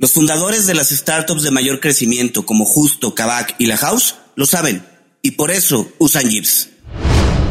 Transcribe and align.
Los 0.00 0.12
fundadores 0.12 0.68
de 0.68 0.74
las 0.74 0.90
startups 0.90 1.42
de 1.42 1.50
mayor 1.50 1.80
crecimiento 1.80 2.46
como 2.46 2.64
Justo, 2.64 3.16
Kavak 3.16 3.56
y 3.58 3.66
La 3.66 3.76
House 3.76 4.14
lo 4.36 4.46
saben 4.46 4.84
y 5.22 5.32
por 5.32 5.50
eso 5.50 5.90
usan 5.98 6.30
Jeeps. 6.30 6.68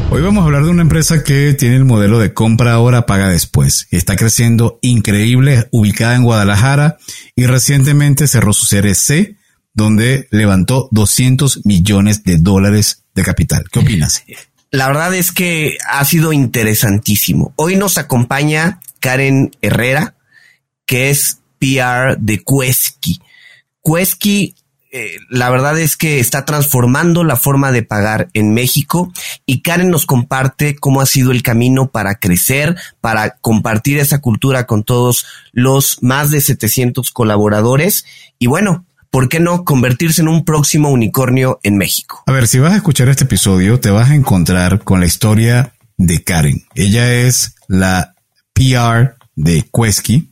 Hoy 0.10 0.22
vamos 0.22 0.44
a 0.44 0.46
hablar 0.46 0.64
de 0.64 0.70
una 0.70 0.82
empresa 0.82 1.26
que 1.26 1.54
tiene 1.56 1.76
el 1.76 1.84
modelo 1.84 2.20
de 2.20 2.34
compra 2.34 2.72
ahora, 2.72 3.06
paga 3.06 3.28
después. 3.28 3.88
Está 3.92 4.16
creciendo 4.16 4.80
increíble, 4.82 5.68
ubicada 5.72 6.16
en 6.16 6.24
Guadalajara 6.24 6.98
y 7.36 7.48
recientemente 7.48 8.28
cerró 8.28 8.54
su 8.54 8.66
serie 8.66 8.96
C, 8.96 9.36
donde 9.74 10.30
levantó 10.32 10.88
200 10.92 11.66
millones 11.66 12.24
de 12.24 12.38
dólares 12.38 13.04
de 13.14 13.24
capital. 13.24 13.66
¿Qué 13.70 13.80
opinas? 13.80 14.24
La 14.72 14.88
verdad 14.88 15.14
es 15.16 15.34
que 15.34 15.78
ha 15.86 16.06
sido 16.06 16.32
interesantísimo. 16.32 17.54
Hoy 17.58 17.76
nos 17.76 17.98
acompaña 17.98 18.80
Karen 19.02 19.52
Herrera, 19.62 20.16
que 20.86 21.10
es 21.10 21.37
PR 21.60 22.18
de 22.20 22.44
Quesky. 22.44 23.20
Quesky, 23.84 24.56
eh, 24.92 25.18
la 25.30 25.50
verdad 25.50 25.78
es 25.78 25.98
que 25.98 26.20
está 26.20 26.46
transformando 26.46 27.24
la 27.24 27.36
forma 27.36 27.72
de 27.72 27.84
pagar 27.84 28.30
en 28.34 28.54
México 28.54 29.12
y 29.46 29.62
Karen 29.62 29.90
nos 29.90 30.06
comparte 30.06 30.76
cómo 30.76 31.02
ha 31.02 31.06
sido 31.06 31.32
el 31.32 31.44
camino 31.44 31.90
para 31.90 32.16
crecer, 32.16 32.76
para 33.02 33.38
compartir 33.42 33.98
esa 33.98 34.20
cultura 34.20 34.66
con 34.66 34.84
todos 34.84 35.26
los 35.52 36.02
más 36.02 36.32
de 36.32 36.42
700 36.42 37.12
colaboradores 37.12 38.06
y 38.40 38.48
bueno, 38.48 38.86
¿por 39.12 39.30
qué 39.30 39.40
no 39.40 39.66
convertirse 39.66 40.22
en 40.22 40.30
un 40.30 40.46
próximo 40.46 40.90
unicornio 40.90 41.60
en 41.64 41.78
México? 41.78 42.24
A 42.26 42.32
ver, 42.32 42.48
si 42.48 42.60
vas 42.60 42.74
a 42.74 42.78
escuchar 42.78 43.10
este 43.10 43.26
episodio, 43.26 43.80
te 43.80 43.90
vas 43.90 44.10
a 44.10 44.16
encontrar 44.16 44.84
con 44.84 45.00
la 45.00 45.06
historia 45.06 45.74
de 45.98 46.24
Karen. 46.24 46.66
Ella 46.76 47.14
es 47.14 47.56
la 47.68 48.16
PR 48.54 49.16
de 49.36 49.70
Quesky, 49.74 50.30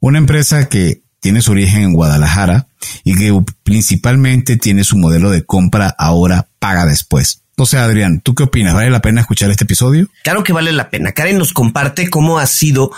una 0.00 0.18
empresa 0.18 0.68
que 0.68 1.02
tiene 1.20 1.42
su 1.42 1.52
origen 1.52 1.82
en 1.82 1.92
Guadalajara 1.92 2.68
y 3.04 3.16
que 3.16 3.36
principalmente 3.64 4.56
tiene 4.56 4.84
su 4.84 4.96
modelo 4.96 5.30
de 5.30 5.44
compra 5.44 5.94
ahora 5.98 6.48
paga 6.58 6.86
después. 6.86 7.42
O 7.56 7.66
sea, 7.66 7.84
Adrián, 7.84 8.20
¿tú 8.20 8.36
qué 8.36 8.44
opinas? 8.44 8.74
¿Vale 8.74 8.88
la 8.88 9.02
pena 9.02 9.20
escuchar 9.20 9.50
este 9.50 9.64
episodio? 9.64 10.08
Claro 10.22 10.44
que 10.44 10.52
vale 10.52 10.72
la 10.72 10.90
pena. 10.90 11.12
Karen 11.12 11.38
nos 11.38 11.52
comparte 11.52 12.08
cómo 12.08 12.38
ha 12.38 12.46
sido 12.46 12.92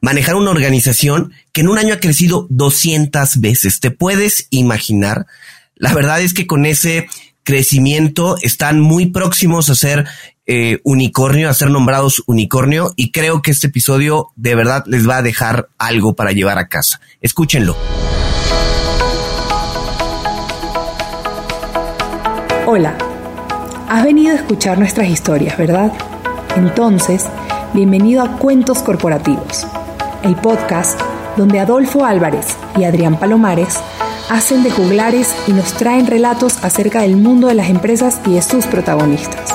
manejar 0.00 0.36
una 0.36 0.50
organización 0.50 1.32
que 1.52 1.60
en 1.60 1.68
un 1.68 1.76
año 1.78 1.92
ha 1.92 2.00
crecido 2.00 2.46
200 2.48 3.40
veces. 3.40 3.80
¿Te 3.80 3.90
puedes 3.90 4.46
imaginar? 4.50 5.26
La 5.74 5.92
verdad 5.92 6.22
es 6.22 6.32
que 6.32 6.46
con 6.46 6.64
ese 6.64 7.08
crecimiento 7.42 8.36
están 8.40 8.80
muy 8.80 9.06
próximos 9.06 9.68
a 9.68 9.74
ser 9.74 10.06
eh, 10.46 10.80
unicornio, 10.84 11.50
a 11.50 11.54
ser 11.54 11.70
nombrados 11.70 12.22
unicornio 12.26 12.92
y 12.96 13.10
creo 13.10 13.42
que 13.42 13.50
este 13.50 13.66
episodio 13.66 14.30
de 14.36 14.54
verdad 14.54 14.84
les 14.86 15.08
va 15.08 15.18
a 15.18 15.22
dejar 15.22 15.68
algo 15.78 16.14
para 16.14 16.32
llevar 16.32 16.58
a 16.58 16.68
casa. 16.68 17.00
Escúchenlo. 17.20 17.76
Hola, 22.66 22.96
has 23.88 24.04
venido 24.04 24.32
a 24.32 24.36
escuchar 24.36 24.78
nuestras 24.78 25.08
historias, 25.08 25.56
¿verdad? 25.56 25.92
Entonces, 26.56 27.26
bienvenido 27.74 28.22
a 28.22 28.38
Cuentos 28.38 28.78
Corporativos, 28.82 29.66
el 30.24 30.34
podcast 30.36 31.00
donde 31.36 31.60
Adolfo 31.60 32.04
Álvarez 32.04 32.56
y 32.76 32.84
Adrián 32.84 33.18
Palomares 33.18 33.78
hacen 34.30 34.62
de 34.62 34.70
juglares 34.70 35.34
y 35.46 35.52
nos 35.52 35.74
traen 35.74 36.06
relatos 36.06 36.64
acerca 36.64 37.02
del 37.02 37.16
mundo 37.16 37.48
de 37.48 37.54
las 37.54 37.68
empresas 37.68 38.20
y 38.26 38.34
de 38.34 38.42
sus 38.42 38.66
protagonistas. 38.66 39.54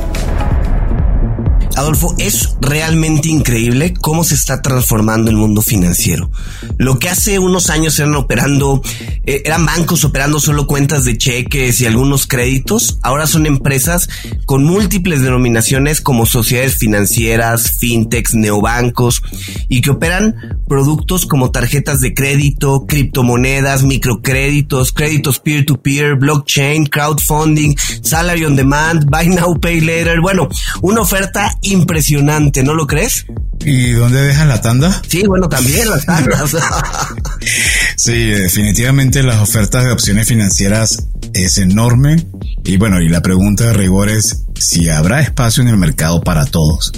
Adolfo, 1.81 2.15
es 2.19 2.57
realmente 2.61 3.29
increíble 3.29 3.93
cómo 3.99 4.23
se 4.23 4.35
está 4.35 4.61
transformando 4.61 5.31
el 5.31 5.37
mundo 5.37 5.61
financiero. 5.61 6.29
Lo 6.77 6.99
que 6.99 7.09
hace 7.09 7.39
unos 7.39 7.69
años 7.69 7.97
eran 7.99 8.15
operando, 8.15 8.81
eh, 9.25 9.41
eran 9.45 9.65
bancos 9.65 10.03
operando 10.03 10.39
solo 10.39 10.67
cuentas 10.67 11.05
de 11.05 11.17
cheques 11.17 11.81
y 11.81 11.87
algunos 11.87 12.27
créditos, 12.27 12.99
ahora 13.01 13.25
son 13.25 13.45
empresas 13.47 14.09
con 14.45 14.63
múltiples 14.63 15.21
denominaciones 15.21 16.01
como 16.01 16.25
sociedades 16.25 16.77
financieras, 16.77 17.77
fintechs, 17.79 18.35
neobancos 18.35 19.23
y 19.67 19.81
que 19.81 19.89
operan 19.89 20.35
productos 20.67 21.25
como 21.25 21.51
tarjetas 21.51 21.99
de 21.99 22.13
crédito, 22.13 22.85
criptomonedas, 22.87 23.83
microcréditos, 23.83 24.93
créditos 24.93 25.39
peer-to-peer, 25.39 26.15
blockchain, 26.15 26.85
crowdfunding, 26.85 27.75
salary 28.03 28.45
on 28.45 28.55
demand, 28.55 29.09
buy 29.09 29.27
now, 29.27 29.59
pay 29.59 29.81
later. 29.81 30.21
Bueno, 30.21 30.47
una 30.81 31.01
oferta 31.01 31.57
impresionante, 31.71 32.63
¿no 32.63 32.73
lo 32.73 32.87
crees? 32.87 33.25
¿Y 33.63 33.91
dónde 33.91 34.21
dejan 34.21 34.47
la 34.47 34.61
tanda? 34.61 35.01
Sí, 35.07 35.23
bueno, 35.25 35.47
también 35.49 35.89
las 35.89 36.05
tandas. 36.05 36.51
sí, 37.95 38.25
definitivamente 38.25 39.23
las 39.23 39.41
ofertas 39.41 39.85
de 39.85 39.91
opciones 39.91 40.27
financieras 40.27 41.07
es 41.33 41.57
enorme. 41.57 42.25
Y 42.63 42.77
bueno, 42.77 43.01
y 43.01 43.09
la 43.09 43.21
pregunta 43.21 43.65
de 43.65 43.73
rigor 43.73 44.09
es 44.09 44.43
si 44.59 44.89
habrá 44.89 45.21
espacio 45.21 45.63
en 45.63 45.69
el 45.69 45.77
mercado 45.77 46.21
para 46.21 46.45
todos. 46.45 46.91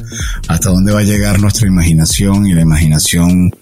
¿Hasta 0.48 0.70
dónde 0.70 0.92
va 0.92 1.00
a 1.00 1.04
llegar 1.04 1.40
nuestra 1.40 1.68
imaginación 1.68 2.46
y 2.48 2.54
la 2.54 2.62
imaginación 2.62 3.56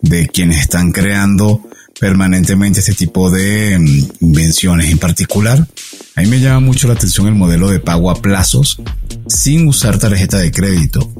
de 0.00 0.28
quienes 0.28 0.58
están 0.58 0.92
creando 0.92 1.62
permanentemente 2.00 2.80
este 2.80 2.94
tipo 2.94 3.30
de 3.30 3.78
mm, 3.78 4.24
invenciones 4.24 4.90
en 4.90 4.98
particular? 4.98 5.66
A 6.16 6.20
mí 6.20 6.28
me 6.28 6.38
llama 6.38 6.60
mucho 6.60 6.86
la 6.86 6.94
atención 6.94 7.26
el 7.26 7.34
modelo 7.34 7.70
de 7.70 7.80
pago 7.80 8.08
a 8.08 8.22
plazos 8.22 8.80
sin 9.26 9.66
usar 9.66 9.98
tarjeta 9.98 10.38
de 10.38 10.52
crédito, 10.52 11.12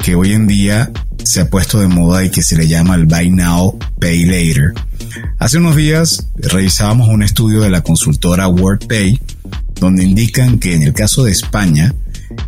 que 0.00 0.16
hoy 0.16 0.32
en 0.32 0.48
día 0.48 0.90
se 1.22 1.40
ha 1.40 1.48
puesto 1.48 1.78
de 1.78 1.86
moda 1.86 2.24
y 2.24 2.30
que 2.30 2.42
se 2.42 2.56
le 2.56 2.66
llama 2.66 2.96
el 2.96 3.06
Buy 3.06 3.30
Now, 3.30 3.78
Pay 4.00 4.24
Later. 4.24 4.74
Hace 5.38 5.58
unos 5.58 5.76
días 5.76 6.26
revisábamos 6.34 7.08
un 7.08 7.22
estudio 7.22 7.60
de 7.60 7.70
la 7.70 7.82
consultora 7.82 8.48
WordPay, 8.48 9.20
donde 9.76 10.02
indican 10.02 10.58
que 10.58 10.74
en 10.74 10.82
el 10.82 10.92
caso 10.92 11.22
de 11.22 11.30
España, 11.30 11.94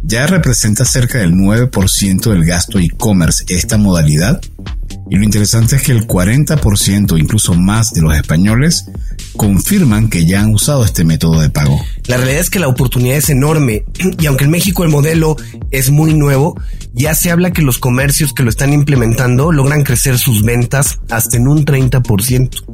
ya 0.02 0.26
representa 0.26 0.84
cerca 0.84 1.18
del 1.18 1.34
9% 1.34 2.28
del 2.28 2.44
gasto 2.44 2.80
e-commerce 2.80 3.44
esta 3.48 3.78
modalidad 3.78 4.40
y 5.10 5.16
lo 5.16 5.24
interesante 5.24 5.76
es 5.76 5.82
que 5.82 5.92
el 5.92 6.06
40%, 6.06 7.18
incluso 7.18 7.54
más 7.54 7.92
de 7.92 8.00
los 8.00 8.16
españoles, 8.16 8.86
confirman 9.36 10.08
que 10.08 10.24
ya 10.24 10.40
han 10.40 10.54
usado 10.54 10.84
este 10.84 11.04
método 11.04 11.40
de 11.40 11.50
pago. 11.50 11.80
La 12.06 12.16
realidad 12.16 12.40
es 12.40 12.50
que 12.50 12.58
la 12.58 12.68
oportunidad 12.68 13.16
es 13.16 13.28
enorme 13.28 13.84
y 14.20 14.26
aunque 14.26 14.44
en 14.44 14.50
México 14.50 14.84
el 14.84 14.90
modelo 14.90 15.36
es 15.70 15.90
muy 15.90 16.14
nuevo, 16.14 16.58
ya 16.92 17.14
se 17.14 17.30
habla 17.30 17.52
que 17.52 17.62
los 17.62 17.78
comercios 17.78 18.32
que 18.32 18.42
lo 18.42 18.50
están 18.50 18.72
implementando 18.72 19.52
logran 19.52 19.82
crecer 19.82 20.18
sus 20.18 20.42
ventas 20.42 21.00
hasta 21.10 21.36
en 21.36 21.48
un 21.48 21.64
30%. 21.64 22.64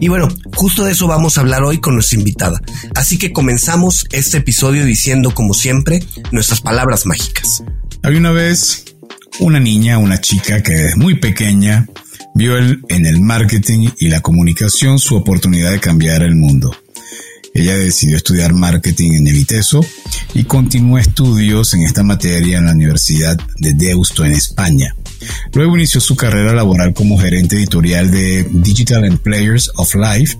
Y 0.00 0.08
bueno, 0.08 0.28
justo 0.54 0.84
de 0.84 0.92
eso 0.92 1.06
vamos 1.06 1.38
a 1.38 1.42
hablar 1.42 1.62
hoy 1.62 1.78
con 1.78 1.94
nuestra 1.94 2.18
invitada. 2.18 2.60
Así 2.94 3.18
que 3.18 3.32
comenzamos 3.32 4.06
este 4.12 4.38
episodio 4.38 4.84
diciendo, 4.84 5.32
como 5.34 5.54
siempre, 5.54 6.02
nuestras 6.32 6.60
palabras 6.60 7.06
mágicas. 7.06 7.62
Hay 8.02 8.16
una 8.16 8.30
vez 8.30 8.84
una 9.40 9.60
niña, 9.60 9.98
una 9.98 10.20
chica 10.20 10.62
que 10.62 10.86
es 10.86 10.96
muy 10.96 11.14
pequeña, 11.14 11.86
vio 12.34 12.58
en 12.58 13.06
el 13.06 13.20
marketing 13.20 13.90
y 13.98 14.08
la 14.08 14.20
comunicación 14.20 14.98
su 14.98 15.16
oportunidad 15.16 15.70
de 15.70 15.80
cambiar 15.80 16.22
el 16.22 16.34
mundo. 16.34 16.74
Ella 17.54 17.76
decidió 17.76 18.16
estudiar 18.16 18.52
marketing 18.52 19.12
en 19.12 19.26
Eviteso 19.28 19.84
y 20.34 20.44
continuó 20.44 20.98
estudios 20.98 21.72
en 21.72 21.82
esta 21.82 22.02
materia 22.02 22.58
en 22.58 22.66
la 22.66 22.72
Universidad 22.72 23.38
de 23.58 23.72
Deusto 23.72 24.24
en 24.26 24.32
España. 24.32 24.94
Luego 25.54 25.76
inició 25.76 26.00
su 26.02 26.16
carrera 26.16 26.52
laboral 26.52 26.92
como 26.92 27.18
gerente 27.18 27.56
editorial 27.56 28.10
de 28.10 28.46
Digital 28.52 29.04
and 29.04 29.20
Players 29.20 29.70
of 29.76 29.94
Life 29.94 30.36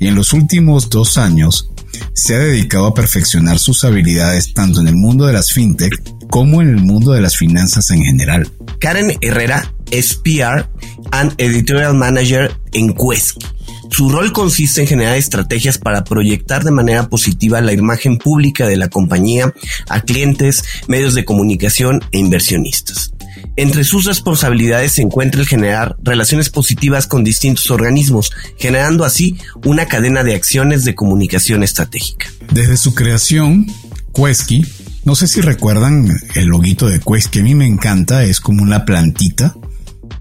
y 0.00 0.08
en 0.08 0.16
los 0.16 0.32
últimos 0.32 0.90
dos 0.90 1.18
años 1.18 1.70
se 2.14 2.34
ha 2.34 2.38
dedicado 2.38 2.86
a 2.86 2.94
perfeccionar 2.94 3.60
sus 3.60 3.84
habilidades 3.84 4.52
tanto 4.52 4.80
en 4.80 4.88
el 4.88 4.96
mundo 4.96 5.26
de 5.26 5.34
las 5.34 5.52
fintech 5.52 5.94
como 6.30 6.62
en 6.62 6.68
el 6.68 6.76
mundo 6.76 7.12
de 7.12 7.20
las 7.20 7.36
finanzas 7.36 7.90
en 7.90 8.02
general. 8.02 8.50
Karen 8.78 9.16
Herrera 9.20 9.72
es 9.90 10.14
PR 10.16 10.68
and 11.12 11.34
Editorial 11.38 11.94
Manager 11.94 12.52
en 12.72 12.94
Quesky. 12.94 13.46
Su 13.90 14.10
rol 14.10 14.32
consiste 14.32 14.82
en 14.82 14.86
generar 14.86 15.16
estrategias 15.16 15.78
para 15.78 16.04
proyectar 16.04 16.64
de 16.64 16.70
manera 16.70 17.08
positiva 17.08 17.60
la 17.60 17.72
imagen 17.72 18.18
pública 18.18 18.66
de 18.66 18.76
la 18.76 18.88
compañía 18.88 19.54
a 19.88 20.00
clientes, 20.00 20.64
medios 20.88 21.14
de 21.14 21.24
comunicación 21.24 22.02
e 22.12 22.18
inversionistas. 22.18 23.12
Entre 23.56 23.84
sus 23.84 24.04
responsabilidades 24.04 24.92
se 24.92 25.02
encuentra 25.02 25.40
el 25.40 25.46
generar 25.46 25.96
relaciones 26.02 26.50
positivas 26.50 27.06
con 27.06 27.24
distintos 27.24 27.70
organismos, 27.70 28.30
generando 28.58 29.04
así 29.04 29.38
una 29.64 29.86
cadena 29.86 30.22
de 30.24 30.34
acciones 30.34 30.84
de 30.84 30.94
comunicación 30.94 31.62
estratégica. 31.62 32.26
Desde 32.52 32.76
su 32.76 32.94
creación, 32.94 33.66
Quesky, 34.14 34.66
no 35.06 35.14
sé 35.14 35.28
si 35.28 35.40
recuerdan 35.40 36.08
el 36.34 36.46
loguito 36.46 36.88
de 36.88 36.98
Quesky, 36.98 37.38
a 37.38 37.42
mí 37.44 37.54
me 37.54 37.64
encanta, 37.64 38.24
es 38.24 38.40
como 38.40 38.64
una 38.64 38.84
plantita. 38.84 39.54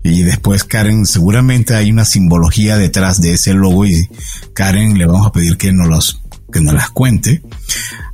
Y 0.04 0.22
después 0.22 0.64
Karen, 0.64 1.08
seguramente 1.08 1.74
hay 1.74 1.90
una 1.90 2.06
simbología 2.06 2.78
detrás 2.78 3.20
de 3.20 3.34
ese 3.34 3.56
logo 3.56 3.88
y 3.88 4.08
Karen 4.54 5.00
le 5.00 5.08
vamos 5.08 5.26
a 5.26 5.32
pedir 5.32 5.58
que 5.58 5.74
nos, 5.74 5.88
los, 5.88 6.22
que 6.54 6.62
nos 6.62 6.76
las 6.76 6.92
cuente. 6.92 7.42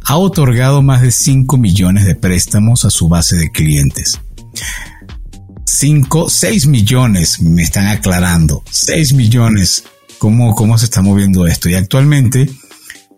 Ha 0.06 0.15
otorgado 0.15 0.81
más 0.81 1.01
de 1.01 1.12
5 1.12 1.57
millones 1.57 2.06
de 2.06 2.15
préstamos 2.15 2.85
a 2.85 2.89
su 2.89 3.09
base 3.09 3.35
de 3.35 3.51
clientes. 3.51 4.21
5, 5.65 6.29
6 6.29 6.68
millones, 6.68 7.41
me 7.41 7.63
están 7.63 7.88
aclarando, 7.88 8.63
6 8.71 9.13
millones, 9.13 9.83
¿cómo, 10.19 10.56
cómo 10.56 10.77
se 10.77 10.85
está 10.85 11.01
moviendo 11.01 11.45
esto? 11.47 11.68
Y 11.68 11.75
actualmente, 11.75 12.50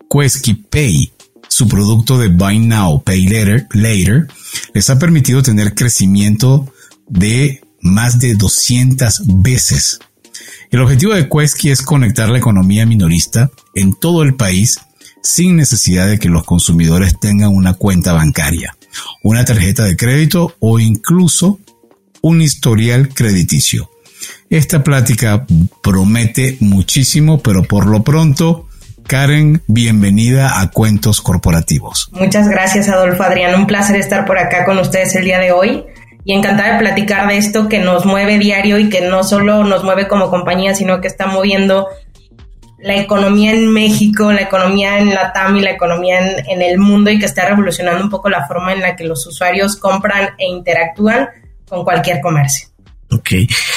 Quesky 0.10 0.56
Pay, 0.56 1.14
su 1.54 1.68
producto 1.68 2.18
de 2.18 2.30
Buy 2.30 2.58
Now, 2.58 3.04
Pay 3.04 3.28
Later, 3.28 3.68
later 3.74 4.28
les 4.74 4.90
ha 4.90 4.98
permitido 4.98 5.44
tener 5.44 5.76
crecimiento 5.76 6.74
de 7.08 7.62
más 7.80 8.18
de 8.18 8.34
200 8.34 9.22
veces. 9.44 10.00
El 10.72 10.82
objetivo 10.82 11.14
de 11.14 11.30
Quesky 11.30 11.70
es 11.70 11.84
conectar 11.84 12.30
la 12.30 12.40
economía 12.40 12.88
minorista 12.88 13.52
en 13.76 13.94
todo 13.94 14.24
el 14.24 14.34
país 14.34 14.80
sin 15.22 15.56
necesidad 15.56 16.08
de 16.08 16.18
que 16.18 16.28
los 16.28 16.44
consumidores 16.44 17.20
tengan 17.20 17.52
una 17.52 17.76
cuenta 17.76 18.14
bancaria, 18.14 18.76
una 19.22 19.46
tarjeta 19.46 19.84
de 19.84 19.96
crédito 19.96 20.56
o 20.60 20.80
incluso 20.80 21.60
un 22.24 22.42
historial 22.42 23.10
crediticio. 23.10 23.92
Esta 24.50 24.84
plática 24.84 25.46
promete 25.84 26.58
muchísimo, 26.62 27.44
pero 27.44 27.62
por 27.62 27.86
lo 27.86 28.04
pronto, 28.04 28.68
Karen, 29.08 29.62
bienvenida 29.68 30.62
a 30.62 30.72
Cuentos 30.72 31.22
Corporativos. 31.22 32.10
Muchas 32.12 32.48
gracias, 32.48 32.90
Adolfo 32.90 33.24
Adrián. 33.24 33.56
Un 33.56 33.68
placer 33.68 33.96
estar 33.96 34.26
por 34.26 34.38
acá 34.38 34.66
con 34.66 34.80
ustedes 34.80 35.16
el 35.16 35.26
día 35.26 35.40
de 35.40 35.52
hoy 35.52 35.84
y 36.26 36.34
encantada 36.34 36.74
de 36.74 36.80
platicar 36.80 37.28
de 37.28 37.38
esto 37.38 37.68
que 37.68 37.80
nos 37.80 38.06
mueve 38.06 38.40
diario 38.40 38.80
y 38.80 38.90
que 38.90 39.02
no 39.02 39.24
solo 39.24 39.64
nos 39.64 39.84
mueve 39.84 40.08
como 40.08 40.30
compañía, 40.30 40.74
sino 40.74 41.02
que 41.02 41.08
está 41.08 41.28
moviendo 41.28 41.88
la 42.80 42.98
economía 42.98 43.52
en 43.52 43.72
México, 43.72 44.32
la 44.32 44.42
economía 44.42 45.00
en 45.00 45.14
la 45.14 45.32
TAM 45.32 45.58
y 45.58 45.62
la 45.62 45.72
economía 45.72 46.20
en, 46.20 46.50
en 46.50 46.62
el 46.62 46.78
mundo 46.78 47.10
y 47.10 47.20
que 47.20 47.26
está 47.26 47.48
revolucionando 47.48 48.04
un 48.04 48.10
poco 48.10 48.30
la 48.30 48.46
forma 48.48 48.74
en 48.74 48.82
la 48.82 48.96
que 48.96 49.06
los 49.06 49.26
usuarios 49.26 49.76
compran 49.78 50.30
e 50.38 50.48
interactúan 50.48 51.30
con 51.68 51.84
cualquier 51.84 52.20
comercio. 52.22 52.70
Ok. 53.12 53.30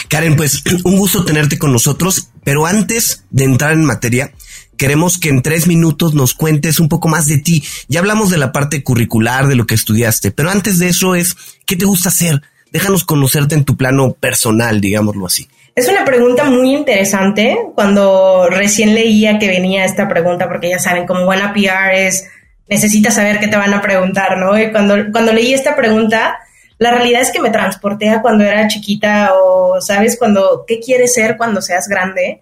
Karen, 0.08 0.36
pues 0.36 0.62
un 0.84 0.96
gusto 0.96 1.24
tenerte 1.24 1.58
con 1.58 1.72
nosotros, 1.72 2.28
pero 2.42 2.66
antes 2.66 3.24
de 3.30 3.44
entrar 3.44 3.72
en 3.72 3.84
materia, 3.84 4.32
queremos 4.76 5.18
que 5.18 5.28
en 5.28 5.42
tres 5.42 5.66
minutos 5.66 6.14
nos 6.14 6.34
cuentes 6.34 6.80
un 6.80 6.88
poco 6.88 7.08
más 7.08 7.26
de 7.26 7.38
ti. 7.38 7.64
Ya 7.88 8.00
hablamos 8.00 8.30
de 8.30 8.38
la 8.38 8.52
parte 8.52 8.82
curricular, 8.82 9.46
de 9.46 9.56
lo 9.56 9.66
que 9.66 9.74
estudiaste, 9.74 10.30
pero 10.30 10.50
antes 10.50 10.78
de 10.78 10.88
eso 10.88 11.14
es, 11.14 11.36
¿qué 11.66 11.76
te 11.76 11.84
gusta 11.84 12.08
hacer? 12.08 12.42
Déjanos 12.72 13.04
conocerte 13.04 13.54
en 13.54 13.64
tu 13.64 13.76
plano 13.76 14.12
personal, 14.12 14.80
digámoslo 14.80 15.26
así. 15.26 15.48
Es 15.74 15.88
una 15.88 16.04
pregunta 16.04 16.44
muy 16.44 16.74
interesante. 16.74 17.58
Cuando 17.74 18.48
recién 18.48 18.94
leía 18.94 19.38
que 19.38 19.48
venía 19.48 19.84
esta 19.84 20.08
pregunta, 20.08 20.48
porque 20.48 20.70
ya 20.70 20.78
saben, 20.78 21.06
como 21.06 21.26
buena 21.26 21.52
PR 21.52 21.94
es, 21.94 22.26
necesitas 22.68 23.14
saber 23.14 23.38
qué 23.40 23.48
te 23.48 23.56
van 23.56 23.74
a 23.74 23.82
preguntar, 23.82 24.38
¿no? 24.38 24.58
Y 24.58 24.72
cuando, 24.72 24.96
cuando 25.12 25.32
leí 25.32 25.52
esta 25.52 25.76
pregunta, 25.76 26.38
la 26.78 26.90
realidad 26.92 27.22
es 27.22 27.30
que 27.30 27.40
me 27.40 27.50
transporté 27.50 28.08
a 28.08 28.22
cuando 28.22 28.44
era 28.44 28.68
chiquita 28.68 29.32
o, 29.34 29.80
¿sabes? 29.80 30.18
Cuando, 30.18 30.64
¿qué 30.66 30.80
quieres 30.80 31.14
ser 31.14 31.36
cuando 31.36 31.60
seas 31.60 31.88
grande? 31.88 32.40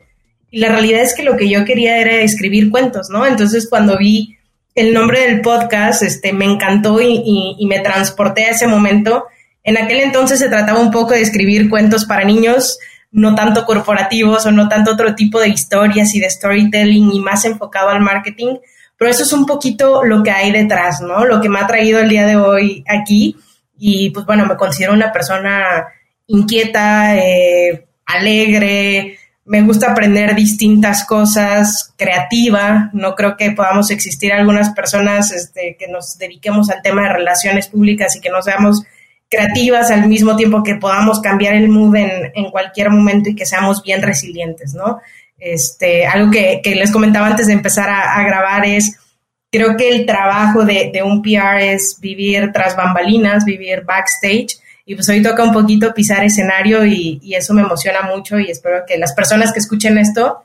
Y 0.54 0.60
la 0.60 0.68
realidad 0.68 1.02
es 1.02 1.16
que 1.16 1.24
lo 1.24 1.36
que 1.36 1.48
yo 1.48 1.64
quería 1.64 1.98
era 1.98 2.12
escribir 2.20 2.70
cuentos, 2.70 3.10
¿no? 3.10 3.26
Entonces 3.26 3.66
cuando 3.68 3.98
vi 3.98 4.36
el 4.76 4.94
nombre 4.94 5.22
del 5.22 5.40
podcast, 5.40 6.04
este, 6.04 6.32
me 6.32 6.44
encantó 6.44 7.00
y, 7.02 7.56
me 7.68 7.80
transporté 7.80 8.44
a 8.44 8.50
ese 8.50 8.68
momento. 8.68 9.24
En 9.64 9.76
aquel 9.76 9.98
entonces 9.98 10.38
se 10.38 10.48
trataba 10.48 10.78
un 10.78 10.92
poco 10.92 11.10
de 11.10 11.22
escribir 11.22 11.68
cuentos 11.68 12.04
para 12.04 12.22
niños, 12.22 12.78
no 13.10 13.34
tanto 13.34 13.64
corporativos 13.64 14.46
o 14.46 14.52
no 14.52 14.68
tanto 14.68 14.92
otro 14.92 15.16
tipo 15.16 15.40
de 15.40 15.48
historias 15.48 16.14
y 16.14 16.20
de 16.20 16.30
storytelling 16.30 17.12
y 17.12 17.18
más 17.18 17.44
enfocado 17.44 17.88
al 17.88 18.00
marketing, 18.00 18.58
pero 18.96 19.10
eso 19.10 19.24
es 19.24 19.32
un 19.32 19.46
poquito 19.46 20.04
lo 20.04 20.22
que 20.22 20.30
hay 20.30 20.52
detrás, 20.52 21.00
¿no? 21.00 21.24
Lo 21.24 21.40
que 21.40 21.48
me 21.48 21.58
ha 21.58 21.66
traído 21.66 21.98
el 21.98 22.08
día 22.08 22.28
de 22.28 22.36
hoy 22.36 22.84
aquí 22.86 23.34
y 23.76 24.10
pues 24.10 24.24
bueno, 24.24 24.46
me 24.46 24.56
considero 24.56 24.92
una 24.92 25.10
persona 25.10 25.84
inquieta, 26.28 27.16
eh, 27.16 27.88
alegre, 28.06 29.18
me 29.44 29.62
gusta 29.62 29.90
aprender 29.90 30.34
distintas 30.34 31.04
cosas, 31.04 31.92
creativa. 31.96 32.90
No 32.92 33.14
creo 33.14 33.36
que 33.36 33.50
podamos 33.50 33.90
existir 33.90 34.32
algunas 34.32 34.70
personas 34.70 35.32
este, 35.32 35.76
que 35.78 35.88
nos 35.88 36.18
dediquemos 36.18 36.70
al 36.70 36.82
tema 36.82 37.02
de 37.02 37.12
relaciones 37.12 37.68
públicas 37.68 38.16
y 38.16 38.20
que 38.20 38.30
no 38.30 38.42
seamos 38.42 38.82
creativas 39.28 39.90
al 39.90 40.06
mismo 40.08 40.36
tiempo 40.36 40.62
que 40.62 40.76
podamos 40.76 41.20
cambiar 41.20 41.54
el 41.54 41.68
mood 41.68 41.96
en, 41.96 42.50
cualquier 42.50 42.90
momento 42.90 43.30
y 43.30 43.34
que 43.34 43.46
seamos 43.46 43.82
bien 43.82 44.00
resilientes, 44.00 44.74
¿no? 44.74 45.00
Este, 45.38 46.06
algo 46.06 46.30
que, 46.30 46.60
que 46.62 46.74
les 46.74 46.90
comentaba 46.90 47.26
antes 47.26 47.48
de 47.48 47.52
empezar 47.52 47.90
a, 47.90 48.16
a 48.16 48.22
grabar 48.22 48.64
es 48.64 48.98
Creo 49.54 49.76
que 49.76 49.88
el 49.88 50.04
trabajo 50.04 50.64
de, 50.64 51.00
un 51.04 51.22
PR 51.22 51.60
es 51.60 52.00
vivir 52.00 52.50
tras 52.52 52.74
bambalinas, 52.74 53.44
vivir 53.44 53.84
backstage. 53.84 54.58
Y 54.86 54.94
pues 54.94 55.08
hoy 55.08 55.22
toca 55.22 55.42
un 55.42 55.52
poquito 55.52 55.94
pisar 55.94 56.24
escenario 56.24 56.84
y, 56.84 57.34
eso 57.34 57.54
me 57.54 57.62
emociona 57.62 58.02
mucho 58.02 58.38
y 58.38 58.50
espero 58.50 58.84
que 58.86 58.98
las 58.98 59.12
personas 59.14 59.52
que 59.52 59.58
escuchen 59.58 59.98
esto 59.98 60.44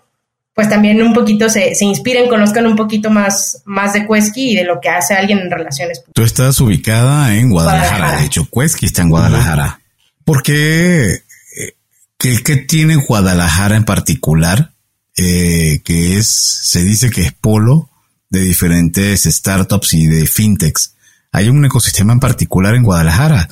pues 0.54 0.68
también 0.68 1.02
un 1.02 1.14
poquito 1.14 1.48
se, 1.48 1.74
inspiren, 1.80 2.28
conozcan 2.28 2.68
un 2.68 2.76
poquito 2.76 3.10
más, 3.10 3.62
más 3.64 3.94
de 3.94 4.06
Quesky 4.06 4.52
y 4.52 4.56
de 4.56 4.66
lo 4.66 4.82
que 4.82 4.90
hace 4.90 5.14
alguien 5.14 5.40
en 5.40 5.50
relaciones. 5.50 6.04
Tú 6.14 6.22
estás 6.22 6.60
ubicada 6.60 7.34
en 7.36 7.50
Guadalajara, 7.50 8.20
de 8.20 8.26
hecho 8.26 8.46
Quesky 8.52 8.88
está 8.88 9.04
en 9.04 9.10
Guadalajara. 9.10 9.80
¿Por 10.26 10.44
qué? 10.44 11.14
Eh, 11.14 11.76
¿Qué, 12.18 12.58
tiene 12.58 12.98
Guadalajara 12.98 13.78
en 13.78 13.86
particular? 13.86 14.72
Eh, 15.16 15.82
que 15.86 16.18
es, 16.18 16.28
se 16.28 16.84
dice 16.84 17.10
que 17.10 17.22
es 17.22 17.32
polo 17.32 17.90
de 18.30 18.42
diferentes 18.42 19.24
startups 19.24 19.94
y 19.94 20.08
de 20.08 20.28
fintechs. 20.28 20.96
¿Hay 21.32 21.48
un 21.48 21.64
ecosistema 21.64 22.12
en 22.12 22.20
particular 22.20 22.76
en 22.76 22.84
Guadalajara? 22.84 23.48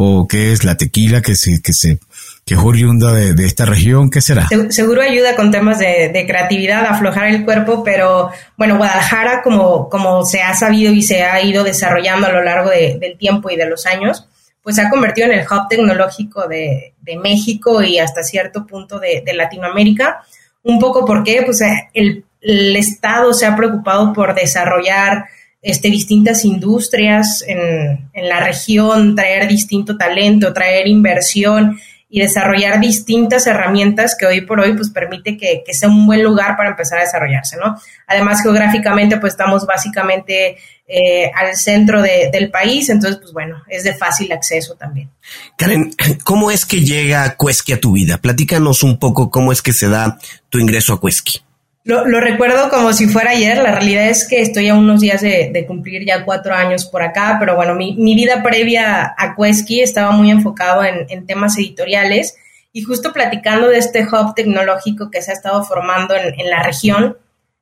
¿O 0.00 0.28
qué 0.28 0.52
es 0.52 0.62
la 0.62 0.76
tequila 0.76 1.22
que 1.22 1.34
se, 1.34 1.60
que 1.60 1.72
se, 1.72 1.98
que 2.46 2.54
es 2.54 2.60
oriunda 2.60 3.12
de, 3.12 3.44
esta 3.44 3.64
región, 3.64 4.10
¿qué 4.10 4.20
será? 4.20 4.46
Seguro 4.70 5.02
ayuda 5.02 5.34
con 5.34 5.50
temas 5.50 5.80
de, 5.80 6.24
creatividad, 6.24 6.86
aflojar 6.86 7.26
el 7.26 7.44
cuerpo, 7.44 7.82
pero 7.82 8.30
bueno, 8.56 8.76
Guadalajara, 8.76 9.42
como, 9.42 9.88
como 9.88 10.24
se 10.24 10.40
ha 10.40 10.54
sabido 10.54 10.92
y 10.92 11.02
se 11.02 11.24
ha 11.24 11.42
ido 11.42 11.64
desarrollando 11.64 12.28
a 12.28 12.30
lo 12.30 12.44
largo 12.44 12.70
del 12.70 13.18
tiempo 13.18 13.50
y 13.50 13.56
de 13.56 13.68
los 13.68 13.86
años, 13.86 14.28
pues 14.62 14.76
se 14.76 14.82
ha 14.82 14.88
convertido 14.88 15.26
en 15.32 15.40
el 15.40 15.44
hub 15.44 15.66
tecnológico 15.68 16.46
de, 16.46 16.94
México 17.20 17.82
y 17.82 17.98
hasta 17.98 18.22
cierto 18.22 18.66
punto 18.66 19.00
de, 19.00 19.24
Latinoamérica. 19.34 20.22
Un 20.62 20.78
poco 20.78 21.04
porque 21.04 21.42
pues, 21.44 21.60
el, 21.92 22.24
el 22.40 22.76
Estado 22.76 23.34
se 23.34 23.46
ha 23.46 23.56
preocupado 23.56 24.12
por 24.12 24.36
desarrollar 24.36 25.24
este, 25.60 25.90
distintas 25.90 26.44
industrias 26.44 27.44
en, 27.46 28.10
en, 28.12 28.28
la 28.28 28.40
región, 28.40 29.16
traer 29.16 29.48
distinto 29.48 29.96
talento, 29.96 30.52
traer 30.52 30.86
inversión 30.86 31.78
y 32.10 32.20
desarrollar 32.20 32.80
distintas 32.80 33.46
herramientas 33.46 34.16
que 34.18 34.26
hoy 34.26 34.40
por 34.40 34.60
hoy 34.60 34.74
pues 34.74 34.90
permite 34.90 35.36
que, 35.36 35.62
sea 35.72 35.88
un 35.88 36.06
buen 36.06 36.22
lugar 36.22 36.56
para 36.56 36.70
empezar 36.70 36.98
a 36.98 37.02
desarrollarse, 37.02 37.58
¿no? 37.58 37.78
Además, 38.06 38.42
geográficamente 38.42 39.18
pues 39.18 39.34
estamos 39.34 39.66
básicamente 39.66 40.56
eh, 40.86 41.30
al 41.34 41.54
centro 41.54 42.00
del 42.00 42.50
país, 42.50 42.88
entonces 42.88 43.20
pues 43.20 43.32
bueno, 43.32 43.62
es 43.68 43.84
de 43.84 43.94
fácil 43.94 44.32
acceso 44.32 44.74
también. 44.74 45.10
Karen, 45.58 45.92
¿cómo 46.24 46.50
es 46.50 46.64
que 46.64 46.80
llega 46.80 47.34
Cuesqui 47.36 47.74
a 47.74 47.80
tu 47.80 47.92
vida? 47.92 48.16
Platícanos 48.18 48.82
un 48.82 48.98
poco 48.98 49.30
cómo 49.30 49.52
es 49.52 49.60
que 49.60 49.74
se 49.74 49.88
da 49.88 50.18
tu 50.48 50.58
ingreso 50.58 50.94
a 50.94 51.00
Cuesqui. 51.00 51.40
Lo, 51.88 52.20
recuerdo 52.20 52.68
como 52.68 52.92
si 52.92 53.08
fuera 53.08 53.30
ayer. 53.30 53.56
La 53.56 53.72
realidad 53.72 54.08
es 54.08 54.28
que 54.28 54.42
estoy 54.42 54.68
a 54.68 54.74
unos 54.74 55.00
días 55.00 55.22
de, 55.22 55.64
cumplir 55.66 56.04
ya 56.04 56.22
cuatro 56.22 56.54
años 56.54 56.84
por 56.84 57.02
acá, 57.02 57.38
pero 57.40 57.56
bueno, 57.56 57.74
mi, 57.74 58.14
vida 58.14 58.42
previa 58.42 59.14
a 59.16 59.34
Quesky 59.34 59.80
estaba 59.80 60.10
muy 60.10 60.30
enfocado 60.30 60.84
en, 60.84 61.26
temas 61.26 61.56
editoriales 61.56 62.36
y 62.74 62.82
justo 62.82 63.14
platicando 63.14 63.68
de 63.68 63.78
este 63.78 64.04
hub 64.04 64.34
tecnológico 64.34 65.10
que 65.10 65.22
se 65.22 65.30
ha 65.30 65.34
estado 65.34 65.64
formando 65.64 66.14
en, 66.14 66.50
la 66.50 66.62
región, 66.62 67.16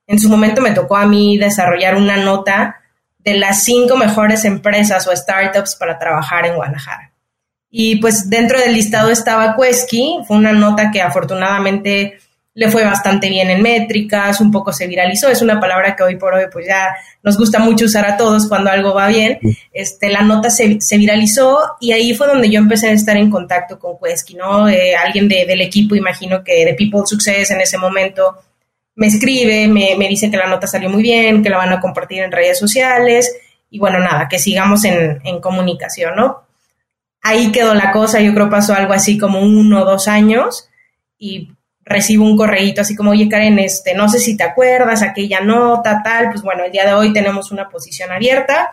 en 0.08 0.18
su 0.18 0.28
momento 0.28 0.60
me 0.60 0.72
tocó 0.72 0.96
a 0.96 1.06
mí 1.06 1.38
desarrollar 1.38 1.94
una 1.94 2.16
nota 2.16 2.80
de 3.20 3.34
las 3.34 3.62
cinco 3.62 3.96
mejores 3.96 4.44
empresas 4.44 5.06
o 5.06 5.14
startups 5.14 5.76
para 5.76 6.00
trabajar 6.00 6.46
en 6.46 6.56
Guadalajara. 6.56 7.12
Y 7.70 8.00
pues 8.00 8.28
dentro 8.28 8.58
del 8.58 8.72
listado 8.72 9.10
estaba 9.10 9.54
Quesky, 9.54 10.24
fue 10.26 10.36
una 10.36 10.52
nota 10.52 10.90
que 10.90 11.00
afortunadamente 11.00 12.18
le 12.56 12.70
fue 12.70 12.84
bastante 12.84 13.28
bien 13.28 13.50
en 13.50 13.60
métricas, 13.60 14.40
un 14.40 14.50
poco 14.50 14.72
se 14.72 14.86
viralizó, 14.86 15.28
es 15.28 15.42
una 15.42 15.60
palabra 15.60 15.94
que 15.94 16.02
hoy 16.02 16.16
por 16.16 16.32
hoy 16.32 16.44
pues 16.50 16.66
ya 16.66 16.88
nos 17.22 17.36
gusta 17.36 17.58
mucho 17.58 17.84
usar 17.84 18.06
a 18.06 18.16
todos 18.16 18.48
cuando 18.48 18.70
algo 18.70 18.94
va 18.94 19.08
bien, 19.08 19.38
este, 19.74 20.08
la 20.08 20.22
nota 20.22 20.48
se, 20.48 20.78
viralizó 20.96 21.58
y 21.80 21.92
ahí 21.92 22.14
fue 22.14 22.26
donde 22.26 22.48
yo 22.48 22.58
empecé 22.58 22.88
a 22.88 22.92
estar 22.92 23.14
en 23.18 23.30
contacto 23.30 23.78
con 23.78 23.98
Quesky, 24.02 24.36
¿no? 24.36 24.70
Eh, 24.70 24.96
alguien 24.96 25.28
del 25.28 25.60
equipo, 25.60 25.94
imagino 25.96 26.42
que 26.42 26.64
de 26.64 26.72
People 26.72 27.02
Success 27.04 27.50
en 27.50 27.60
ese 27.60 27.76
momento 27.76 28.38
me 28.94 29.08
escribe, 29.08 29.68
me, 29.68 30.08
dice 30.08 30.30
que 30.30 30.38
la 30.38 30.46
nota 30.46 30.66
salió 30.66 30.88
muy 30.88 31.02
bien, 31.02 31.42
que 31.42 31.50
la 31.50 31.58
van 31.58 31.74
a 31.74 31.80
compartir 31.80 32.22
en 32.22 32.32
redes 32.32 32.58
sociales 32.58 33.36
y 33.68 33.78
bueno, 33.78 33.98
nada, 33.98 34.28
que 34.30 34.38
sigamos 34.38 34.82
en, 34.86 35.20
en 35.24 35.42
comunicación, 35.42 36.16
¿no? 36.16 36.44
Ahí 37.20 37.52
quedó 37.52 37.74
la 37.74 37.92
cosa, 37.92 38.18
yo 38.22 38.32
creo 38.32 38.48
pasó 38.48 38.72
algo 38.72 38.94
así 38.94 39.18
como 39.18 39.40
uno 39.40 39.82
o 39.82 39.84
dos 39.84 40.08
años 40.08 40.70
y 41.18 41.50
recibo 41.86 42.24
un 42.24 42.36
correíto 42.36 42.82
así 42.82 42.96
como, 42.96 43.12
oye 43.12 43.28
Karen, 43.28 43.60
este, 43.60 43.94
no 43.94 44.08
sé 44.08 44.18
si 44.18 44.36
te 44.36 44.42
acuerdas, 44.42 45.02
aquella 45.02 45.40
nota, 45.40 46.02
tal, 46.02 46.30
pues 46.30 46.42
bueno, 46.42 46.64
el 46.64 46.72
día 46.72 46.84
de 46.84 46.92
hoy 46.92 47.12
tenemos 47.12 47.52
una 47.52 47.68
posición 47.68 48.10
abierta 48.10 48.72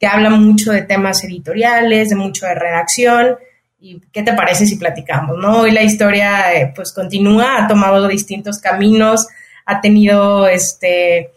que 0.00 0.06
habla 0.06 0.30
mucho 0.30 0.72
de 0.72 0.82
temas 0.82 1.22
editoriales, 1.24 2.08
de 2.08 2.16
mucho 2.16 2.46
de 2.46 2.54
redacción, 2.54 3.36
y 3.78 4.00
qué 4.12 4.22
te 4.22 4.32
parece 4.32 4.66
si 4.66 4.76
platicamos, 4.76 5.36
¿no? 5.36 5.60
Hoy 5.60 5.70
la 5.70 5.82
historia 5.82 6.54
eh, 6.54 6.72
pues 6.74 6.90
continúa, 6.92 7.62
ha 7.62 7.68
tomado 7.68 8.08
distintos 8.08 8.58
caminos, 8.58 9.28
ha 9.66 9.80
tenido 9.82 10.48
este 10.48 11.30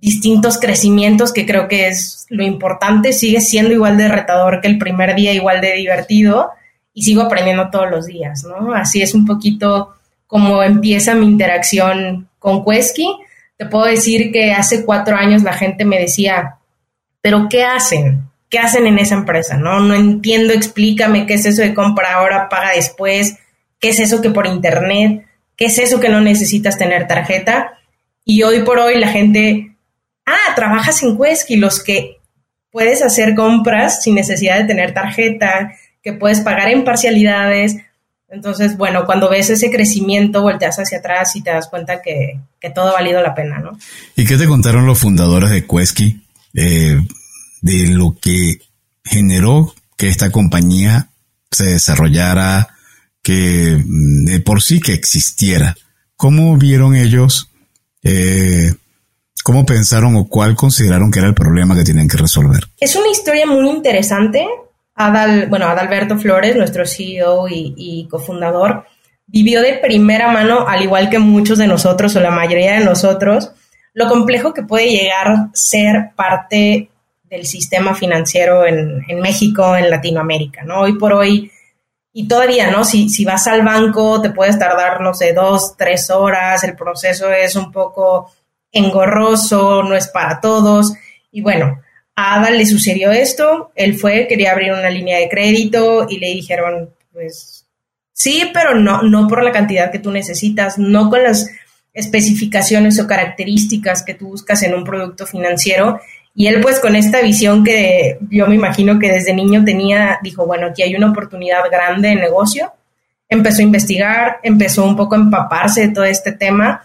distintos 0.00 0.58
crecimientos 0.58 1.32
que 1.32 1.44
creo 1.44 1.66
que 1.66 1.88
es 1.88 2.26
lo 2.28 2.44
importante, 2.44 3.12
sigue 3.12 3.40
siendo 3.40 3.72
igual 3.72 3.96
de 3.96 4.06
retador 4.06 4.60
que 4.60 4.68
el 4.68 4.78
primer 4.78 5.16
día, 5.16 5.32
igual 5.32 5.60
de 5.60 5.72
divertido 5.72 6.50
y 6.94 7.02
sigo 7.02 7.22
aprendiendo 7.22 7.68
todos 7.68 7.90
los 7.90 8.06
días, 8.06 8.44
¿no? 8.44 8.74
Así 8.74 9.02
es 9.02 9.12
un 9.12 9.26
poquito 9.26 9.94
cómo 10.28 10.62
empieza 10.62 11.16
mi 11.16 11.26
interacción 11.26 12.28
con 12.38 12.64
Quesky. 12.64 13.08
Te 13.56 13.66
puedo 13.66 13.86
decir 13.86 14.30
que 14.30 14.52
hace 14.52 14.84
cuatro 14.84 15.16
años 15.16 15.42
la 15.42 15.54
gente 15.54 15.84
me 15.84 15.98
decía, 15.98 16.58
pero 17.20 17.48
¿qué 17.50 17.64
hacen? 17.64 18.28
¿Qué 18.48 18.60
hacen 18.60 18.86
en 18.86 18.98
esa 18.98 19.16
empresa? 19.16 19.56
No, 19.56 19.80
no 19.80 19.94
entiendo, 19.94 20.52
explícame 20.52 21.26
qué 21.26 21.34
es 21.34 21.46
eso 21.46 21.62
de 21.62 21.74
compra 21.74 22.14
ahora, 22.14 22.48
paga 22.48 22.70
después, 22.76 23.36
qué 23.80 23.88
es 23.88 23.98
eso 23.98 24.22
que 24.22 24.30
por 24.30 24.46
internet, 24.46 25.26
qué 25.56 25.64
es 25.64 25.78
eso 25.78 25.98
que 25.98 26.08
no 26.08 26.20
necesitas 26.20 26.78
tener 26.78 27.08
tarjeta. 27.08 27.78
Y 28.24 28.42
hoy 28.42 28.62
por 28.62 28.78
hoy 28.78 28.98
la 28.98 29.08
gente, 29.08 29.74
ah, 30.24 30.54
trabajas 30.54 31.02
en 31.02 31.18
Quesky, 31.18 31.56
los 31.56 31.82
que 31.82 32.18
puedes 32.70 33.02
hacer 33.02 33.34
compras 33.34 34.02
sin 34.02 34.14
necesidad 34.14 34.58
de 34.58 34.64
tener 34.64 34.92
tarjeta, 34.92 35.74
que 36.02 36.12
puedes 36.12 36.40
pagar 36.40 36.68
en 36.68 36.84
parcialidades, 36.84 37.76
entonces, 38.30 38.76
bueno, 38.76 39.06
cuando 39.06 39.30
ves 39.30 39.48
ese 39.48 39.70
crecimiento, 39.70 40.42
volteas 40.42 40.78
hacia 40.78 40.98
atrás 40.98 41.34
y 41.34 41.42
te 41.42 41.50
das 41.50 41.68
cuenta 41.68 42.02
que, 42.02 42.38
todo 42.74 42.88
ha 42.88 42.92
valido 42.92 43.22
la 43.22 43.34
pena, 43.34 43.58
¿no? 43.58 43.78
¿Y 44.16 44.26
qué 44.26 44.36
te 44.36 44.46
contaron 44.46 44.86
los 44.86 44.98
fundadores 44.98 45.50
de 45.50 45.66
Quesky 45.66 46.22
eh, 46.54 47.00
de 47.62 47.86
lo 47.88 48.16
que 48.20 48.58
generó 49.02 49.74
que 49.96 50.08
esta 50.08 50.30
compañía 50.30 51.08
se 51.50 51.64
desarrollara, 51.64 52.68
que 53.22 53.82
mm, 53.82 54.24
de 54.26 54.40
por 54.40 54.62
sí 54.62 54.80
que 54.80 54.92
existiera? 54.92 55.74
¿Cómo 56.14 56.58
vieron 56.58 56.96
ellos, 56.96 57.50
eh, 58.02 58.74
cómo 59.42 59.64
pensaron 59.64 60.16
o 60.16 60.28
cuál 60.28 60.54
consideraron 60.54 61.10
que 61.10 61.20
era 61.20 61.28
el 61.28 61.34
problema 61.34 61.74
que 61.74 61.84
tienen 61.84 62.08
que 62.08 62.18
resolver? 62.18 62.68
Es 62.78 62.94
una 62.94 63.08
historia 63.08 63.46
muy 63.46 63.70
interesante 63.70 64.46
Adal, 64.98 65.46
bueno, 65.46 65.66
Adalberto 65.66 66.18
Flores, 66.18 66.56
nuestro 66.56 66.84
CEO 66.84 67.46
y, 67.48 68.08
cofundador, 68.10 68.84
vivió 69.28 69.62
de 69.62 69.74
primera 69.74 70.28
mano, 70.32 70.66
al 70.66 70.82
igual 70.82 71.08
que 71.08 71.20
muchos 71.20 71.58
de 71.58 71.68
nosotros 71.68 72.16
o 72.16 72.20
la 72.20 72.32
mayoría 72.32 72.74
de 72.74 72.84
nosotros, 72.84 73.52
lo 73.94 74.08
complejo 74.08 74.52
que 74.52 74.64
puede 74.64 74.90
llegar 74.90 75.28
a 75.28 75.50
ser 75.52 76.10
parte 76.16 76.90
del 77.30 77.46
sistema 77.46 77.94
financiero 77.94 78.66
en, 78.66 79.20
México, 79.20 79.76
en 79.76 79.88
Latinoamérica, 79.88 80.64
¿no? 80.64 80.80
Hoy 80.80 80.98
por 80.98 81.12
hoy, 81.12 81.52
y 82.12 82.26
todavía, 82.26 82.72
¿no? 82.72 82.84
Si, 82.84 83.08
si 83.08 83.24
vas 83.24 83.46
al 83.46 83.62
banco, 83.62 84.20
te 84.20 84.30
puedes 84.30 84.58
tardar, 84.58 85.00
no 85.00 85.14
sé, 85.14 85.32
dos, 85.32 85.76
tres 85.76 86.10
horas, 86.10 86.64
el 86.64 86.74
proceso 86.74 87.30
es 87.30 87.54
un 87.54 87.70
poco 87.70 88.32
engorroso, 88.72 89.84
no 89.84 89.94
es 89.94 90.08
para 90.08 90.40
todos, 90.40 90.92
y 91.30 91.40
bueno, 91.40 91.80
a 92.20 92.34
Adal 92.34 92.58
le 92.58 92.66
sucedió 92.66 93.12
esto, 93.12 93.70
él 93.76 93.96
fue, 93.96 94.26
quería 94.26 94.50
abrir 94.50 94.72
una 94.72 94.90
línea 94.90 95.20
de 95.20 95.28
crédito 95.28 96.04
y 96.10 96.18
le 96.18 96.26
dijeron, 96.30 96.90
pues 97.12 97.64
sí, 98.12 98.50
pero 98.52 98.74
no, 98.74 99.02
no 99.02 99.28
por 99.28 99.44
la 99.44 99.52
cantidad 99.52 99.92
que 99.92 100.00
tú 100.00 100.10
necesitas, 100.10 100.78
no 100.78 101.10
con 101.10 101.22
las 101.22 101.48
especificaciones 101.94 102.98
o 102.98 103.06
características 103.06 104.02
que 104.02 104.14
tú 104.14 104.30
buscas 104.30 104.64
en 104.64 104.74
un 104.74 104.82
producto 104.82 105.28
financiero. 105.28 106.00
Y 106.34 106.48
él 106.48 106.60
pues 106.60 106.80
con 106.80 106.96
esta 106.96 107.20
visión 107.20 107.62
que 107.62 108.18
yo 108.30 108.48
me 108.48 108.56
imagino 108.56 108.98
que 108.98 109.12
desde 109.12 109.32
niño 109.32 109.64
tenía, 109.64 110.18
dijo, 110.20 110.44
bueno, 110.44 110.66
aquí 110.66 110.82
hay 110.82 110.96
una 110.96 111.10
oportunidad 111.10 111.70
grande 111.70 112.08
de 112.08 112.16
negocio. 112.16 112.72
Empezó 113.28 113.60
a 113.60 113.66
investigar, 113.66 114.40
empezó 114.42 114.84
un 114.84 114.96
poco 114.96 115.14
a 115.14 115.18
empaparse 115.18 115.82
de 115.82 115.94
todo 115.94 116.04
este 116.04 116.32
tema 116.32 116.82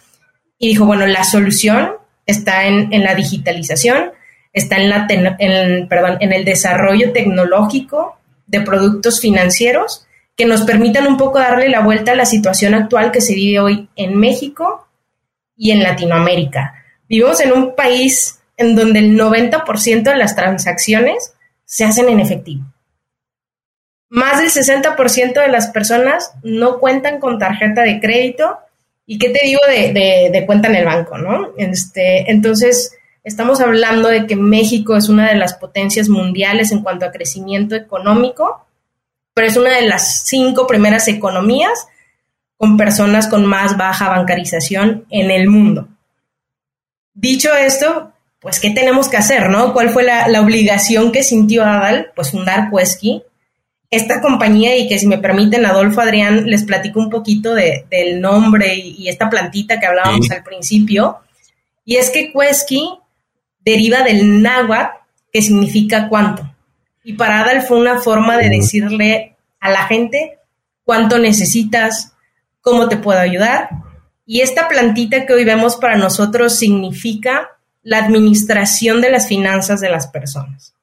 y 0.60 0.68
dijo, 0.68 0.86
bueno, 0.86 1.08
la 1.08 1.24
solución 1.24 1.94
está 2.28 2.68
en, 2.68 2.94
en 2.94 3.04
la 3.04 3.16
digitalización 3.16 4.12
está 4.54 4.78
en, 4.78 4.90
la 4.90 5.08
en, 5.40 5.88
perdón, 5.88 6.18
en 6.22 6.32
el 6.32 6.46
desarrollo 6.46 7.12
tecnológico 7.12 8.18
de 8.46 8.62
productos 8.62 9.20
financieros 9.20 10.06
que 10.36 10.46
nos 10.46 10.62
permitan 10.62 11.08
un 11.08 11.18
poco 11.18 11.40
darle 11.40 11.70
la 11.70 11.82
vuelta 11.82 12.12
a 12.12 12.16
la 12.16 12.26
situación 12.26 12.74
actual 12.74 13.12
que 13.12 13.22
se 13.22 13.36
vive 13.36 13.60
hoy 13.60 13.90
en 13.96 14.18
México 14.18 14.88
y 15.58 15.72
en 15.72 15.84
Latinoamérica. 15.84 16.74
Vivimos 17.08 17.40
en 17.42 17.52
un 17.52 17.76
país 17.76 18.40
en 18.58 18.76
donde 18.76 19.00
el 19.00 19.18
90% 19.18 20.04
de 20.04 20.16
las 20.16 20.36
transacciones 20.36 21.34
se 21.66 21.86
hacen 21.86 22.10
en 22.10 22.20
efectivo. 22.20 22.64
Más 24.10 24.40
del 24.40 24.50
60% 24.50 25.34
de 25.34 25.48
las 25.48 25.68
personas 25.68 26.34
no 26.44 26.80
cuentan 26.80 27.20
con 27.20 27.40
tarjeta 27.40 27.82
de 27.82 28.00
crédito. 28.00 28.60
¿Y 29.06 29.18
qué 29.18 29.30
te 29.30 29.46
digo 29.46 29.62
de, 29.68 30.30
de 30.32 30.46
cuenta 30.46 30.68
en 30.68 30.76
el 30.76 30.86
banco, 30.86 31.18
no? 31.18 31.50
Este, 31.58 32.30
entonces, 32.32 32.96
Estamos 33.24 33.62
hablando 33.62 34.10
de 34.10 34.28
que 34.28 34.36
México 34.36 34.98
es 34.98 35.08
una 35.08 35.30
de 35.30 35.36
las 35.36 35.54
potencias 35.54 36.10
mundiales 36.10 36.72
en 36.72 36.82
cuanto 36.82 37.06
a 37.06 37.12
crecimiento 37.12 37.76
económico, 37.76 38.66
pero 39.34 39.48
es 39.48 39.56
una 39.56 39.72
de 39.72 39.84
las 39.84 40.26
cinco 40.26 40.68
primeras 40.68 41.08
economías 41.08 41.88
con 42.58 42.78
personas 42.78 43.28
con 43.28 43.46
más 43.46 43.78
baja 43.78 44.10
bancarización 44.10 45.06
en 45.10 45.32
el 45.32 45.48
mundo. 45.48 45.88
Dicho 47.14 47.54
esto, 47.56 48.12
pues, 48.40 48.60
¿qué 48.60 48.72
tenemos 48.72 49.08
que 49.08 49.18
hacer, 49.18 49.50
no? 49.50 49.74
¿Cuál 49.74 49.90
fue 49.90 50.04
la, 50.04 50.42
obligación 50.42 51.12
que 51.12 51.24
sintió 51.24 51.64
Adal? 51.64 52.12
Pues 52.16 52.32
fundar 52.32 52.70
Quesky 52.70 53.24
esta 53.90 54.22
compañía 54.22 54.76
y 54.76 54.88
que 54.88 54.98
si 54.98 55.06
me 55.06 55.20
permiten, 55.20 55.68
Adolfo 55.68 56.02
Adrián, 56.02 56.50
les 56.50 56.64
platico 56.64 57.00
un 57.00 57.12
poquito 57.12 57.54
de, 57.54 57.86
del 57.92 58.20
nombre 58.20 58.74
y, 58.76 59.08
esta 59.08 59.30
plantita 59.30 59.80
que 59.80 59.86
hablábamos 59.86 60.32
al 60.32 60.44
principio. 60.44 61.20
Y 61.86 61.98
es 61.98 62.10
que 62.10 62.34
Quesky 62.34 62.90
deriva 63.64 64.04
del 64.04 64.42
náhuatl, 64.42 64.98
que 65.32 65.42
significa 65.42 66.10
cuánto. 66.10 66.50
Y 67.04 67.14
para 67.14 67.42
Adal 67.42 67.62
fue 67.64 67.78
una 67.80 68.00
forma 68.00 68.38
de 68.38 68.50
decirle 68.50 69.36
a 69.60 69.70
la 69.70 69.86
gente 69.88 70.40
cuánto 70.84 71.20
necesitas, 71.20 72.14
cómo 72.62 72.88
te 72.88 72.98
puedo 72.98 73.20
ayudar. 73.20 73.70
Y 74.26 74.42
esta 74.42 74.68
plantita 74.68 75.26
que 75.26 75.34
hoy 75.34 75.44
vemos 75.44 75.76
para 75.76 75.98
nosotros 75.98 76.58
significa 76.58 77.50
la 77.82 77.98
administración 77.98 79.02
de 79.02 79.12
las 79.12 79.28
finanzas 79.28 79.82
de 79.82 79.90
las 79.90 80.08
personas. 80.08 80.74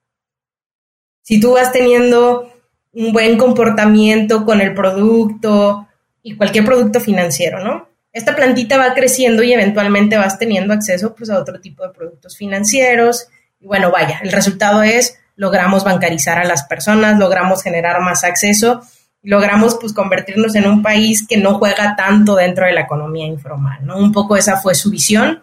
Si 1.23 1.41
tú 1.41 1.53
vas 1.53 1.73
teniendo 1.73 2.53
un 2.93 3.13
buen 3.13 3.39
comportamiento 3.39 4.45
con 4.45 4.61
el 4.61 4.75
producto 4.75 5.89
y 6.23 6.37
cualquier 6.37 6.65
producto 6.65 7.01
financiero, 7.01 7.65
¿no? 7.65 7.90
Esta 8.13 8.35
plantita 8.35 8.77
va 8.77 8.95
creciendo 8.95 9.43
y 9.43 9.53
eventualmente 9.53 10.17
vas 10.17 10.39
teniendo 10.39 10.75
acceso 10.75 11.15
pues, 11.15 11.31
a 11.31 11.39
otro 11.39 11.61
tipo 11.61 11.85
de 11.87 11.93
productos 11.93 12.37
financieros. 12.37 13.29
Y 13.61 13.67
bueno, 13.67 13.91
vaya, 13.91 14.21
el 14.23 14.33
resultado 14.33 14.83
es 14.83 15.17
logramos 15.37 15.85
bancarizar 15.85 16.39
a 16.39 16.45
las 16.45 16.65
personas, 16.65 17.19
logramos 17.19 17.63
generar 17.63 18.01
más 18.01 18.25
acceso 18.25 18.83
logramos 19.23 19.77
pues 19.81 19.93
convertirnos 19.93 20.55
en 20.55 20.67
un 20.67 20.83
país 20.83 21.27
que 21.27 21.37
no 21.37 21.59
juega 21.59 21.95
tanto 21.97 22.37
dentro 22.37 22.67
de 22.67 22.73
la 22.73 22.83
economía 22.83 23.27
informal. 23.27 23.79
Un 23.91 24.13
poco 24.13 24.37
esa 24.37 24.57
fue 24.57 24.75
su 24.75 24.91
visión. 24.91 25.43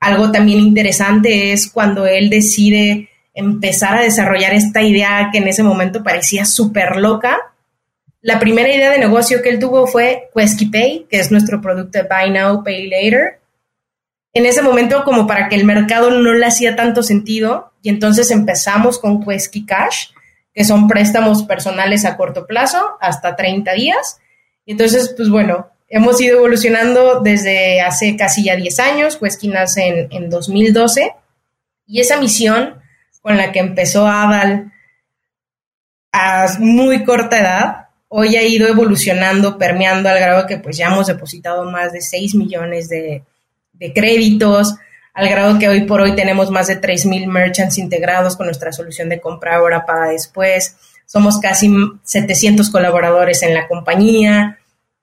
Algo 0.00 0.30
también 0.30 0.60
interesante 0.60 1.52
es 1.52 1.70
cuando 1.70 2.06
él 2.06 2.28
decide 2.28 3.08
empezar 3.32 3.96
a 3.96 4.02
desarrollar 4.02 4.52
esta 4.54 4.82
idea 4.82 5.30
que 5.32 5.38
en 5.38 5.48
ese 5.48 5.62
momento 5.62 6.02
parecía 6.02 6.44
súper 6.44 6.96
loca. 6.96 7.53
La 8.24 8.38
primera 8.38 8.70
idea 8.70 8.90
de 8.90 8.96
negocio 8.96 9.42
que 9.42 9.50
él 9.50 9.58
tuvo 9.58 9.86
fue 9.86 10.30
Quesky 10.34 10.70
Pay, 10.70 11.06
que 11.10 11.20
es 11.20 11.30
nuestro 11.30 11.60
producto 11.60 11.98
de 11.98 12.08
Buy 12.08 12.30
Now, 12.30 12.64
Pay 12.64 12.88
Later. 12.88 13.38
En 14.32 14.46
ese 14.46 14.62
momento, 14.62 15.04
como 15.04 15.26
para 15.26 15.50
que 15.50 15.56
el 15.56 15.66
mercado 15.66 16.10
no 16.10 16.32
le 16.32 16.46
hacía 16.46 16.74
tanto 16.74 17.02
sentido, 17.02 17.74
y 17.82 17.90
entonces 17.90 18.30
empezamos 18.30 18.98
con 18.98 19.22
Quesky 19.22 19.66
Cash, 19.66 20.06
que 20.54 20.64
son 20.64 20.88
préstamos 20.88 21.42
personales 21.42 22.06
a 22.06 22.16
corto 22.16 22.46
plazo, 22.46 22.96
hasta 22.98 23.36
30 23.36 23.74
días. 23.74 24.22
Y 24.64 24.72
entonces, 24.72 25.12
pues 25.14 25.28
bueno, 25.28 25.68
hemos 25.90 26.18
ido 26.18 26.38
evolucionando 26.38 27.20
desde 27.20 27.82
hace 27.82 28.16
casi 28.16 28.44
ya 28.44 28.56
10 28.56 28.78
años. 28.80 29.18
Quesky 29.18 29.48
nace 29.48 29.86
en, 29.86 30.08
en 30.10 30.30
2012. 30.30 31.14
Y 31.86 32.00
esa 32.00 32.18
misión 32.18 32.80
con 33.20 33.36
la 33.36 33.52
que 33.52 33.58
empezó 33.58 34.06
Adal 34.06 34.72
a 36.10 36.46
muy 36.58 37.04
corta 37.04 37.38
edad, 37.38 37.83
hoy 38.16 38.36
ha 38.36 38.44
ido 38.44 38.68
evolucionando, 38.68 39.58
permeando 39.58 40.08
al 40.08 40.20
grado 40.20 40.46
que 40.46 40.58
pues 40.58 40.76
ya 40.76 40.86
hemos 40.86 41.08
depositado 41.08 41.68
más 41.68 41.92
de 41.92 42.00
6 42.00 42.36
millones 42.36 42.88
de, 42.88 43.24
créditos, 43.92 44.76
al 45.12 45.28
grado 45.28 45.58
que 45.58 45.68
hoy 45.68 45.80
por 45.80 46.00
hoy 46.00 46.14
tenemos 46.14 46.48
más 46.52 46.68
de 46.68 46.80
3.000 46.80 47.26
merchants 47.26 47.76
integrados 47.76 48.36
con 48.36 48.46
nuestra 48.46 48.70
solución 48.72 49.08
de 49.08 49.20
compra 49.20 49.56
ahora 49.56 49.84
para 49.84 50.10
después. 50.10 50.76
Somos 51.06 51.40
casi 51.40 51.74
700 52.04 52.70
colaboradores 52.70 53.42
en 53.42 53.52
la 53.52 53.66
compañía, 53.66 54.60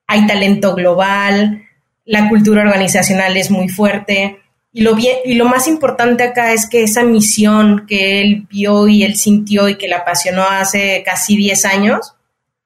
hay 0.07 0.25
talento 0.25 0.73
global, 0.73 1.63
la 2.05 2.29
cultura 2.29 2.61
organizacional 2.61 3.35
es 3.35 3.51
muy 3.51 3.67
fuerte. 3.67 4.39
Y 4.71 4.83
lo, 4.83 4.95
bien, 4.95 5.17
y 5.25 5.33
lo 5.33 5.43
más 5.49 5.67
importante 5.67 6.23
acá 6.23 6.53
es 6.53 6.65
que 6.65 6.83
esa 6.83 7.03
misión 7.03 7.85
que 7.85 8.21
él 8.21 8.47
vio 8.49 8.87
y 8.87 9.03
él 9.03 9.17
sintió 9.17 9.67
y 9.67 9.75
que 9.75 9.89
le 9.89 9.95
apasionó 9.95 10.43
hace 10.43 11.03
casi 11.05 11.35
10 11.35 11.65
años, 11.65 12.15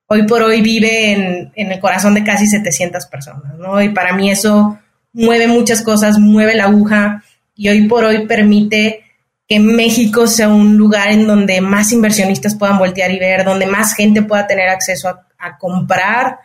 hoy 0.08 0.24
por 0.24 0.42
hoy 0.44 0.62
vive 0.62 1.12
en, 1.56 1.72
el 1.72 1.80
corazón 1.80 2.14
de 2.14 2.24
casi 2.24 2.48
700 2.48 3.06
personas, 3.08 3.56
¿no? 3.58 3.82
Y 3.82 3.90
para 3.90 4.14
mí 4.14 4.30
eso 4.30 4.80
mueve 5.14 5.48
muchas 5.48 5.82
cosas, 5.82 6.20
mueve 6.20 6.56
la 6.56 6.66
aguja 6.66 7.24
y 7.56 7.70
hoy 7.70 7.88
por 7.88 8.04
hoy 8.04 8.26
permite 8.28 9.04
que 9.48 9.60
México 9.60 10.28
sea 10.28 10.50
un 10.50 10.78
lugar 10.78 11.10
en 11.10 11.28
donde 11.28 11.62
más 11.62 11.92
inversionistas 11.92 12.56
puedan 12.56 12.80
voltear 12.80 13.12
y 13.12 13.20
ver, 13.20 13.46
donde 13.46 13.68
más 13.68 13.94
gente 13.94 14.24
pueda 14.24 14.48
tener 14.48 14.70
acceso 14.70 15.08
a, 15.08 15.28
a 15.38 15.58
comprar, 15.58 16.40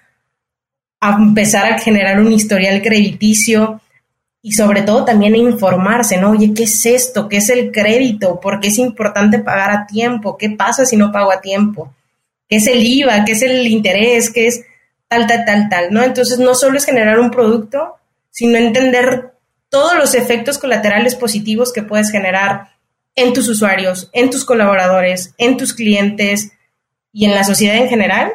a 1.00 1.16
empezar 1.16 1.72
a 1.72 1.78
generar 1.78 2.20
un 2.20 2.32
historial 2.32 2.82
crediticio 2.82 3.80
y 4.42 4.52
sobre 4.52 4.82
todo 4.82 5.04
también 5.04 5.36
informarse, 5.36 6.16
¿no? 6.18 6.30
Oye, 6.30 6.52
¿qué 6.54 6.64
es 6.64 6.86
esto? 6.86 7.28
¿Qué 7.28 7.38
es 7.38 7.50
el 7.50 7.72
crédito? 7.72 8.40
¿Por 8.40 8.60
qué 8.60 8.68
es 8.68 8.78
importante 8.78 9.38
pagar 9.38 9.70
a 9.70 9.86
tiempo? 9.86 10.36
¿Qué 10.36 10.50
pasa 10.50 10.84
si 10.84 10.96
no 10.96 11.12
pago 11.12 11.32
a 11.32 11.40
tiempo? 11.40 11.94
¿Qué 12.50 12.56
es 12.56 12.66
el 12.66 12.84
IVA? 12.84 13.24
¿Qué 13.24 13.32
es 13.32 13.42
el 13.42 13.64
interés? 13.68 14.30
¿Qué 14.30 14.48
es 14.48 14.64
tal, 15.06 15.28
tal, 15.28 15.44
tal, 15.44 15.68
tal? 15.68 15.92
¿No? 15.92 16.02
Entonces 16.02 16.40
no 16.40 16.56
solo 16.56 16.76
es 16.76 16.84
generar 16.84 17.20
un 17.20 17.30
producto, 17.30 17.96
sino 18.32 18.58
entender 18.58 19.34
todos 19.68 19.96
los 19.96 20.16
efectos 20.16 20.58
colaterales 20.58 21.14
positivos 21.14 21.72
que 21.72 21.84
puedes 21.84 22.10
generar 22.10 22.72
en 23.14 23.32
tus 23.32 23.48
usuarios, 23.48 24.10
en 24.12 24.30
tus 24.30 24.44
colaboradores, 24.44 25.32
en 25.38 25.56
tus 25.56 25.74
clientes 25.74 26.50
y 27.12 27.26
en 27.26 27.36
la 27.36 27.44
sociedad 27.44 27.76
en 27.76 27.88
general 27.88 28.32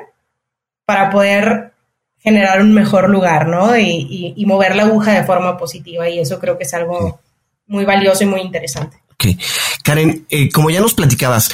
para 0.85 1.09
poder 1.09 1.73
generar 2.19 2.61
un 2.61 2.73
mejor 2.73 3.09
lugar, 3.09 3.47
¿no? 3.47 3.77
Y, 3.77 4.33
mover 4.47 4.77
la 4.77 4.83
aguja 4.83 5.11
de 5.11 5.25
forma 5.25 5.57
positiva 5.57 6.07
y 6.09 6.19
eso 6.19 6.39
creo 6.39 6.57
que 6.57 6.63
es 6.63 6.73
algo 6.73 7.19
muy 7.67 7.83
valioso 7.83 8.23
y 8.23 8.27
muy 8.27 8.41
interesante. 8.41 8.97
Ok. 9.11 9.37
Karen, 9.83 10.25
eh, 10.29 10.49
como 10.49 10.69
ya 10.69 10.79
nos 10.79 10.93
platicabas, 10.93 11.49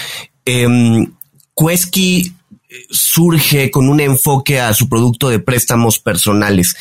eh, 0.45 0.67
Quesky 1.55 2.35
surge 2.89 3.71
con 3.71 3.89
un 3.89 3.99
enfoque 3.99 4.59
a 4.59 4.73
su 4.73 4.87
producto 4.87 5.29
de 5.29 5.39
préstamos 5.39 5.99
personales. 5.99 6.75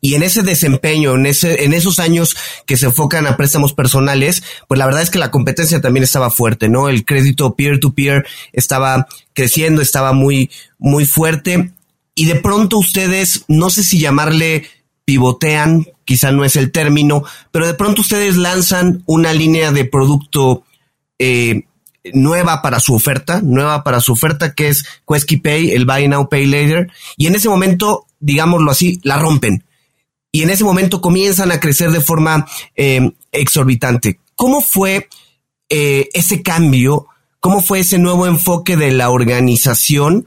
Y 0.00 0.14
en 0.14 0.22
ese 0.22 0.42
desempeño, 0.42 1.14
en, 1.14 1.26
ese, 1.26 1.64
en 1.64 1.72
esos 1.74 1.98
años 1.98 2.36
que 2.66 2.76
se 2.76 2.86
enfocan 2.86 3.26
a 3.26 3.36
préstamos 3.36 3.72
personales, 3.72 4.42
pues 4.68 4.78
la 4.78 4.86
verdad 4.86 5.02
es 5.02 5.10
que 5.10 5.18
la 5.18 5.30
competencia 5.30 5.80
también 5.80 6.04
estaba 6.04 6.30
fuerte, 6.30 6.68
¿no? 6.68 6.88
El 6.88 7.04
crédito 7.04 7.54
peer-to-peer 7.54 8.22
-peer 8.22 8.26
estaba 8.52 9.06
creciendo, 9.32 9.82
estaba 9.82 10.12
muy, 10.12 10.50
muy 10.78 11.06
fuerte 11.06 11.72
y 12.14 12.26
de 12.26 12.36
pronto 12.36 12.78
ustedes, 12.78 13.44
no 13.48 13.70
sé 13.70 13.82
si 13.82 13.98
llamarle 13.98 14.68
pivotean, 15.04 15.86
quizá 16.04 16.30
no 16.30 16.44
es 16.44 16.56
el 16.56 16.70
término, 16.70 17.24
pero 17.50 17.66
de 17.66 17.74
pronto 17.74 18.02
ustedes 18.02 18.36
lanzan 18.36 19.02
una 19.06 19.32
línea 19.32 19.72
de 19.72 19.84
producto 19.84 20.64
eh, 21.18 21.64
nueva 22.12 22.62
para 22.62 22.80
su 22.80 22.94
oferta, 22.94 23.40
nueva 23.42 23.82
para 23.82 24.00
su 24.00 24.12
oferta 24.12 24.54
que 24.54 24.68
es 24.68 24.84
Quesky 25.08 25.38
Pay, 25.38 25.70
el 25.70 25.86
Buy 25.86 26.08
Now 26.08 26.28
Pay 26.28 26.46
Later, 26.46 26.90
y 27.16 27.26
en 27.26 27.34
ese 27.34 27.48
momento, 27.48 28.06
digámoslo 28.20 28.70
así, 28.70 29.00
la 29.02 29.18
rompen. 29.18 29.64
Y 30.30 30.42
en 30.42 30.50
ese 30.50 30.64
momento 30.64 31.00
comienzan 31.00 31.52
a 31.52 31.60
crecer 31.60 31.90
de 31.90 32.00
forma 32.00 32.46
eh, 32.74 33.12
exorbitante. 33.30 34.18
¿Cómo 34.34 34.60
fue 34.60 35.08
eh, 35.68 36.08
ese 36.12 36.42
cambio? 36.42 37.06
¿Cómo 37.38 37.62
fue 37.62 37.80
ese 37.80 37.98
nuevo 37.98 38.26
enfoque 38.26 38.76
de 38.76 38.90
la 38.90 39.10
organización? 39.10 40.26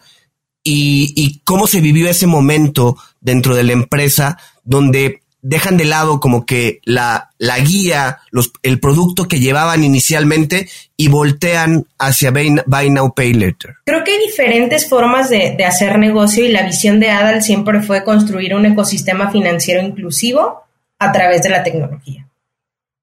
y, 0.69 1.41
cómo 1.43 1.67
se 1.67 1.81
vivió 1.81 2.09
ese 2.09 2.27
momento 2.27 2.97
dentro 3.21 3.55
de 3.55 3.63
la 3.63 3.73
empresa 3.73 4.37
donde 4.63 5.21
dejan 5.47 5.77
de 5.77 5.85
lado 5.85 6.19
como 6.19 6.45
que 6.45 6.81
la, 6.83 7.31
la 7.37 7.59
guía, 7.59 8.19
los, 8.31 8.51
el 8.63 8.79
producto 8.79 9.27
que 9.27 9.39
llevaban 9.39 9.83
inicialmente 9.83 10.67
y 10.97 11.07
voltean 11.07 11.85
hacia 11.97 12.31
Buy, 12.31 12.89
Now, 12.89 13.13
Pay 13.13 13.33
Later. 13.33 13.75
Creo 13.85 14.03
que 14.03 14.11
hay 14.11 14.25
diferentes 14.25 14.89
formas 14.89 15.29
de, 15.29 15.55
de, 15.57 15.65
hacer 15.65 15.97
negocio 15.97 16.43
y 16.43 16.49
la 16.49 16.63
visión 16.63 16.99
de 16.99 17.09
Adal 17.09 17.41
siempre 17.43 17.81
fue 17.81 18.03
construir 18.03 18.55
un 18.55 18.65
ecosistema 18.65 19.31
financiero 19.31 19.81
inclusivo 19.81 20.63
a 20.99 21.11
través 21.11 21.43
de 21.43 21.49
la 21.49 21.63
tecnología. 21.63 22.27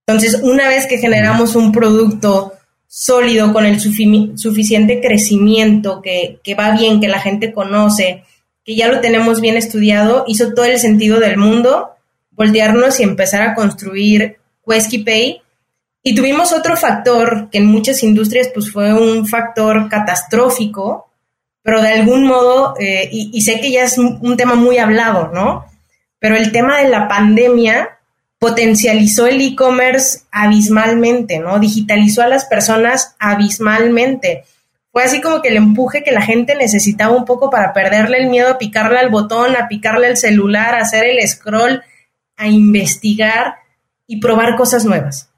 Entonces, 0.07 0.41
una 0.43 0.69
vez 0.69 0.87
que 0.87 0.99
generamos 0.99 1.57
un 1.57 1.73
producto 1.73 2.53
sólido, 2.87 3.53
con 3.53 3.67
el 3.67 3.81
suficiente 3.81 5.01
crecimiento, 5.01 6.01
que, 6.01 6.39
va 6.55 6.71
bien, 6.73 7.01
que 7.01 7.09
la 7.09 7.21
gente 7.21 7.53
conoce, 7.53 8.23
que 8.65 8.77
ya 8.77 8.87
lo 8.87 9.01
tenemos 9.01 9.41
bien 9.41 9.57
estudiado, 9.57 10.25
hizo 10.29 10.55
todo 10.55 10.67
el 10.67 10.79
sentido 10.79 11.19
del 11.19 11.37
mundo 11.37 11.94
voltearnos 12.35 13.01
y 13.01 13.03
empezar 13.03 13.43
a 13.43 13.55
construir 13.55 14.39
Quesky 14.67 14.99
Pay. 14.99 15.43
Y 16.03 16.15
tuvimos 16.15 16.53
otro 16.53 16.77
factor 16.77 17.49
que 17.51 17.59
en 17.59 17.67
muchas 17.67 18.03
industrias 18.03 18.51
pues 18.53 18.71
fue 18.71 18.93
un 18.93 19.27
factor 19.27 19.89
catastrófico, 19.89 21.11
pero 21.63 21.81
de 21.81 21.89
algún 21.89 22.27
modo, 22.27 22.75
eh, 22.79 23.09
y, 23.11 23.31
y, 23.33 23.41
sé 23.41 23.59
que 23.61 23.71
ya 23.71 23.85
es 23.85 23.97
un 23.97 24.37
tema 24.37 24.55
muy 24.55 24.77
hablado, 24.77 25.31
¿no? 25.33 25.65
Pero 26.19 26.37
el 26.37 26.53
tema 26.53 26.81
de 26.81 26.91
la 26.91 27.09
pandemia 27.09 27.95
potencializó 28.39 29.27
el 29.27 29.41
e-commerce 29.41 30.21
abismalmente, 30.31 31.39
¿no? 31.39 31.59
Digitalizó 31.59 32.21
a 32.21 32.29
las 32.29 32.45
personas 32.45 33.17
abismalmente. 33.19 34.45
Fue 34.93 35.03
así 35.03 35.23
como 35.23 35.41
que 35.41 35.49
el 35.49 35.57
empuje 35.57 36.05
que 36.05 36.13
la 36.13 36.21
gente 36.21 36.55
necesitaba 36.55 37.17
un 37.17 37.25
poco 37.25 37.49
para 37.49 37.73
perderle 37.73 38.19
el 38.19 38.29
miedo 38.29 38.51
a 38.51 38.59
picarle 38.59 38.99
al 38.99 39.09
botón, 39.09 39.57
a 39.57 39.67
picarle 39.67 40.09
al 40.09 40.17
celular, 40.17 40.75
a 40.75 40.83
hacer 40.83 41.07
el 41.07 41.27
scroll, 41.27 41.83
a 42.37 42.49
investigar 42.49 43.57
y 44.07 44.21
probar 44.21 44.57
cosas 44.57 44.85
nuevas. 44.85 45.31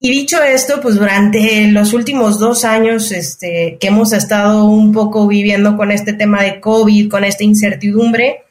Y 0.00 0.10
dicho 0.10 0.40
esto, 0.42 0.80
pues 0.80 0.94
durante 0.94 1.66
los 1.72 1.92
últimos 1.92 2.38
dos 2.38 2.64
años 2.64 3.10
este, 3.10 3.78
que 3.80 3.88
hemos 3.88 4.12
estado 4.12 4.64
un 4.64 4.92
poco 4.92 5.26
viviendo 5.26 5.76
con 5.76 5.90
este 5.90 6.12
tema 6.12 6.42
de 6.42 6.60
COVID, 6.60 7.10
con 7.10 7.24
esta 7.24 7.42
incertidumbre, 7.42 8.44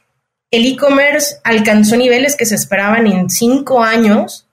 el 0.52 0.66
e-commerce 0.66 1.38
alcanzó 1.44 1.96
niveles 1.96 2.36
que 2.36 2.46
se 2.46 2.56
esperaban 2.56 3.08
en 3.08 3.30
cinco 3.30 3.82
años 3.82 4.48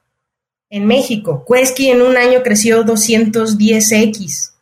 en 0.71 0.87
México. 0.87 1.45
Quesky 1.49 1.91
en 1.91 2.03
un 2.03 2.17
año 2.17 2.43
creció 2.43 2.85
210x. 2.85 4.54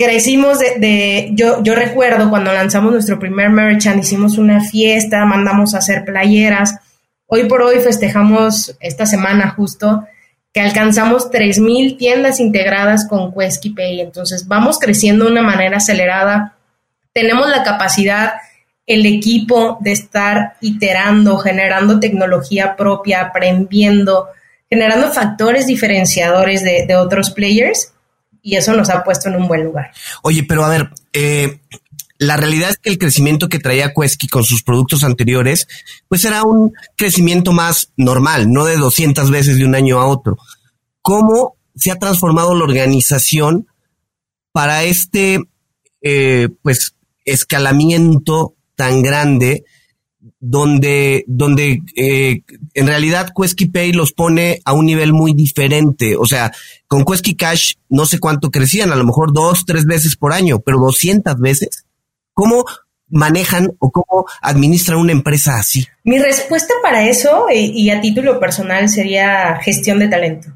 Crecimos 0.00 0.60
de, 0.60 1.28
yo, 1.34 1.62
yo 1.62 1.74
recuerdo 1.74 2.30
cuando 2.30 2.54
lanzamos 2.54 2.90
nuestro 2.90 3.18
primer 3.18 3.50
merchant, 3.50 4.02
hicimos 4.02 4.38
una 4.38 4.64
fiesta, 4.64 5.26
mandamos 5.26 5.74
a 5.74 5.78
hacer 5.78 6.06
playeras. 6.06 6.76
Hoy 7.26 7.44
por 7.44 7.60
hoy 7.60 7.80
festejamos 7.80 8.78
esta 8.80 9.04
semana 9.04 9.50
justo 9.50 10.06
que 10.54 10.62
alcanzamos 10.62 11.30
3.000 11.30 11.98
tiendas 11.98 12.40
integradas 12.40 13.06
con 13.06 13.34
Quesky 13.34 13.74
Pay. 13.74 14.00
Entonces, 14.00 14.48
vamos 14.48 14.78
creciendo 14.78 15.26
de 15.26 15.32
una 15.32 15.42
manera 15.42 15.76
acelerada. 15.76 16.54
Tenemos 17.12 17.50
la 17.50 17.62
capacidad, 17.62 18.36
el 18.86 19.04
equipo 19.04 19.76
de 19.82 19.92
estar 19.92 20.54
iterando, 20.62 21.36
generando 21.36 22.00
tecnología 22.00 22.74
propia, 22.74 23.20
aprendiendo, 23.20 24.28
generando 24.70 25.12
factores 25.12 25.66
diferenciadores 25.66 26.64
de, 26.64 26.96
otros 26.96 27.32
players 27.32 27.92
y 28.42 28.56
eso 28.56 28.72
nos 28.74 28.90
ha 28.90 29.02
puesto 29.04 29.28
en 29.28 29.36
un 29.36 29.48
buen 29.48 29.64
lugar. 29.64 29.90
Oye, 30.22 30.44
pero 30.44 30.64
a 30.64 30.68
ver, 30.68 30.90
eh, 31.12 31.60
la 32.18 32.36
realidad 32.36 32.70
es 32.70 32.76
que 32.76 32.90
el 32.90 32.98
crecimiento 32.98 33.48
que 33.48 33.58
traía 33.58 33.94
Quesky 33.94 34.28
con 34.28 34.44
sus 34.44 34.62
productos 34.62 35.04
anteriores, 35.04 35.66
pues 36.08 36.24
era 36.24 36.42
un 36.42 36.74
crecimiento 36.96 37.52
más 37.52 37.92
normal, 37.96 38.52
no 38.52 38.66
de 38.66 38.76
200 38.76 39.30
veces 39.30 39.56
de 39.56 39.64
un 39.64 39.74
año 39.74 39.98
a 39.98 40.06
otro. 40.06 40.36
¿Cómo 41.00 41.56
se 41.74 41.90
ha 41.90 41.96
transformado 41.96 42.54
la 42.54 42.64
organización 42.64 43.66
para 44.52 44.82
este, 44.84 45.40
eh, 46.02 46.48
pues, 46.62 46.94
escalamiento 47.24 48.54
tan 48.74 49.02
grande 49.02 49.64
donde, 50.38 51.24
donde 51.26 51.82
eh, 51.96 52.42
en 52.74 52.86
realidad 52.86 53.32
Quesky 53.34 53.66
Pay 53.66 53.92
los 53.92 54.12
pone 54.12 54.60
a 54.64 54.72
un 54.72 54.86
nivel 54.86 55.12
muy 55.12 55.32
diferente. 55.34 56.16
O 56.16 56.26
sea, 56.26 56.52
con 56.86 57.04
Quesky 57.04 57.36
Cash 57.36 57.74
no 57.88 58.06
sé 58.06 58.18
cuánto 58.18 58.50
crecían, 58.50 58.92
a 58.92 58.96
lo 58.96 59.04
mejor 59.04 59.32
dos, 59.32 59.64
tres 59.66 59.84
veces 59.86 60.16
por 60.16 60.32
año, 60.32 60.60
pero 60.60 60.78
200 60.78 61.38
veces. 61.38 61.84
¿Cómo 62.34 62.64
manejan 63.10 63.72
o 63.78 63.90
cómo 63.90 64.26
administran 64.40 64.98
una 64.98 65.12
empresa 65.12 65.56
así? 65.56 65.86
Mi 66.04 66.18
respuesta 66.18 66.74
para 66.82 67.06
eso 67.06 67.46
y, 67.52 67.90
a 67.90 68.00
título 68.00 68.38
personal 68.38 68.88
sería 68.88 69.58
gestión 69.62 69.98
de 69.98 70.08
talento. 70.08 70.48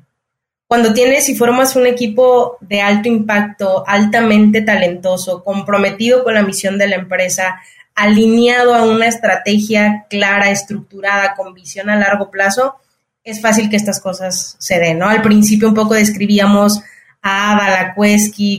Cuando 0.66 0.94
tienes 0.94 1.28
y 1.28 1.36
formas 1.36 1.76
un 1.76 1.86
equipo 1.86 2.56
de 2.60 2.80
alto 2.80 3.08
impacto, 3.08 3.84
altamente 3.86 4.62
talentoso, 4.62 5.44
comprometido 5.44 6.24
con 6.24 6.34
la 6.34 6.42
misión 6.42 6.78
de 6.78 6.88
la 6.88 6.96
empresa, 6.96 7.60
alineado 7.94 8.74
a 8.74 8.82
una 8.82 9.06
estrategia 9.06 10.06
clara, 10.10 10.50
estructurada, 10.50 11.34
con 11.34 11.54
visión 11.54 11.90
a 11.90 11.96
largo 11.96 12.30
plazo, 12.30 12.76
es 13.22 13.40
fácil 13.40 13.70
que 13.70 13.76
estas 13.76 14.00
cosas 14.00 14.56
se 14.58 14.78
den, 14.78 14.98
¿no? 14.98 15.08
Al 15.08 15.22
principio 15.22 15.68
un 15.68 15.74
poco 15.74 15.94
describíamos 15.94 16.80
a 17.22 17.52
Ada, 17.52 17.94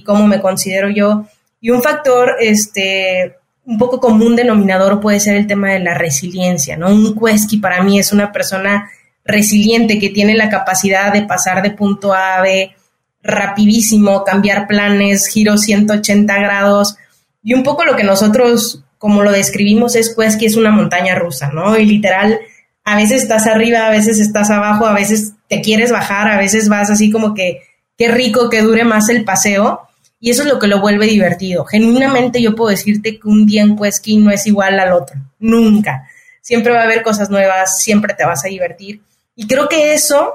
cómo 0.05 0.27
me 0.27 0.41
considero 0.41 0.89
yo, 0.89 1.25
y 1.61 1.69
un 1.69 1.83
factor, 1.83 2.35
este, 2.39 3.35
un 3.65 3.77
poco 3.77 3.99
común 3.99 4.35
denominador 4.35 4.99
puede 4.99 5.19
ser 5.19 5.35
el 5.35 5.47
tema 5.47 5.71
de 5.71 5.79
la 5.79 5.95
resiliencia, 5.95 6.77
¿no? 6.77 6.89
Un 6.89 7.15
Quesky 7.19 7.57
para 7.57 7.83
mí 7.83 7.99
es 7.99 8.11
una 8.11 8.31
persona 8.31 8.89
resiliente 9.23 9.99
que 9.99 10.09
tiene 10.09 10.35
la 10.35 10.49
capacidad 10.49 11.11
de 11.11 11.23
pasar 11.23 11.61
de 11.63 11.71
punto 11.71 12.13
A 12.13 12.35
a 12.35 12.41
B 12.41 12.75
rapidísimo, 13.23 14.23
cambiar 14.23 14.67
planes, 14.67 15.27
giros 15.27 15.61
180 15.61 16.37
grados. 16.37 16.95
Y 17.43 17.55
un 17.55 17.63
poco 17.63 17.83
lo 17.83 17.95
que 17.95 18.03
nosotros, 18.03 18.83
como 19.05 19.21
lo 19.21 19.31
describimos, 19.31 19.95
es 19.95 20.15
Quesky 20.15 20.47
es 20.47 20.55
una 20.55 20.71
montaña 20.71 21.13
rusa, 21.13 21.51
¿no? 21.53 21.77
Y 21.77 21.85
literal, 21.85 22.39
a 22.83 22.95
veces 22.95 23.21
estás 23.21 23.45
arriba, 23.45 23.85
a 23.85 23.91
veces 23.91 24.19
estás 24.19 24.49
abajo, 24.49 24.87
a 24.87 24.93
veces 24.93 25.33
te 25.47 25.61
quieres 25.61 25.91
bajar, 25.91 26.27
a 26.27 26.39
veces 26.39 26.69
vas 26.69 26.89
así 26.89 27.11
como 27.11 27.35
que, 27.35 27.61
qué 27.99 28.07
rico 28.07 28.49
que 28.49 28.63
dure 28.63 28.83
más 28.83 29.07
el 29.09 29.23
paseo. 29.23 29.81
Y 30.19 30.31
eso 30.31 30.41
es 30.41 30.47
lo 30.47 30.57
que 30.57 30.65
lo 30.65 30.81
vuelve 30.81 31.05
divertido. 31.05 31.65
Genuinamente 31.65 32.41
yo 32.41 32.55
puedo 32.55 32.71
decirte 32.71 33.19
que 33.19 33.27
un 33.27 33.45
día 33.45 33.61
en 33.61 33.77
Quesky 33.77 34.17
no 34.17 34.31
es 34.31 34.47
igual 34.47 34.79
al 34.79 34.91
otro. 34.91 35.17
Nunca. 35.37 36.07
Siempre 36.41 36.73
va 36.73 36.79
a 36.79 36.85
haber 36.85 37.03
cosas 37.03 37.29
nuevas, 37.29 37.83
siempre 37.83 38.15
te 38.15 38.25
vas 38.25 38.43
a 38.43 38.47
divertir. 38.47 39.01
Y 39.35 39.45
creo 39.45 39.69
que 39.69 39.93
eso 39.93 40.33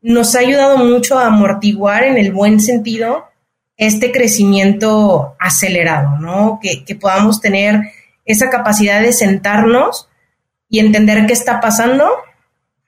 nos 0.00 0.36
ha 0.36 0.38
ayudado 0.38 0.78
mucho 0.78 1.18
a 1.18 1.26
amortiguar 1.26 2.04
en 2.04 2.18
el 2.18 2.30
buen 2.30 2.60
sentido 2.60 3.24
este 3.76 4.12
crecimiento 4.12 5.34
acelerado, 5.40 6.20
¿no? 6.20 6.60
Que, 6.62 6.84
que 6.84 6.94
podamos 6.94 7.40
tener 7.40 7.80
esa 8.24 8.50
capacidad 8.50 9.00
de 9.00 9.12
sentarnos 9.12 10.08
y 10.68 10.78
entender 10.78 11.26
qué 11.26 11.32
está 11.32 11.60
pasando 11.60 12.08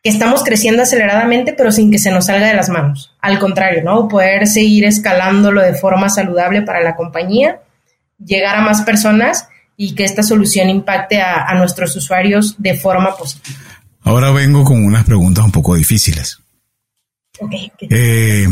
que 0.05 0.11
estamos 0.11 0.45
creciendo 0.45 0.83
aceleradamente, 0.83 1.55
pero 1.55 1.73
sin 1.73 1.91
que 1.91 1.99
se 1.99 2.11
nos 2.11 2.27
salga 2.27 2.49
de 2.49 2.55
las 2.55 2.69
manos. 2.69 3.17
Al 3.23 3.39
contrario, 3.39 3.83
¿no? 3.83 4.07
Poder 4.07 4.47
seguir 4.47 4.85
escalándolo 4.85 5.63
de 5.63 5.73
forma 5.73 6.11
saludable 6.11 6.61
para 6.61 6.83
la 6.83 6.95
compañía, 6.95 7.63
llegar 8.23 8.57
a 8.57 8.61
más 8.61 8.83
personas 8.83 9.49
y 9.79 9.95
que 9.95 10.05
esta 10.05 10.23
solución 10.23 10.69
impacte 10.69 11.23
a, 11.23 11.53
nuestros 11.55 11.97
usuarios 11.97 12.57
de 12.59 12.75
forma 12.75 13.17
positiva. 13.17 13.59
Ahora 14.03 14.31
vengo 14.31 14.63
con 14.63 14.85
unas 14.85 15.05
preguntas 15.05 15.43
un 15.43 15.53
poco 15.53 15.75
difíciles. 15.75 16.39
Okay, 17.41 17.73
eh, 17.89 18.47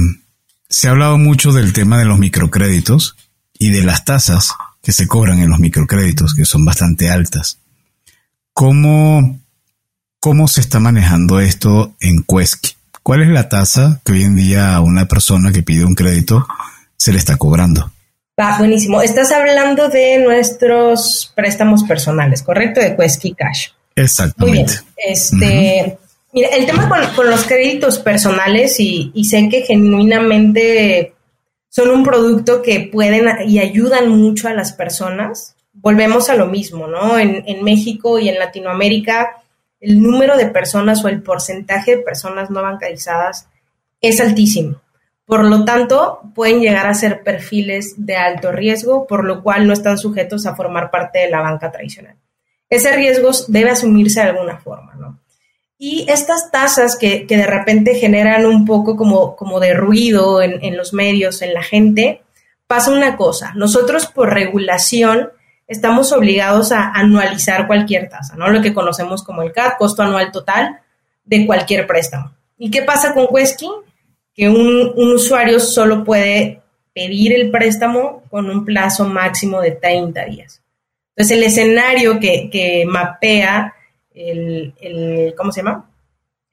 se 0.71 0.89
ha 0.89 0.93
hablado 0.93 1.19
mucho 1.19 1.53
del 1.53 1.75
tema 1.75 1.99
de 1.99 2.07
los 2.07 2.19
microcréditos 2.19 3.15
y 3.59 3.71
de 3.71 3.85
las 3.85 4.07
tasas 4.07 4.55
que 4.83 4.93
se 4.93 5.07
cobran 5.07 5.39
en 5.39 5.49
los 5.49 5.61
microcréditos, 5.61 6.35
que 6.35 6.45
son 6.45 6.65
bastante 6.65 7.11
altas. 7.11 7.59
¿Cómo 8.53 9.43
¿Cómo 10.23 10.47
se 10.47 10.61
está 10.61 10.79
manejando 10.79 11.41
esto 11.41 11.97
en 11.99 12.23
Quesky? 12.23 12.75
¿Cuál 13.03 13.23
es 13.23 13.29
la 13.31 13.49
tasa 13.49 14.01
que 14.05 14.13
hoy 14.13 14.23
en 14.23 14.37
día 14.37 14.77
a 14.77 14.81
una 14.81 15.09
persona 15.09 15.51
que 15.51 15.65
pide 15.65 15.85
un 15.85 15.97
crédito 15.97 16.47
se 16.97 17.11
le 17.11 17.19
está 17.19 17.37
cobrando? 17.37 17.91
Va, 18.39 18.57
buenísimo. 18.57 19.03
Estás 19.03 19.33
hablando 19.33 19.89
de 19.89 20.19
nuestros 20.19 21.33
préstamos 21.35 21.83
personales, 21.83 22.45
¿correcto? 22.45 22.81
De 22.81 22.95
Quesky 22.95 23.35
Cash. 23.35 23.71
Exactamente. 23.97 24.61
Muy 24.61 24.65
bien. 24.65 24.81
Este, 24.97 25.99
Mira, 26.33 26.51
el 26.51 26.67
tema 26.67 26.89
con, 27.17 27.29
los 27.29 27.43
créditos 27.43 27.99
personales 27.99 28.79
y, 28.79 29.11
y, 29.15 29.25
sé 29.25 29.49
que 29.49 29.63
genuinamente 29.63 31.15
son 31.73 31.89
un 31.89 32.03
producto 32.03 32.61
que 32.61 32.91
pueden 32.93 33.49
y 33.49 33.59
ayudan 33.59 34.11
mucho 34.11 34.47
a 34.47 34.53
las 34.53 34.75
personas. 34.75 35.57
Volvemos 35.73 36.29
a 36.29 36.35
lo 36.35 36.47
mismo, 36.47 36.87
¿no? 36.87 37.19
En, 37.19 37.45
en 37.47 37.65
México 37.65 38.19
y 38.19 38.29
en 38.29 38.39
Latinoamérica 38.39 39.43
el 39.81 40.03
número 40.03 40.37
de 40.37 40.49
personas 40.49 41.03
o 41.03 41.09
el 41.09 41.23
porcentaje 41.23 41.97
de 41.97 42.03
personas 42.03 42.51
no 42.51 42.61
bancarizadas 42.61 43.49
es 44.03 44.21
altísimo. 44.21 44.83
Por 45.25 45.45
lo 45.47 45.65
tanto, 45.65 46.21
pueden 46.35 46.61
llegar 46.61 46.87
a 46.87 46.95
ser 46.95 47.23
perfiles 47.23 47.95
de 47.97 48.17
alto 48.17 48.53
riesgo, 48.53 49.07
por 49.07 49.25
lo 49.25 49.43
cual 49.43 49.67
no 49.67 49.73
están 49.73 49.97
sujetos 49.97 50.45
a 50.45 50.55
formar 50.55 50.91
parte 50.91 51.21
de 51.21 51.31
la 51.31 51.41
banca 51.41 51.73
tradicional. 51.73 52.17
Ese 52.69 52.93
riesgo 52.93 53.31
debe 53.49 53.71
asumirse 53.71 54.21
de 54.21 54.29
alguna 54.29 54.59
forma, 54.59 54.95
¿no? 54.95 55.22
Y 55.85 56.07
estas 56.09 56.53
tasas 56.53 56.97
que, 56.97 57.27
de 57.29 57.45
repente 57.45 57.97
generan 57.97 58.47
un 58.47 58.65
poco 58.65 58.97
como, 58.97 59.35
como 59.35 59.59
de 59.59 59.75
ruido 59.75 60.41
en, 60.41 60.65
en 60.65 60.77
los 60.77 60.93
medios, 60.93 61.43
en 61.43 61.55
la 61.55 61.63
gente, 61.65 62.23
pasa 62.69 62.93
una 62.93 63.17
cosa. 63.17 63.53
Nosotros 63.57 64.07
por 64.07 64.33
regulación 64.33 65.31
estamos 65.67 66.13
obligados 66.13 66.71
a 66.71 66.93
anualizar 66.93 67.67
cualquier 67.67 68.09
tasa, 68.09 68.37
¿no? 68.37 68.49
Lo 68.49 68.63
que 68.63 68.73
conocemos 68.73 69.25
como 69.25 69.43
el 69.43 69.51
CAD, 69.51 69.73
costo 69.77 70.05
anual 70.05 70.31
total 70.31 70.79
de 71.25 71.47
cualquier 71.47 71.85
préstamo. 71.89 72.33
¿Y 72.57 72.71
qué 72.71 72.83
pasa 72.83 73.13
con 73.13 73.27
Quesky? 73.27 73.69
Que 74.37 74.49
un, 74.49 74.93
usuario 74.97 75.59
solo 75.59 76.05
puede 76.05 76.61
pedir 76.95 77.33
el 77.33 77.51
préstamo 77.51 78.23
con 78.31 78.49
un 78.49 78.65
plazo 78.65 79.09
máximo 79.09 79.61
de 79.61 79.73
30 79.73 80.25
días. 80.27 80.63
Entonces, 81.17 81.37
el 81.37 81.43
escenario 81.43 82.21
que, 82.21 82.85
mapea 82.87 83.75
el, 84.15 85.35
¿cómo 85.37 85.53
se 85.53 85.63
llama? 85.63 85.91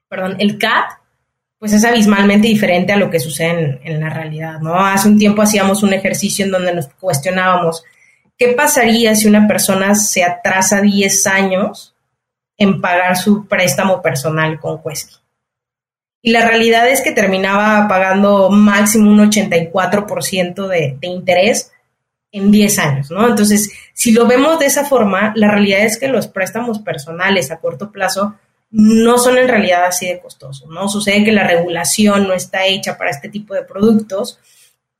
Perdón, 0.07 0.35
el 0.39 0.57
CAD, 0.57 0.85
pues 1.57 1.73
es 1.73 1.83
abismalmente 1.85 2.47
diferente 2.47 2.93
a 2.93 2.97
lo 2.97 3.09
que 3.09 3.19
sucede 3.19 3.49
en, 3.49 3.79
en 3.83 3.99
la 3.99 4.09
realidad, 4.09 4.59
¿no? 4.59 4.75
Hace 4.75 5.09
un 5.09 5.19
tiempo 5.19 5.41
hacíamos 5.41 5.83
un 5.83 5.93
ejercicio 5.93 6.45
en 6.45 6.51
donde 6.51 6.73
nos 6.73 6.87
cuestionábamos, 6.87 7.83
¿Qué 8.39 8.53
pasaría 8.53 9.15
si 9.15 9.27
una 9.27 9.49
persona 9.49 9.95
se 9.95 10.23
atrasa 10.23 10.79
10 10.79 11.27
años 11.27 11.93
en 12.57 12.79
pagar 12.79 13.17
su 13.17 13.45
préstamo 13.47 14.01
personal 14.01 14.57
con 14.61 14.81
Quesky? 14.81 15.17
Y 16.21 16.31
la 16.31 16.47
realidad 16.47 16.87
es 16.87 17.01
que 17.01 17.11
terminaba 17.11 17.85
pagando 17.89 18.49
máximo 18.49 19.11
un 19.11 19.29
84% 19.29 20.67
de, 20.67 20.97
de 21.01 21.07
interés 21.07 21.73
en 22.31 22.51
10 22.51 22.79
años, 22.79 23.11
¿no? 23.11 23.27
Entonces, 23.27 23.71
si 23.93 24.11
lo 24.11 24.27
vemos 24.27 24.59
de 24.59 24.67
esa 24.67 24.85
forma, 24.85 25.33
la 25.35 25.49
realidad 25.49 25.81
es 25.81 25.97
que 25.97 26.07
los 26.07 26.27
préstamos 26.27 26.79
personales 26.79 27.51
a 27.51 27.59
corto 27.59 27.91
plazo 27.91 28.35
no 28.71 29.17
son 29.17 29.37
en 29.37 29.47
realidad 29.47 29.85
así 29.85 30.07
de 30.07 30.19
costosos, 30.19 30.69
¿no? 30.69 30.87
Sucede 30.87 31.23
que 31.23 31.31
la 31.31 31.47
regulación 31.47 32.27
no 32.27 32.33
está 32.33 32.65
hecha 32.65 32.97
para 32.97 33.09
este 33.09 33.29
tipo 33.29 33.53
de 33.55 33.63
productos 33.63 34.39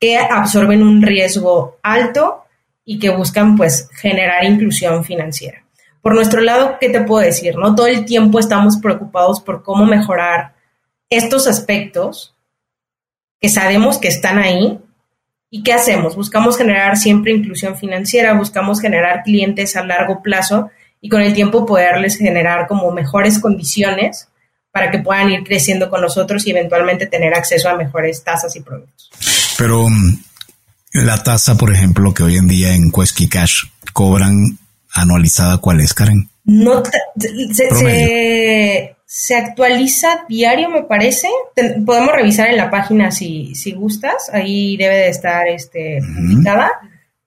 que 0.00 0.16
absorben 0.18 0.82
un 0.82 1.02
riesgo 1.02 1.78
alto 1.82 2.44
y 2.84 2.98
que 2.98 3.10
buscan 3.10 3.56
pues 3.56 3.88
generar 3.92 4.44
inclusión 4.44 5.04
financiera. 5.04 5.64
Por 6.02 6.14
nuestro 6.14 6.40
lado, 6.40 6.78
¿qué 6.80 6.88
te 6.88 7.02
puedo 7.02 7.24
decir? 7.24 7.56
No 7.56 7.74
todo 7.74 7.86
el 7.86 8.04
tiempo 8.06 8.38
estamos 8.38 8.78
preocupados 8.78 9.40
por 9.40 9.62
cómo 9.62 9.84
mejorar 9.84 10.54
estos 11.10 11.46
aspectos 11.46 12.34
que 13.40 13.48
sabemos 13.48 13.98
que 13.98 14.08
están 14.08 14.38
ahí. 14.38 14.80
¿Y 15.50 15.64
qué 15.64 15.72
hacemos? 15.72 16.14
Buscamos 16.14 16.56
generar 16.56 16.96
siempre 16.96 17.32
inclusión 17.32 17.76
financiera, 17.76 18.34
buscamos 18.34 18.80
generar 18.80 19.22
clientes 19.24 19.76
a 19.76 19.84
largo 19.84 20.22
plazo 20.22 20.70
y 21.00 21.08
con 21.08 21.22
el 21.22 21.34
tiempo 21.34 21.66
poderles 21.66 22.16
generar 22.16 22.68
como 22.68 22.92
mejores 22.92 23.40
condiciones 23.40 24.28
para 24.70 24.92
que 24.92 24.98
puedan 24.98 25.30
ir 25.30 25.42
creciendo 25.42 25.90
con 25.90 26.02
nosotros 26.02 26.46
y 26.46 26.50
eventualmente 26.50 27.06
tener 27.06 27.34
acceso 27.34 27.68
a 27.68 27.76
mejores 27.76 28.22
tasas 28.22 28.54
y 28.54 28.60
productos. 28.60 29.10
Pero 29.58 29.88
mm, 29.88 30.22
la 30.92 31.22
tasa, 31.22 31.56
por 31.56 31.72
ejemplo, 31.72 32.14
que 32.14 32.22
hoy 32.22 32.36
en 32.36 32.46
día 32.46 32.74
en 32.74 32.92
Quesky 32.92 33.28
Cash 33.28 33.64
cobran 33.92 34.58
anualizada, 34.94 35.58
¿cuál 35.58 35.80
es, 35.80 35.94
Karen? 35.94 36.28
No, 36.44 36.82
se, 37.16 37.54
se, 37.54 38.96
actualiza 39.34 40.24
diario, 40.28 40.68
me 40.68 40.82
parece. 40.82 41.28
podemos 41.84 42.14
revisar 42.14 42.48
en 42.48 42.56
la 42.56 42.70
página 42.70 43.10
si, 43.10 43.54
si 43.56 43.72
gustas. 43.72 44.30
Ahí 44.32 44.76
debe 44.76 44.96
de 44.96 45.08
estar 45.08 45.48
este, 45.48 46.00
publicada. 46.00 46.70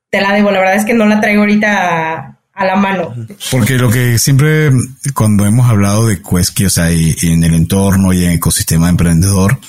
Te 0.10 0.22
la 0.22 0.32
debo, 0.34 0.52
la 0.52 0.60
verdad 0.60 0.76
es 0.76 0.86
que 0.86 0.94
no 0.94 1.06
la 1.06 1.20
traigo 1.20 1.42
ahorita 1.42 2.38
a 2.54 2.66
la 2.66 2.76
mano. 2.78 3.14
Porque 3.52 3.74
lo 3.74 3.90
que 3.90 4.18
siempre, 4.18 4.72
cuando 5.14 5.46
hemos 5.46 5.70
hablado 5.70 6.08
de 6.08 6.22
Quesky, 6.22 6.66
o 6.66 6.70
sea, 6.70 6.90
y, 6.92 7.16
en 7.24 7.44
el 7.44 7.54
entorno 7.54 8.14
y 8.14 8.24
en 8.24 8.32
el 8.32 8.38
ecosistema 8.38 8.88
emprendedor, 8.88 9.60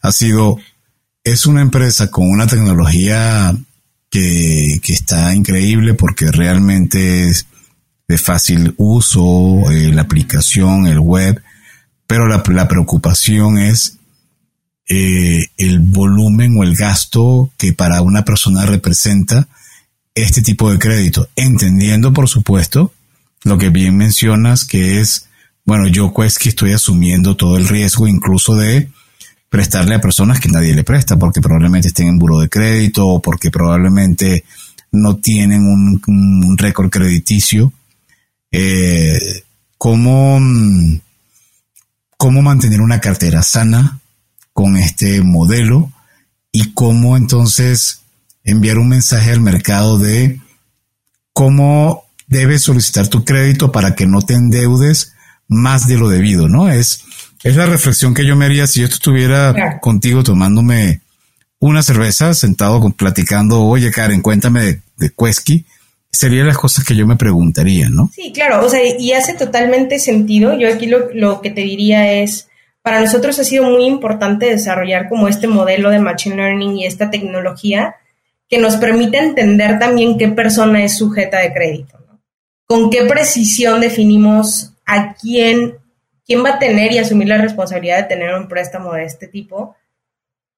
ha 0.00 0.12
sido, 0.12 0.56
es 1.24 1.44
una 1.44 1.60
empresa 1.60 2.10
con 2.10 2.30
una 2.30 2.46
tecnología 2.46 3.54
que, 4.08 4.80
que 4.82 4.92
está 4.94 5.34
increíble 5.34 5.92
porque 5.92 6.30
realmente 6.32 7.28
es 7.28 7.46
de 8.08 8.18
fácil 8.18 8.74
uso, 8.76 9.70
eh, 9.70 9.92
la 9.92 10.02
aplicación, 10.02 10.86
el 10.86 10.98
web, 10.98 11.40
pero 12.10 12.26
la, 12.26 12.42
la 12.48 12.66
preocupación 12.66 13.56
es 13.56 13.98
eh, 14.88 15.46
el 15.56 15.78
volumen 15.78 16.56
o 16.58 16.64
el 16.64 16.74
gasto 16.74 17.52
que 17.56 17.72
para 17.72 18.02
una 18.02 18.24
persona 18.24 18.66
representa 18.66 19.46
este 20.16 20.42
tipo 20.42 20.72
de 20.72 20.80
crédito, 20.80 21.28
entendiendo, 21.36 22.12
por 22.12 22.28
supuesto, 22.28 22.92
lo 23.44 23.58
que 23.58 23.68
bien 23.68 23.96
mencionas, 23.96 24.64
que 24.64 25.00
es, 25.00 25.28
bueno, 25.64 25.86
yo 25.86 26.12
pues 26.12 26.40
que 26.40 26.48
estoy 26.48 26.72
asumiendo 26.72 27.36
todo 27.36 27.56
el 27.56 27.68
riesgo, 27.68 28.08
incluso 28.08 28.56
de 28.56 28.88
prestarle 29.48 29.94
a 29.94 30.00
personas 30.00 30.40
que 30.40 30.48
nadie 30.48 30.74
le 30.74 30.82
presta, 30.82 31.16
porque 31.16 31.40
probablemente 31.40 31.86
estén 31.86 32.08
en 32.08 32.18
buro 32.18 32.40
de 32.40 32.48
crédito 32.48 33.06
o 33.06 33.22
porque 33.22 33.52
probablemente 33.52 34.42
no 34.90 35.14
tienen 35.18 35.62
un, 35.62 36.58
récord 36.58 36.90
crediticio. 36.90 37.72
Eh, 38.50 39.44
¿cómo, 39.78 40.40
¿Cómo 42.20 42.42
mantener 42.42 42.82
una 42.82 43.00
cartera 43.00 43.42
sana 43.42 43.98
con 44.52 44.76
este 44.76 45.22
modelo? 45.22 45.90
Y 46.52 46.74
cómo 46.74 47.16
entonces 47.16 48.02
enviar 48.44 48.76
un 48.76 48.90
mensaje 48.90 49.30
al 49.30 49.40
mercado 49.40 49.96
de 49.96 50.38
cómo 51.32 52.04
debes 52.26 52.64
solicitar 52.64 53.08
tu 53.08 53.24
crédito 53.24 53.72
para 53.72 53.94
que 53.94 54.04
no 54.04 54.20
te 54.20 54.34
endeudes 54.34 55.14
más 55.48 55.88
de 55.88 55.96
lo 55.96 56.10
debido, 56.10 56.46
¿no? 56.46 56.68
Es, 56.68 57.04
es 57.42 57.56
la 57.56 57.64
reflexión 57.64 58.12
que 58.12 58.26
yo 58.26 58.36
me 58.36 58.44
haría 58.44 58.66
si 58.66 58.80
yo 58.80 58.86
estuviera 58.86 59.80
contigo 59.80 60.22
tomándome 60.22 61.00
una 61.58 61.82
cerveza, 61.82 62.34
sentado 62.34 62.82
con, 62.82 62.92
platicando, 62.92 63.62
oye 63.62 63.90
Karen, 63.90 64.20
cuéntame 64.20 64.62
de, 64.62 64.82
de 64.98 65.08
serían 66.12 66.46
las 66.46 66.58
cosas 66.58 66.84
que 66.84 66.96
yo 66.96 67.06
me 67.06 67.16
preguntaría, 67.16 67.88
¿no? 67.88 68.10
Sí, 68.14 68.32
claro, 68.32 68.64
o 68.64 68.68
sea, 68.68 68.80
y 68.98 69.12
hace 69.12 69.34
totalmente 69.34 69.98
sentido. 69.98 70.58
Yo 70.58 70.72
aquí 70.72 70.86
lo, 70.86 71.10
lo 71.14 71.40
que 71.40 71.50
te 71.50 71.62
diría 71.62 72.12
es, 72.12 72.48
para 72.82 73.00
nosotros 73.00 73.38
ha 73.38 73.44
sido 73.44 73.64
muy 73.64 73.84
importante 73.84 74.46
desarrollar 74.46 75.08
como 75.08 75.28
este 75.28 75.46
modelo 75.46 75.90
de 75.90 75.98
Machine 75.98 76.36
Learning 76.36 76.76
y 76.76 76.86
esta 76.86 77.10
tecnología 77.10 77.96
que 78.48 78.58
nos 78.58 78.76
permite 78.76 79.18
entender 79.18 79.78
también 79.78 80.18
qué 80.18 80.28
persona 80.28 80.82
es 80.82 80.96
sujeta 80.98 81.38
de 81.38 81.52
crédito. 81.52 81.98
Con 82.66 82.90
qué 82.90 83.04
precisión 83.04 83.80
definimos 83.80 84.72
a 84.86 85.14
quién, 85.14 85.76
quién 86.26 86.44
va 86.44 86.50
a 86.50 86.58
tener 86.58 86.92
y 86.92 86.98
asumir 86.98 87.28
la 87.28 87.38
responsabilidad 87.38 87.98
de 87.98 88.14
tener 88.14 88.34
un 88.34 88.48
préstamo 88.48 88.92
de 88.92 89.04
este 89.04 89.28
tipo 89.28 89.76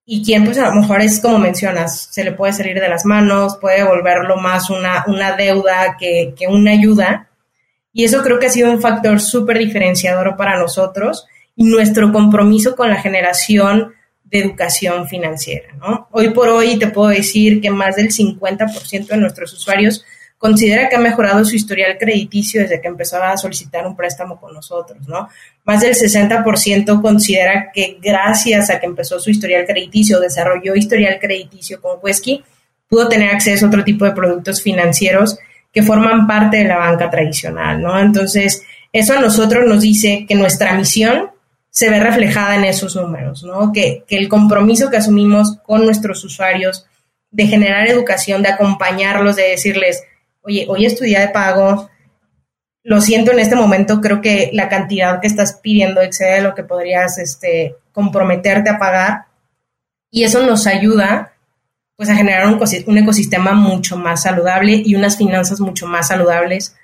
y 0.05 0.25
quién, 0.25 0.45
pues 0.45 0.59
a 0.59 0.69
lo 0.69 0.81
mejor 0.81 1.01
es 1.01 1.21
como 1.21 1.39
mencionas, 1.39 2.09
se 2.11 2.25
le 2.25 2.33
puede 2.33 2.53
salir 2.53 2.81
de 2.81 2.89
las 2.89 3.05
manos, 3.05 3.59
puede 3.61 3.85
volverlo 3.85 4.37
más 4.37 4.69
una, 4.69 5.05
una 5.07 5.37
deuda 5.37 5.97
que, 5.99 6.35
que 6.37 6.49
una 6.49 6.73
ayuda. 6.73 7.29
Y 7.93 8.05
eso 8.05 8.23
creo 8.23 8.39
que 8.39 8.47
ha 8.47 8.51
sido 8.51 8.71
un 8.71 8.81
factor 8.81 9.21
súper 9.21 9.59
diferenciador 9.59 10.37
para 10.37 10.59
nosotros 10.59 11.27
y 11.55 11.65
nuestro 11.65 12.13
compromiso 12.13 12.75
con 12.75 12.91
la 12.91 13.01
generación 13.01 13.95
de 14.25 14.41
educación 14.41 15.07
financiera. 15.07 15.75
¿no? 15.79 16.09
Hoy 16.11 16.31
por 16.31 16.49
hoy 16.49 16.79
te 16.79 16.89
puedo 16.89 17.11
decir 17.11 17.61
que 17.61 17.71
más 17.71 17.97
del 17.97 18.09
50% 18.09 19.07
de 19.07 19.17
nuestros 19.19 19.53
usuarios 19.53 20.05
considera 20.43 20.89
que 20.89 20.97
ha 20.97 20.99
mejorado 20.99 21.45
su 21.45 21.55
historial 21.55 21.97
crediticio 21.97 22.63
desde 22.63 22.81
que 22.81 22.89
empezó 22.89 23.23
a 23.23 23.37
solicitar 23.37 23.87
un 23.87 23.95
préstamo 23.95 24.41
con 24.41 24.53
nosotros, 24.53 25.07
¿no? 25.07 25.29
Más 25.63 25.83
del 25.83 25.95
60% 25.95 27.01
considera 27.01 27.71
que 27.73 27.97
gracias 28.03 28.69
a 28.69 28.81
que 28.81 28.87
empezó 28.87 29.21
su 29.21 29.31
historial 29.31 29.65
crediticio, 29.65 30.19
desarrolló 30.19 30.75
historial 30.75 31.21
crediticio 31.21 31.81
con 31.81 32.01
Quesky, 32.05 32.43
pudo 32.89 33.09
tener 33.09 33.33
acceso 33.33 33.67
a 33.67 33.69
otro 33.69 33.85
tipo 33.85 34.05
de 34.05 34.11
productos 34.11 34.61
financieros 34.61 35.39
que 35.73 35.85
forman 35.85 36.27
parte 36.27 36.57
de 36.57 36.65
la 36.65 36.79
banca 36.79 37.09
tradicional, 37.09 37.81
¿no? 37.81 37.97
Entonces, 38.01 38.65
eso 38.93 39.15
a 39.15 39.21
nosotros 39.21 39.65
nos 39.65 39.81
dice 39.81 40.27
que 40.27 40.35
nuestra 40.35 40.75
misión 40.75 41.31
se 41.71 41.89
ve 41.89 42.01
reflejada 42.01 42.57
en 42.57 42.65
esos 42.65 42.97
números, 42.97 43.45
¿no? 43.45 43.71
Que, 43.73 44.03
el 44.09 44.29
compromiso 44.29 44.91
que 44.91 44.97
asumimos 44.97 45.59
con 45.63 45.85
nuestros 45.85 46.25
usuarios 46.25 46.85
de 47.31 47.47
generar 47.47 47.87
educación, 47.87 48.43
de 48.43 48.49
acompañarlos, 48.49 49.37
de 49.37 49.51
decirles, 49.51 50.03
oye, 50.43 50.67
hoy 50.69 50.87
es 50.87 50.97
tu 50.97 51.05
día 51.05 51.21
de 51.21 51.29
pago, 51.29 51.91
lo 52.85 53.01
siento 53.01 53.33
en 53.33 53.39
este 53.39 53.55
momento, 53.55 54.01
creo 54.01 54.21
que 54.21 54.51
la 54.53 54.69
cantidad 54.69 55.21
que 55.21 55.29
estás 55.29 55.61
pidiendo 55.63 56.01
excede 56.01 56.43
lo 56.43 56.55
que 56.55 56.65
podrías 56.65 57.19
este, 57.19 57.77
comprometerte 57.93 58.71
a 58.71 58.79
pagar 58.79 59.27
y 60.11 60.25
eso 60.25 60.45
nos 60.45 60.67
ayuda 60.67 61.33
pues 61.97 62.09
a 62.09 62.17
generar 62.17 62.49
un, 62.49 62.99
ecosistema 62.99 63.53
mucho 63.53 63.97
más 63.97 64.23
saludable 64.23 64.83
y 64.85 64.97
unas 64.97 65.17
finanzas 65.17 65.61
mucho 65.61 65.87
más 65.87 66.09
saludables 66.09 66.75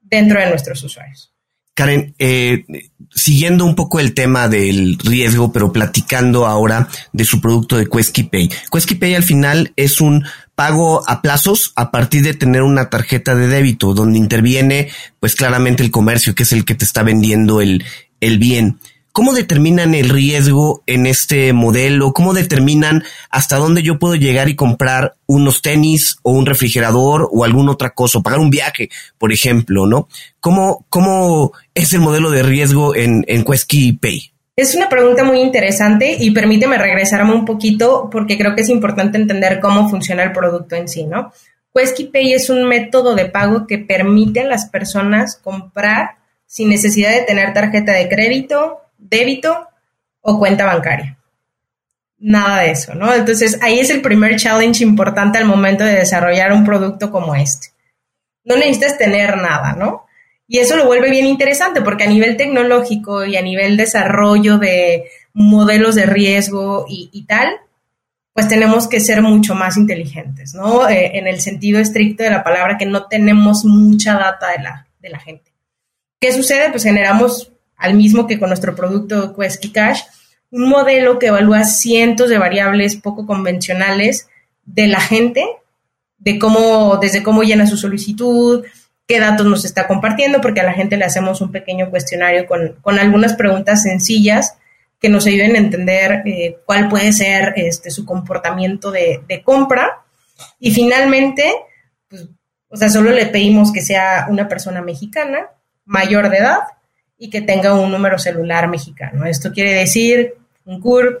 dentro 0.00 0.38
de 0.38 0.48
nuestros 0.48 0.82
usuarios. 0.84 1.32
Karen, 1.74 2.14
eh, 2.18 2.64
siguiendo 3.10 3.64
un 3.64 3.74
poco 3.74 4.00
el 4.00 4.14
tema 4.14 4.48
del 4.48 4.98
riesgo, 4.98 5.50
pero 5.50 5.72
platicando 5.72 6.46
ahora 6.46 6.88
de 7.12 7.24
su 7.24 7.40
producto 7.40 7.76
de 7.76 7.88
Quesky 7.88 8.24
Pay. 8.24 8.50
Quesky 8.70 8.94
Pay 8.96 9.14
al 9.14 9.22
final 9.22 9.72
es 9.76 10.00
un 10.00 10.24
pago 10.60 11.02
a 11.08 11.22
plazos 11.22 11.72
a 11.74 11.90
partir 11.90 12.22
de 12.22 12.34
tener 12.34 12.60
una 12.60 12.90
tarjeta 12.90 13.34
de 13.34 13.48
débito, 13.48 13.94
donde 13.94 14.18
interviene 14.18 14.90
pues 15.18 15.34
claramente 15.34 15.82
el 15.82 15.90
comercio, 15.90 16.34
que 16.34 16.42
es 16.42 16.52
el 16.52 16.66
que 16.66 16.74
te 16.74 16.84
está 16.84 17.02
vendiendo 17.02 17.62
el, 17.62 17.82
el 18.20 18.36
bien. 18.38 18.78
¿Cómo 19.12 19.32
determinan 19.32 19.94
el 19.94 20.10
riesgo 20.10 20.82
en 20.84 21.06
este 21.06 21.54
modelo? 21.54 22.12
¿Cómo 22.12 22.34
determinan 22.34 23.04
hasta 23.30 23.56
dónde 23.56 23.82
yo 23.82 23.98
puedo 23.98 24.16
llegar 24.16 24.50
y 24.50 24.54
comprar 24.54 25.16
unos 25.24 25.62
tenis 25.62 26.18
o 26.24 26.32
un 26.32 26.44
refrigerador 26.44 27.30
o 27.32 27.44
alguna 27.44 27.72
otra 27.72 27.94
cosa, 27.94 28.18
o 28.18 28.22
pagar 28.22 28.40
un 28.40 28.50
viaje, 28.50 28.90
por 29.16 29.32
ejemplo, 29.32 29.86
¿no? 29.86 30.08
¿Cómo, 30.40 30.84
cómo 30.90 31.52
es 31.74 31.94
el 31.94 32.00
modelo 32.00 32.30
de 32.30 32.42
riesgo 32.42 32.94
en, 32.94 33.24
en 33.28 33.44
Quesky 33.44 33.94
Pay? 33.94 34.29
Es 34.60 34.74
una 34.74 34.90
pregunta 34.90 35.24
muy 35.24 35.40
interesante 35.40 36.18
y 36.20 36.32
permíteme 36.32 36.76
regresarme 36.76 37.32
un 37.32 37.46
poquito 37.46 38.10
porque 38.12 38.36
creo 38.36 38.54
que 38.54 38.60
es 38.60 38.68
importante 38.68 39.16
entender 39.16 39.58
cómo 39.58 39.88
funciona 39.88 40.22
el 40.22 40.32
producto 40.32 40.76
en 40.76 40.86
sí, 40.86 41.04
¿no? 41.04 41.32
Quesky 41.74 42.08
Pay 42.08 42.34
es 42.34 42.50
un 42.50 42.68
método 42.68 43.14
de 43.14 43.24
pago 43.24 43.66
que 43.66 43.78
permite 43.78 44.40
a 44.40 44.44
las 44.44 44.68
personas 44.68 45.36
comprar 45.36 46.18
sin 46.44 46.68
necesidad 46.68 47.10
de 47.10 47.22
tener 47.22 47.54
tarjeta 47.54 47.92
de 47.92 48.10
crédito, 48.10 48.82
débito 48.98 49.66
o 50.20 50.38
cuenta 50.38 50.66
bancaria. 50.66 51.16
Nada 52.18 52.60
de 52.60 52.72
eso, 52.72 52.94
¿no? 52.94 53.14
Entonces 53.14 53.58
ahí 53.62 53.80
es 53.80 53.88
el 53.88 54.02
primer 54.02 54.36
challenge 54.36 54.84
importante 54.84 55.38
al 55.38 55.46
momento 55.46 55.84
de 55.84 55.94
desarrollar 55.94 56.52
un 56.52 56.66
producto 56.66 57.10
como 57.10 57.34
este. 57.34 57.68
No 58.44 58.56
necesitas 58.56 58.98
tener 58.98 59.38
nada, 59.38 59.72
¿no? 59.72 60.04
Y 60.52 60.58
eso 60.58 60.74
lo 60.74 60.84
vuelve 60.84 61.10
bien 61.10 61.26
interesante 61.26 61.80
porque 61.80 62.02
a 62.02 62.08
nivel 62.08 62.36
tecnológico 62.36 63.24
y 63.24 63.36
a 63.36 63.40
nivel 63.40 63.76
desarrollo 63.76 64.58
de 64.58 65.04
modelos 65.32 65.94
de 65.94 66.06
riesgo 66.06 66.86
y, 66.88 67.24
tal, 67.28 67.50
pues 68.32 68.48
tenemos 68.48 68.88
que 68.88 68.98
ser 68.98 69.22
mucho 69.22 69.54
más 69.54 69.76
inteligentes, 69.76 70.52
¿no? 70.52 70.88
Eh, 70.88 71.18
en 71.18 71.28
el 71.28 71.40
sentido 71.40 71.78
estricto 71.78 72.24
de 72.24 72.30
la 72.30 72.42
palabra, 72.42 72.78
que 72.78 72.84
no 72.84 73.06
tenemos 73.06 73.64
mucha 73.64 74.14
data 74.14 74.50
de 74.50 74.64
la, 74.64 74.88
de 74.98 75.10
la 75.10 75.20
gente. 75.20 75.52
¿Qué 76.18 76.32
sucede? 76.32 76.68
Pues 76.70 76.82
generamos 76.82 77.52
al 77.76 77.94
mismo 77.94 78.26
que 78.26 78.40
con 78.40 78.48
nuestro 78.48 78.74
producto 78.74 79.36
Quesky 79.36 79.70
Cash, 79.70 80.00
un 80.50 80.68
modelo 80.68 81.20
que 81.20 81.28
evalúa 81.28 81.62
cientos 81.62 82.28
de 82.28 82.38
variables 82.38 82.96
poco 82.96 83.24
convencionales 83.24 84.26
de 84.64 84.88
la 84.88 84.98
gente, 84.98 85.44
de 86.18 86.40
cómo, 86.40 86.96
desde 86.96 87.22
cómo 87.22 87.44
llena 87.44 87.68
su 87.68 87.76
solicitud, 87.76 88.64
qué 89.10 89.18
datos 89.18 89.44
nos 89.44 89.64
está 89.64 89.88
compartiendo, 89.88 90.40
porque 90.40 90.60
a 90.60 90.62
la 90.64 90.72
gente 90.72 90.96
le 90.96 91.04
hacemos 91.04 91.40
un 91.40 91.50
pequeño 91.50 91.90
cuestionario 91.90 92.46
con, 92.46 92.78
algunas 92.96 93.34
preguntas 93.34 93.82
sencillas 93.82 94.56
que 95.00 95.08
nos 95.08 95.26
ayuden 95.26 95.56
a 95.56 95.58
entender 95.58 96.22
eh, 96.26 96.58
cuál 96.64 96.88
puede 96.88 97.12
ser 97.12 97.54
este, 97.56 97.90
su 97.90 98.04
comportamiento 98.04 98.92
de, 98.92 99.42
compra. 99.44 100.04
Y 100.60 100.70
finalmente, 100.70 101.52
pues, 102.08 102.28
o 102.68 102.76
sea, 102.76 102.88
solo 102.88 103.10
le 103.10 103.26
pedimos 103.26 103.72
que 103.72 103.82
sea 103.82 104.28
una 104.30 104.46
persona 104.46 104.80
mexicana, 104.80 105.48
mayor 105.84 106.30
de 106.30 106.36
edad 106.36 106.60
y 107.18 107.30
que 107.30 107.40
tenga 107.40 107.74
un 107.74 107.90
número 107.90 108.16
celular 108.16 108.68
mexicano. 108.68 109.26
Esto 109.26 109.50
quiere 109.50 109.74
decir 109.74 110.34
un 110.64 110.80
CURP, 110.80 111.20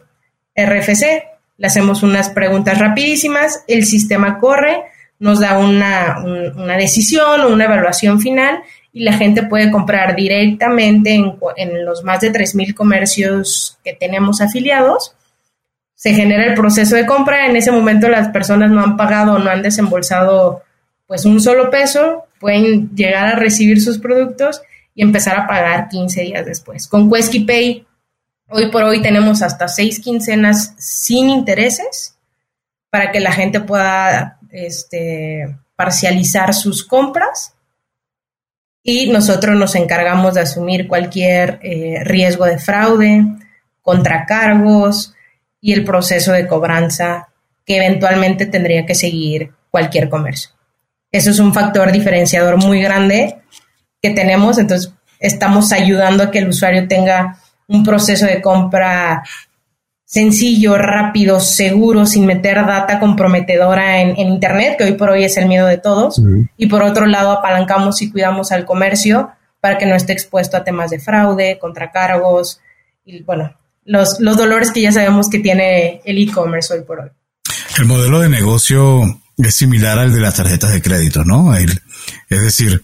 RFC, 0.54 1.24
le 1.56 1.66
hacemos 1.66 2.04
unas 2.04 2.30
preguntas 2.30 2.78
rapidísimas, 2.78 3.64
el 3.66 3.84
sistema 3.84 4.38
corre, 4.38 4.84
nos 5.20 5.38
da 5.38 5.58
una, 5.58 6.76
decisión 6.76 7.42
o 7.42 7.48
una 7.48 7.66
evaluación 7.66 8.20
final 8.20 8.62
y 8.92 9.04
la 9.04 9.12
gente 9.12 9.44
puede 9.44 9.70
comprar 9.70 10.16
directamente 10.16 11.14
en, 11.14 11.38
en 11.56 11.84
los 11.84 12.02
más 12.02 12.20
de 12.20 12.32
3.000 12.32 12.74
comercios 12.74 13.78
que 13.84 13.92
tenemos 13.92 14.40
afiliados. 14.40 15.14
Se 15.94 16.12
genera 16.12 16.46
el 16.46 16.54
proceso 16.54 16.96
de 16.96 17.06
compra, 17.06 17.46
en 17.46 17.54
ese 17.54 17.70
momento 17.70 18.08
las 18.08 18.28
personas 18.30 18.72
no 18.72 18.82
han 18.82 18.96
pagado 18.96 19.34
o 19.34 19.38
no 19.38 19.50
han 19.50 19.62
desembolsado 19.62 20.64
pues 21.06 21.24
un 21.24 21.40
solo 21.40 21.70
peso, 21.70 22.24
pueden 22.40 22.90
llegar 22.96 23.26
a 23.26 23.36
recibir 23.36 23.80
sus 23.80 23.98
productos 23.98 24.60
y 24.94 25.02
empezar 25.02 25.38
a 25.38 25.46
pagar 25.46 25.88
15 25.88 26.22
días 26.22 26.44
después. 26.44 26.88
Con 26.88 27.08
Quesky 27.08 27.40
Pay 27.40 27.86
Hoy 28.52 28.68
por 28.68 28.82
hoy 28.82 29.00
tenemos 29.00 29.42
hasta 29.42 29.68
seis 29.68 30.00
quincenas 30.00 30.74
sin 30.76 31.30
intereses 31.30 32.18
para 32.90 33.12
que 33.12 33.20
la 33.20 33.30
gente 33.30 33.60
pueda 33.60 34.39
este, 34.52 35.56
parcializar 35.76 36.54
sus 36.54 36.84
compras 36.84 37.54
y 38.82 39.08
nosotros 39.10 39.56
nos 39.56 39.74
encargamos 39.74 40.34
de 40.34 40.40
asumir 40.40 40.88
cualquier 40.88 41.60
eh, 41.62 42.02
riesgo 42.04 42.44
de 42.44 42.58
fraude, 42.58 43.24
contracargos 43.82 45.14
y 45.60 45.72
el 45.72 45.84
proceso 45.84 46.32
de 46.32 46.46
cobranza 46.46 47.28
que 47.64 47.76
eventualmente 47.76 48.46
tendría 48.46 48.86
que 48.86 48.94
seguir 48.94 49.52
cualquier 49.70 50.08
comercio. 50.08 50.50
Eso 51.12 51.30
es 51.30 51.38
un 51.38 51.52
factor 51.52 51.92
diferenciador 51.92 52.56
muy 52.56 52.80
grande 52.80 53.36
que 54.00 54.10
tenemos, 54.10 54.58
entonces 54.58 54.92
estamos 55.18 55.72
ayudando 55.72 56.24
a 56.24 56.30
que 56.30 56.38
el 56.38 56.48
usuario 56.48 56.88
tenga 56.88 57.38
un 57.68 57.84
proceso 57.84 58.26
de 58.26 58.40
compra 58.40 59.22
sencillo, 60.10 60.76
rápido, 60.76 61.38
seguro, 61.38 62.04
sin 62.04 62.26
meter 62.26 62.56
data 62.66 62.98
comprometedora 62.98 64.00
en, 64.00 64.18
Internet, 64.18 64.74
que 64.76 64.84
hoy 64.84 64.92
por 64.94 65.10
hoy 65.10 65.22
es 65.22 65.36
el 65.36 65.46
miedo 65.46 65.68
de 65.68 65.78
todos. 65.78 66.20
Y 66.56 66.66
por 66.66 66.82
otro 66.82 67.06
lado, 67.06 67.30
apalancamos 67.30 68.02
y 68.02 68.10
cuidamos 68.10 68.50
al 68.50 68.64
comercio 68.64 69.30
para 69.60 69.78
que 69.78 69.86
no 69.86 69.94
esté 69.94 70.12
expuesto 70.12 70.56
a 70.56 70.64
temas 70.64 70.90
de 70.90 70.98
fraude, 70.98 71.58
contracargos 71.60 72.60
y, 73.04 73.22
bueno, 73.22 73.54
los, 73.84 74.18
los 74.18 74.36
dolores 74.36 74.72
que 74.72 74.80
ya 74.80 74.90
sabemos 74.90 75.30
que 75.30 75.38
tiene 75.38 76.00
el 76.04 76.18
e-commerce 76.18 76.74
hoy 76.74 76.82
por 76.82 76.98
hoy. 76.98 77.10
El 77.78 77.84
modelo 77.84 78.18
de 78.18 78.30
negocio 78.30 79.20
es 79.38 79.54
similar 79.54 79.96
al 80.00 80.12
de 80.12 80.20
las 80.20 80.34
tarjetas 80.34 80.72
de 80.72 80.82
crédito, 80.82 81.24
¿no? 81.24 81.54
es 81.54 81.78
decir, 82.28 82.82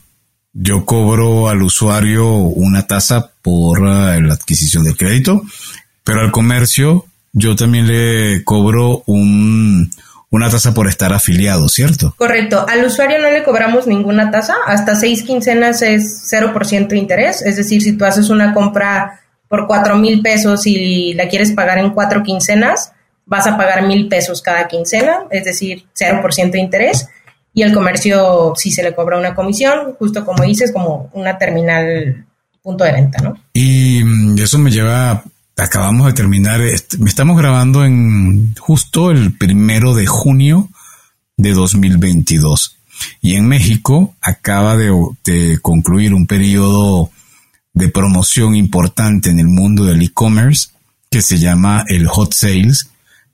yo 0.53 0.85
cobro 0.85 1.49
al 1.49 1.61
usuario 1.61 2.35
una 2.35 2.87
tasa 2.87 3.33
por 3.43 3.79
eh, 3.81 4.21
la 4.23 4.35
adquisición 4.35 4.85
del 4.85 4.97
crédito, 4.97 5.43
pero 6.05 6.21
al 6.21 6.31
comercio 6.31 7.07
yo 7.37 7.55
también 7.55 7.87
le 7.87 8.43
cobro 8.45 9.03
un, 9.05 9.91
una 10.31 10.49
tasa 10.49 10.73
por 10.73 10.89
estar 10.89 11.13
afiliado, 11.13 11.69
¿cierto? 11.69 12.15
Correcto. 12.17 12.65
Al 12.67 12.87
usuario 12.87 13.19
no 13.21 13.31
le 13.31 13.45
cobramos 13.45 13.87
ninguna 13.87 14.31
tasa. 14.31 14.57
Hasta 14.67 14.97
seis 14.97 15.23
quincenas 15.23 15.83
es 15.83 16.33
0% 16.33 16.89
de 16.89 16.97
interés. 16.97 17.43
Es 17.43 17.57
decir, 17.57 17.83
si 17.83 17.93
tú 17.93 18.07
haces 18.07 18.31
una 18.31 18.55
compra 18.55 19.21
por 19.49 19.67
cuatro 19.67 19.97
mil 19.97 20.23
pesos 20.23 20.67
y 20.67 21.13
la 21.13 21.29
quieres 21.29 21.53
pagar 21.53 21.77
en 21.77 21.91
cuatro 21.91 22.23
quincenas, 22.23 22.93
vas 23.27 23.47
a 23.47 23.59
pagar 23.59 23.87
mil 23.87 24.09
pesos 24.09 24.41
cada 24.41 24.67
quincena, 24.67 25.25
es 25.31 25.45
decir, 25.45 25.85
0% 25.95 26.51
de 26.51 26.59
interés 26.59 27.09
y 27.53 27.63
el 27.63 27.75
comercio 27.75 28.55
si 28.57 28.71
se 28.71 28.83
le 28.83 28.95
cobra 28.95 29.19
una 29.19 29.35
comisión, 29.35 29.95
justo 29.99 30.25
como 30.25 30.43
dices, 30.43 30.73
como 30.73 31.11
una 31.13 31.37
terminal 31.37 32.25
punto 32.63 32.85
de 32.85 32.93
venta, 32.93 33.23
¿no? 33.23 33.37
Y 33.53 34.03
mm, 34.03 34.39
eso 34.39 34.59
me 34.59 34.71
lleva, 34.71 35.23
acabamos 35.57 36.07
de 36.07 36.13
terminar, 36.13 36.61
me 36.99 37.09
estamos 37.09 37.37
grabando 37.39 37.85
en 37.85 38.55
justo 38.57 39.11
el 39.11 39.33
primero 39.33 39.95
de 39.95 40.07
junio 40.07 40.69
de 41.37 41.53
2022 41.53 42.77
y 43.21 43.35
en 43.35 43.47
México 43.47 44.15
acaba 44.21 44.77
de, 44.77 45.59
concluir 45.63 46.15
un 46.15 46.27
periodo 46.27 47.11
de 47.73 47.89
promoción 47.89 48.55
importante 48.55 49.31
en 49.31 49.39
el 49.39 49.49
mundo 49.49 49.85
del 49.85 50.03
e-commerce 50.03 50.69
que 51.11 51.23
se 51.23 51.39
llama 51.39 51.85
el 51.89 52.07
Hot 52.07 52.35
Sales, 52.35 52.89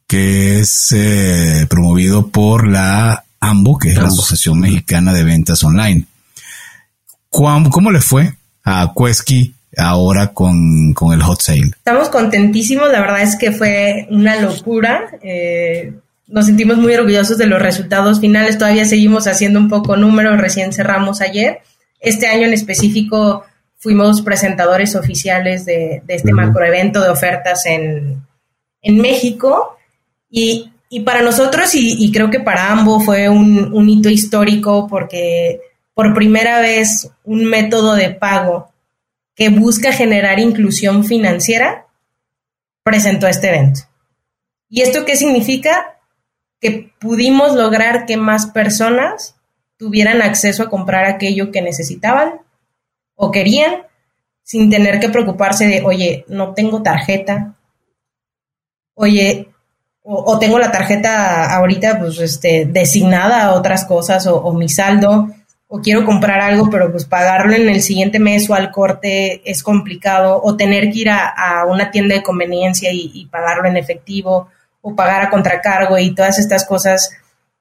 que 0.06 0.60
es 0.60 0.92
eh, 0.92 1.66
promovido 1.68 2.28
por 2.28 2.68
la 2.68 3.24
AMBO, 3.40 3.78
que 3.78 3.90
es 3.90 3.96
la 3.96 4.08
Asociación 4.08 4.60
Mexicana 4.60 5.12
de 5.12 5.24
Ventas 5.24 5.62
Online. 5.64 6.06
¿Cómo, 7.30 7.90
le 7.90 8.00
fue 8.00 8.36
a 8.64 8.92
Quesky 8.96 9.54
ahora 9.76 10.28
con, 10.28 10.94
el 11.12 11.22
hot 11.22 11.40
sale? 11.40 11.70
Estamos 11.76 12.08
contentísimos, 12.08 12.90
la 12.90 13.00
verdad 13.00 13.22
es 13.22 13.36
que 13.36 13.52
fue 13.52 14.06
una 14.10 14.40
locura. 14.40 15.10
Eh, 15.22 15.94
nos 16.26 16.46
sentimos 16.46 16.78
muy 16.78 16.94
orgullosos 16.94 17.38
de 17.38 17.46
los 17.46 17.60
resultados 17.60 18.20
finales. 18.20 18.58
Todavía 18.58 18.84
seguimos 18.84 19.26
haciendo 19.26 19.58
un 19.58 19.68
poco 19.68 19.96
números, 19.96 20.40
recién 20.40 20.72
cerramos 20.72 21.20
ayer. 21.20 21.60
Este 22.00 22.26
año 22.26 22.46
en 22.46 22.52
específico 22.52 23.44
fuimos 23.78 24.22
presentadores 24.22 24.94
oficiales 24.94 25.64
de, 25.64 26.02
este 26.08 26.32
macroevento 26.32 27.00
de 27.00 27.10
ofertas 27.10 27.66
en, 27.66 28.22
en 28.82 28.98
México 28.98 29.76
y 30.30 30.72
y 30.94 31.00
para 31.00 31.22
nosotros, 31.22 31.74
y, 31.74 32.12
creo 32.12 32.28
que 32.28 32.38
para 32.38 32.70
ambos 32.70 33.06
fue 33.06 33.26
un, 33.26 33.88
hito 33.88 34.10
histórico 34.10 34.86
porque 34.88 35.62
por 35.94 36.12
primera 36.12 36.60
vez 36.60 37.10
un 37.24 37.46
método 37.46 37.94
de 37.94 38.10
pago 38.10 38.70
que 39.34 39.48
busca 39.48 39.92
generar 39.92 40.38
inclusión 40.38 41.04
financiera 41.04 41.86
presentó 42.82 43.26
este 43.26 43.48
evento. 43.48 43.80
¿Y 44.68 44.82
esto 44.82 45.04
qué 45.04 45.16
significa? 45.16 45.98
Que 46.60 46.92
pudimos 46.98 47.54
lograr 47.54 48.06
que 48.06 48.16
más 48.16 48.46
personas 48.46 49.36
tuvieran 49.76 50.22
acceso 50.22 50.62
a 50.62 50.70
comprar 50.70 51.04
aquello 51.04 51.50
que 51.50 51.62
necesitaban 51.62 52.40
o 53.14 53.30
querían 53.30 53.82
sin 54.42 54.70
tener 54.70 55.00
que 55.00 55.08
preocuparse 55.08 55.66
de, 55.66 55.82
oye, 55.82 56.24
no 56.28 56.54
tengo 56.54 56.82
tarjeta, 56.82 57.54
oye, 58.94 59.48
o, 60.04 60.38
tengo 60.38 60.58
la 60.58 60.72
tarjeta 60.72 61.54
ahorita 61.54 62.00
pues 62.00 62.18
este 62.18 62.66
designada 62.66 63.44
a 63.44 63.52
otras 63.54 63.84
cosas 63.84 64.26
o, 64.26 64.52
mi 64.52 64.68
saldo 64.68 65.28
o 65.74 65.80
quiero 65.80 66.04
comprar 66.04 66.38
algo 66.38 66.68
pero 66.68 66.92
pues 66.92 67.06
pagarlo 67.06 67.54
en 67.54 67.66
el 67.66 67.80
siguiente 67.80 68.18
mes 68.18 68.48
o 68.50 68.54
al 68.54 68.70
corte 68.70 69.40
es 69.50 69.62
complicado 69.62 70.38
o 70.44 70.54
tener 70.54 70.92
que 70.92 70.98
ir 70.98 71.08
a, 71.08 71.64
una 71.66 71.90
tienda 71.90 72.14
de 72.14 72.22
conveniencia 72.22 72.90
y, 72.92 73.26
pagarlo 73.30 73.66
en 73.66 73.78
efectivo 73.78 74.50
o 74.82 74.94
pagar 74.94 75.22
a 75.22 75.30
contracargo 75.30 75.98
y 75.98 76.14
todas 76.14 76.38
estas 76.38 76.66
cosas 76.66 77.16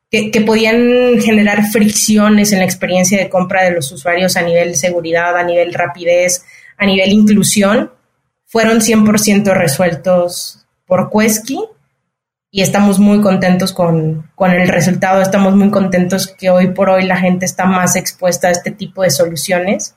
que, 0.09 0.29
que, 0.29 0.41
podían 0.41 1.21
generar 1.21 1.65
fricciones 1.67 2.51
en 2.51 2.59
la 2.59 2.65
experiencia 2.65 3.17
de 3.17 3.29
compra 3.29 3.63
de 3.63 3.71
los 3.71 3.89
usuarios 3.93 4.35
a 4.35 4.41
nivel 4.41 4.75
seguridad, 4.75 5.37
a 5.37 5.43
nivel 5.43 5.73
rapidez, 5.73 6.43
a 6.77 6.85
nivel 6.85 7.13
inclusión, 7.13 7.91
fueron 8.45 8.81
100% 8.81 9.53
resueltos 9.53 10.65
por 10.85 11.09
Quesky 11.09 11.59
y 12.51 12.61
estamos 12.61 12.99
muy 12.99 13.21
contentos 13.21 13.71
con, 13.71 14.29
el 14.37 14.67
resultado, 14.67 15.21
estamos 15.21 15.55
muy 15.55 15.71
contentos 15.71 16.27
que 16.27 16.49
hoy 16.49 16.73
por 16.73 16.89
hoy 16.89 17.05
la 17.05 17.17
gente 17.17 17.45
está 17.45 17.65
más 17.65 17.95
expuesta 17.95 18.49
a 18.49 18.51
este 18.51 18.71
tipo 18.71 19.03
de 19.03 19.09
soluciones 19.09 19.95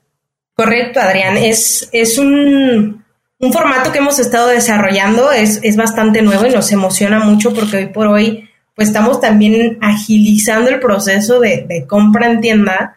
Correcto, 0.55 1.01
Adrián. 1.01 1.39
Es, 1.39 1.89
es 1.93 2.19
un, 2.19 3.06
formato 3.53 3.93
que 3.93 3.99
hemos 3.99 4.19
estado 4.19 4.49
desarrollando, 4.49 5.31
es, 5.31 5.61
es 5.63 5.77
bastante 5.77 6.23
nuevo 6.23 6.47
y 6.47 6.51
nos 6.51 6.73
emociona 6.73 7.19
mucho 7.19 7.53
porque 7.53 7.77
hoy 7.77 7.87
por 7.87 8.07
hoy 8.07 8.49
pues 8.75 8.89
estamos 8.89 9.21
también 9.21 9.79
agilizando 9.81 10.71
el 10.71 10.81
proceso 10.81 11.41
de, 11.41 11.85
compra 11.89 12.31
en 12.31 12.41
tienda 12.41 12.97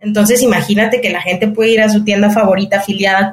entonces 0.00 0.42
imagínate 0.42 1.00
que 1.00 1.10
la 1.10 1.20
gente 1.20 1.48
puede 1.48 1.70
ir 1.70 1.80
a 1.80 1.88
su 1.88 2.04
tienda 2.04 2.30
favorita 2.30 2.78
afiliada 2.78 3.30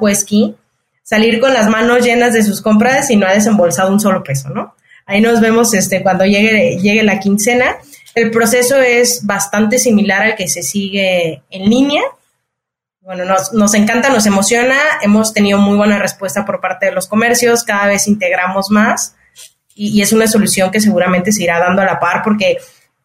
salir 1.02 1.40
con 1.40 1.54
las 1.54 1.68
manos 1.68 2.04
llenas 2.04 2.32
de 2.32 2.42
sus 2.42 2.60
compras 2.60 3.10
y 3.10 3.16
no 3.16 3.26
ha 3.26 3.32
desembolsado 3.32 3.92
un 3.92 4.00
solo 4.00 4.24
peso, 4.24 4.48
¿no? 4.50 4.74
Ahí 5.06 5.20
nos 5.20 5.40
vemos 5.40 5.72
este, 5.72 6.02
cuando 6.02 6.24
llegue, 6.24 6.78
llegue 6.78 7.04
la 7.04 7.20
quincena. 7.20 7.76
El 8.16 8.32
proceso 8.32 8.76
es 8.76 9.24
bastante 9.24 9.78
similar 9.78 10.22
al 10.22 10.34
que 10.34 10.48
se 10.48 10.64
sigue 10.64 11.42
en 11.48 11.70
línea. 11.70 12.02
Bueno, 13.06 13.24
nos, 13.24 13.52
nos 13.52 13.72
encanta, 13.74 14.10
nos 14.10 14.26
emociona. 14.26 14.74
Hemos 15.00 15.32
tenido 15.32 15.60
muy 15.60 15.76
buena 15.76 15.96
respuesta 15.96 16.44
por 16.44 16.60
parte 16.60 16.86
de 16.86 16.92
los 16.92 17.06
comercios. 17.06 17.62
Cada 17.62 17.86
vez 17.86 18.08
integramos 18.08 18.68
más 18.68 19.14
y, 19.76 20.02
es 20.02 20.12
una 20.12 20.26
solución 20.26 20.72
que 20.72 20.80
seguramente 20.80 21.30
se 21.30 21.44
irá 21.44 21.60
dando 21.60 21.82
a 21.82 21.84
la 21.84 22.00
par 22.00 22.22
porque 22.24 22.58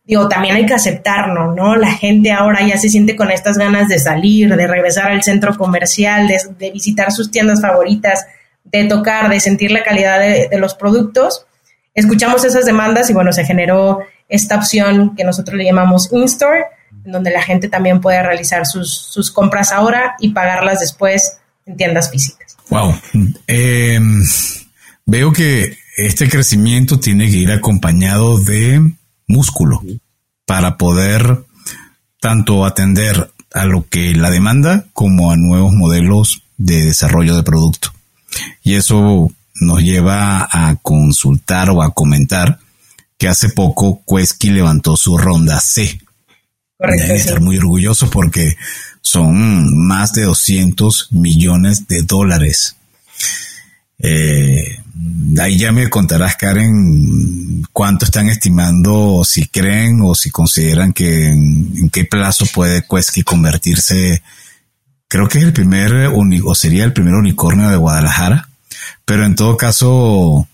digo, 0.03 0.27
también 0.27 0.55
hay 0.55 0.65
que 0.65 0.73
aceptarlo, 0.73 1.53
¿no? 1.53 1.75
La 1.75 1.91
gente 1.91 2.31
ahora 2.31 2.65
ya 2.65 2.79
se 2.79 2.89
siente 2.89 3.15
con 3.15 3.29
estas 3.29 3.59
ganas 3.59 3.89
de 3.89 3.99
salir, 3.99 4.49
de 4.55 4.65
regresar 4.65 5.11
al 5.11 5.21
centro 5.21 5.55
comercial, 5.55 6.27
de, 6.27 6.71
visitar 6.71 7.11
sus 7.11 7.29
tiendas 7.29 7.61
favoritas, 7.61 8.25
de 8.63 8.85
tocar, 8.85 9.29
de 9.29 9.39
sentir 9.39 9.69
la 9.69 9.83
calidad 9.83 10.19
de, 10.19 10.49
los 10.57 10.73
productos. 10.73 11.45
Escuchamos 11.93 12.43
esas 12.43 12.65
demandas 12.65 13.07
y 13.11 13.13
bueno, 13.13 13.33
se 13.33 13.45
generó 13.45 13.99
esta 14.27 14.55
opción 14.55 15.15
que 15.15 15.23
nosotros 15.23 15.55
le 15.55 15.65
llamamos 15.65 16.11
in-store, 16.11 16.65
en 17.05 17.11
donde 17.11 17.31
la 17.31 17.41
gente 17.41 17.67
también 17.69 18.01
puede 18.01 18.21
realizar 18.21 18.65
sus, 18.65 19.31
compras 19.31 19.71
ahora 19.71 20.15
y 20.19 20.29
pagarlas 20.29 20.79
después 20.79 21.37
en 21.65 21.77
tiendas 21.77 22.11
físicas. 22.11 22.57
Wow. 22.69 22.95
Em, 23.47 24.23
veo 25.05 25.33
que 25.33 25.77
este 25.97 26.29
crecimiento 26.29 26.99
tiene 26.99 27.29
que 27.29 27.37
ir 27.37 27.51
acompañado 27.51 28.39
de 28.39 28.93
músculo 29.27 29.81
para 30.45 30.77
poder 30.77 31.43
tanto 32.19 32.65
atender 32.65 33.31
a 33.53 33.65
lo 33.65 33.87
que 33.87 34.13
la 34.15 34.29
demanda 34.29 34.85
como 34.93 35.31
a 35.31 35.37
nuevos 35.37 35.73
modelos 35.73 36.43
de 36.57 36.85
desarrollo 36.85 37.35
de 37.35 37.43
producto. 37.43 37.93
Y 38.63 38.75
eso 38.75 39.29
nos 39.55 39.81
lleva 39.81 40.47
a 40.51 40.75
consultar 40.81 41.69
o 41.69 41.81
a 41.81 41.93
comentar 41.93 42.59
que 43.17 43.27
hace 43.27 43.49
poco 43.49 44.01
Quesky 44.07 44.49
levantó 44.49 44.97
su 44.97 45.17
ronda 45.17 45.59
C. 45.59 45.99
Correcto. 46.81 47.13
estar 47.13 47.41
muy 47.41 47.57
orgulloso 47.57 48.09
porque 48.09 48.57
son 49.01 49.87
más 49.87 50.13
de 50.13 50.23
200 50.23 51.09
millones 51.11 51.87
de 51.87 52.01
dólares. 52.03 52.75
Eh, 53.99 54.79
ahí 55.39 55.59
ya 55.59 55.71
me 55.71 55.89
contarás, 55.89 56.35
Karen, 56.35 57.63
cuánto 57.71 58.05
están 58.05 58.29
estimando, 58.29 59.23
si 59.23 59.47
creen 59.47 59.99
o 60.01 60.15
si 60.15 60.31
consideran 60.31 60.91
que 60.93 61.27
en, 61.27 61.89
qué 61.91 62.05
plazo 62.05 62.45
puede 62.53 62.83
Quesky 62.89 63.23
convertirse. 63.23 64.23
Creo 65.07 65.27
que 65.27 65.39
es 65.39 65.43
el 65.43 65.53
primer 65.53 66.09
o 66.43 66.55
sería 66.55 66.83
el 66.83 66.93
primer 66.93 67.13
unicornio 67.13 67.69
de 67.69 67.77
Guadalajara, 67.77 68.49
pero 69.05 69.25
en 69.25 69.35
todo 69.35 69.57
caso, 69.57 70.47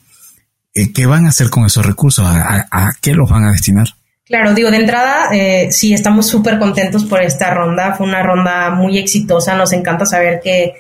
¿qué 0.74 1.06
van 1.06 1.26
a 1.26 1.30
hacer 1.30 1.50
con 1.50 1.66
esos 1.66 1.86
recursos? 1.86 2.26
¿A, 2.28 2.92
qué 3.02 3.14
los 3.14 3.30
van 3.30 3.46
a 3.46 3.52
destinar? 3.52 3.96
Claro, 4.28 4.54
digo, 4.54 4.72
de 4.72 4.78
entrada, 4.78 5.30
eh, 5.32 5.72
sí, 5.72 5.94
estamos 5.94 6.28
súper 6.28 6.60
contentos 6.60 7.06
por 7.06 7.22
esta 7.22 7.54
ronda. 7.54 7.96
Fue 7.96 8.06
una 8.06 8.22
ronda 8.24 8.70
muy 8.72 8.98
exitosa. 8.98 9.56
Nos 9.56 9.72
encanta 9.74 10.06
saber 10.06 10.42
que 10.44 10.76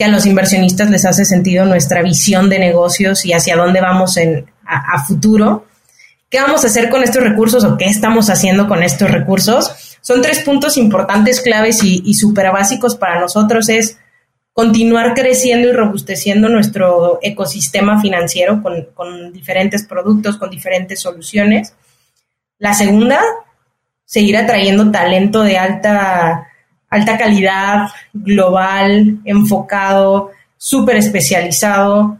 que 0.00 0.04
a 0.04 0.08
los 0.08 0.24
inversionistas 0.24 0.88
les 0.88 1.04
hace 1.04 1.26
sentido 1.26 1.66
nuestra 1.66 2.00
visión 2.00 2.48
de 2.48 2.58
negocios 2.58 3.26
y 3.26 3.34
hacia 3.34 3.54
dónde 3.54 3.82
vamos 3.82 4.16
en, 4.16 4.46
a, 4.64 5.04
futuro. 5.04 5.66
¿Qué 6.30 6.40
vamos 6.40 6.64
a 6.64 6.68
hacer 6.68 6.88
con 6.88 7.02
estos 7.02 7.22
recursos 7.22 7.64
o 7.64 7.76
qué 7.76 7.84
estamos 7.84 8.30
haciendo 8.30 8.66
con 8.66 8.82
estos 8.82 9.10
recursos? 9.10 9.98
Son 10.00 10.22
tres 10.22 10.40
puntos 10.40 10.78
importantes, 10.78 11.42
claves 11.42 11.84
y, 11.84 12.02
y 12.02 12.14
súper 12.14 12.50
básicos 12.50 12.96
para 12.96 13.20
nosotros. 13.20 13.68
Es 13.68 13.98
continuar 14.54 15.12
creciendo 15.12 15.68
y 15.68 15.72
robusteciendo 15.72 16.48
nuestro 16.48 17.18
ecosistema 17.20 18.00
financiero 18.00 18.62
con, 18.62 18.86
con 18.94 19.34
diferentes 19.34 19.84
productos, 19.84 20.38
con 20.38 20.48
diferentes 20.48 20.98
soluciones. 20.98 21.74
La 22.60 22.74
segunda, 22.74 23.20
seguir 24.04 24.36
atrayendo 24.36 24.92
talento 24.92 25.42
de 25.42 25.58
alta 25.58 26.46
alta 26.90 27.16
calidad, 27.16 27.88
global, 28.12 29.20
enfocado, 29.24 30.30
súper 30.56 30.96
especializado. 30.96 32.18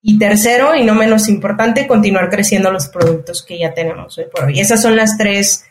Y 0.00 0.18
tercero, 0.18 0.74
y 0.76 0.84
no 0.84 0.94
menos 0.94 1.28
importante, 1.28 1.86
continuar 1.86 2.28
creciendo 2.28 2.70
los 2.70 2.88
productos 2.88 3.42
que 3.42 3.58
ya 3.58 3.72
tenemos 3.72 4.16
hoy 4.18 4.24
por 4.32 4.44
hoy. 4.44 4.60
Esas 4.60 4.82
son 4.82 4.96
las 4.96 5.16
tres 5.16 5.64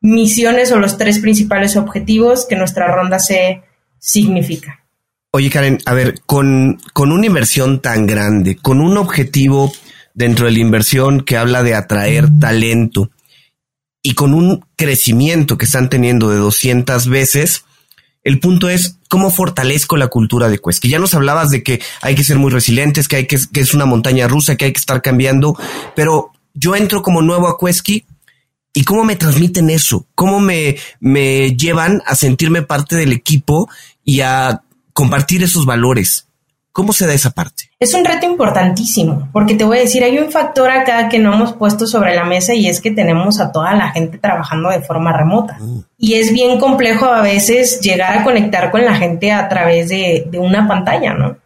misiones 0.00 0.72
o 0.72 0.78
los 0.78 0.98
tres 0.98 1.18
principales 1.18 1.76
objetivos 1.76 2.46
que 2.46 2.56
nuestra 2.56 2.88
ronda 2.94 3.18
C 3.18 3.62
significa. 3.98 4.84
Oye, 5.30 5.50
Karen, 5.50 5.78
a 5.86 5.94
ver, 5.94 6.20
con, 6.26 6.78
con 6.92 7.10
una 7.10 7.26
inversión 7.26 7.80
tan 7.80 8.06
grande, 8.06 8.56
con 8.56 8.80
un 8.80 8.96
objetivo 8.96 9.72
dentro 10.14 10.46
de 10.46 10.52
la 10.52 10.60
inversión 10.60 11.22
que 11.22 11.36
habla 11.36 11.62
de 11.62 11.74
atraer 11.74 12.28
talento, 12.38 13.10
y 14.06 14.14
con 14.14 14.34
un 14.34 14.64
crecimiento 14.76 15.56
que 15.56 15.64
están 15.64 15.88
teniendo 15.88 16.28
de 16.28 16.36
200 16.36 17.08
veces, 17.08 17.64
el 18.22 18.38
punto 18.38 18.68
es 18.68 18.98
cómo 19.08 19.30
fortalezco 19.30 19.96
la 19.96 20.08
cultura 20.08 20.48
de. 20.48 20.60
Que 20.60 20.88
ya 20.88 20.98
nos 20.98 21.14
hablabas 21.14 21.48
de 21.48 21.62
que 21.62 21.80
hay 22.02 22.14
que 22.14 22.22
ser 22.22 22.38
muy 22.38 22.52
resilientes, 22.52 23.08
que 23.08 23.16
hay 23.16 23.26
que, 23.26 23.38
que 23.50 23.60
es 23.60 23.72
una 23.72 23.86
montaña 23.86 24.28
rusa, 24.28 24.56
que 24.56 24.66
hay 24.66 24.72
que 24.74 24.78
estar 24.78 25.00
cambiando, 25.00 25.58
pero 25.96 26.32
yo 26.52 26.76
entro 26.76 27.02
como 27.02 27.22
nuevo 27.22 27.48
a 27.48 27.58
Quesky 27.58 28.04
y 28.74 28.84
cómo 28.84 29.04
me 29.04 29.16
transmiten 29.16 29.70
eso, 29.70 30.06
cómo 30.14 30.38
me, 30.38 30.76
me 31.00 31.56
llevan 31.56 32.02
a 32.06 32.14
sentirme 32.14 32.60
parte 32.60 32.96
del 32.96 33.12
equipo 33.12 33.70
y 34.04 34.20
a 34.20 34.64
compartir 34.92 35.42
esos 35.42 35.64
valores. 35.64 36.23
¿Cómo 36.74 36.92
se 36.92 37.06
da 37.06 37.14
esa 37.14 37.30
parte? 37.30 37.70
Es 37.78 37.94
un 37.94 38.04
reto 38.04 38.26
importantísimo, 38.26 39.28
porque 39.32 39.54
te 39.54 39.62
voy 39.62 39.78
a 39.78 39.82
decir, 39.82 40.02
hay 40.02 40.18
un 40.18 40.32
factor 40.32 40.72
acá 40.72 41.08
que 41.08 41.20
no 41.20 41.32
hemos 41.32 41.52
puesto 41.52 41.86
sobre 41.86 42.16
la 42.16 42.24
mesa 42.24 42.52
y 42.52 42.66
es 42.66 42.80
que 42.80 42.90
tenemos 42.90 43.38
a 43.38 43.52
toda 43.52 43.74
la 43.74 43.92
gente 43.92 44.18
trabajando 44.18 44.70
de 44.70 44.80
forma 44.80 45.16
remota. 45.16 45.56
Mm. 45.60 45.84
Y 45.98 46.14
es 46.14 46.32
bien 46.32 46.58
complejo 46.58 47.06
a 47.06 47.22
veces 47.22 47.80
llegar 47.80 48.18
a 48.18 48.24
conectar 48.24 48.72
con 48.72 48.84
la 48.84 48.96
gente 48.96 49.30
a 49.30 49.48
través 49.48 49.88
de, 49.88 50.26
de 50.28 50.38
una 50.40 50.66
pantalla, 50.66 51.14
¿no? 51.14 51.36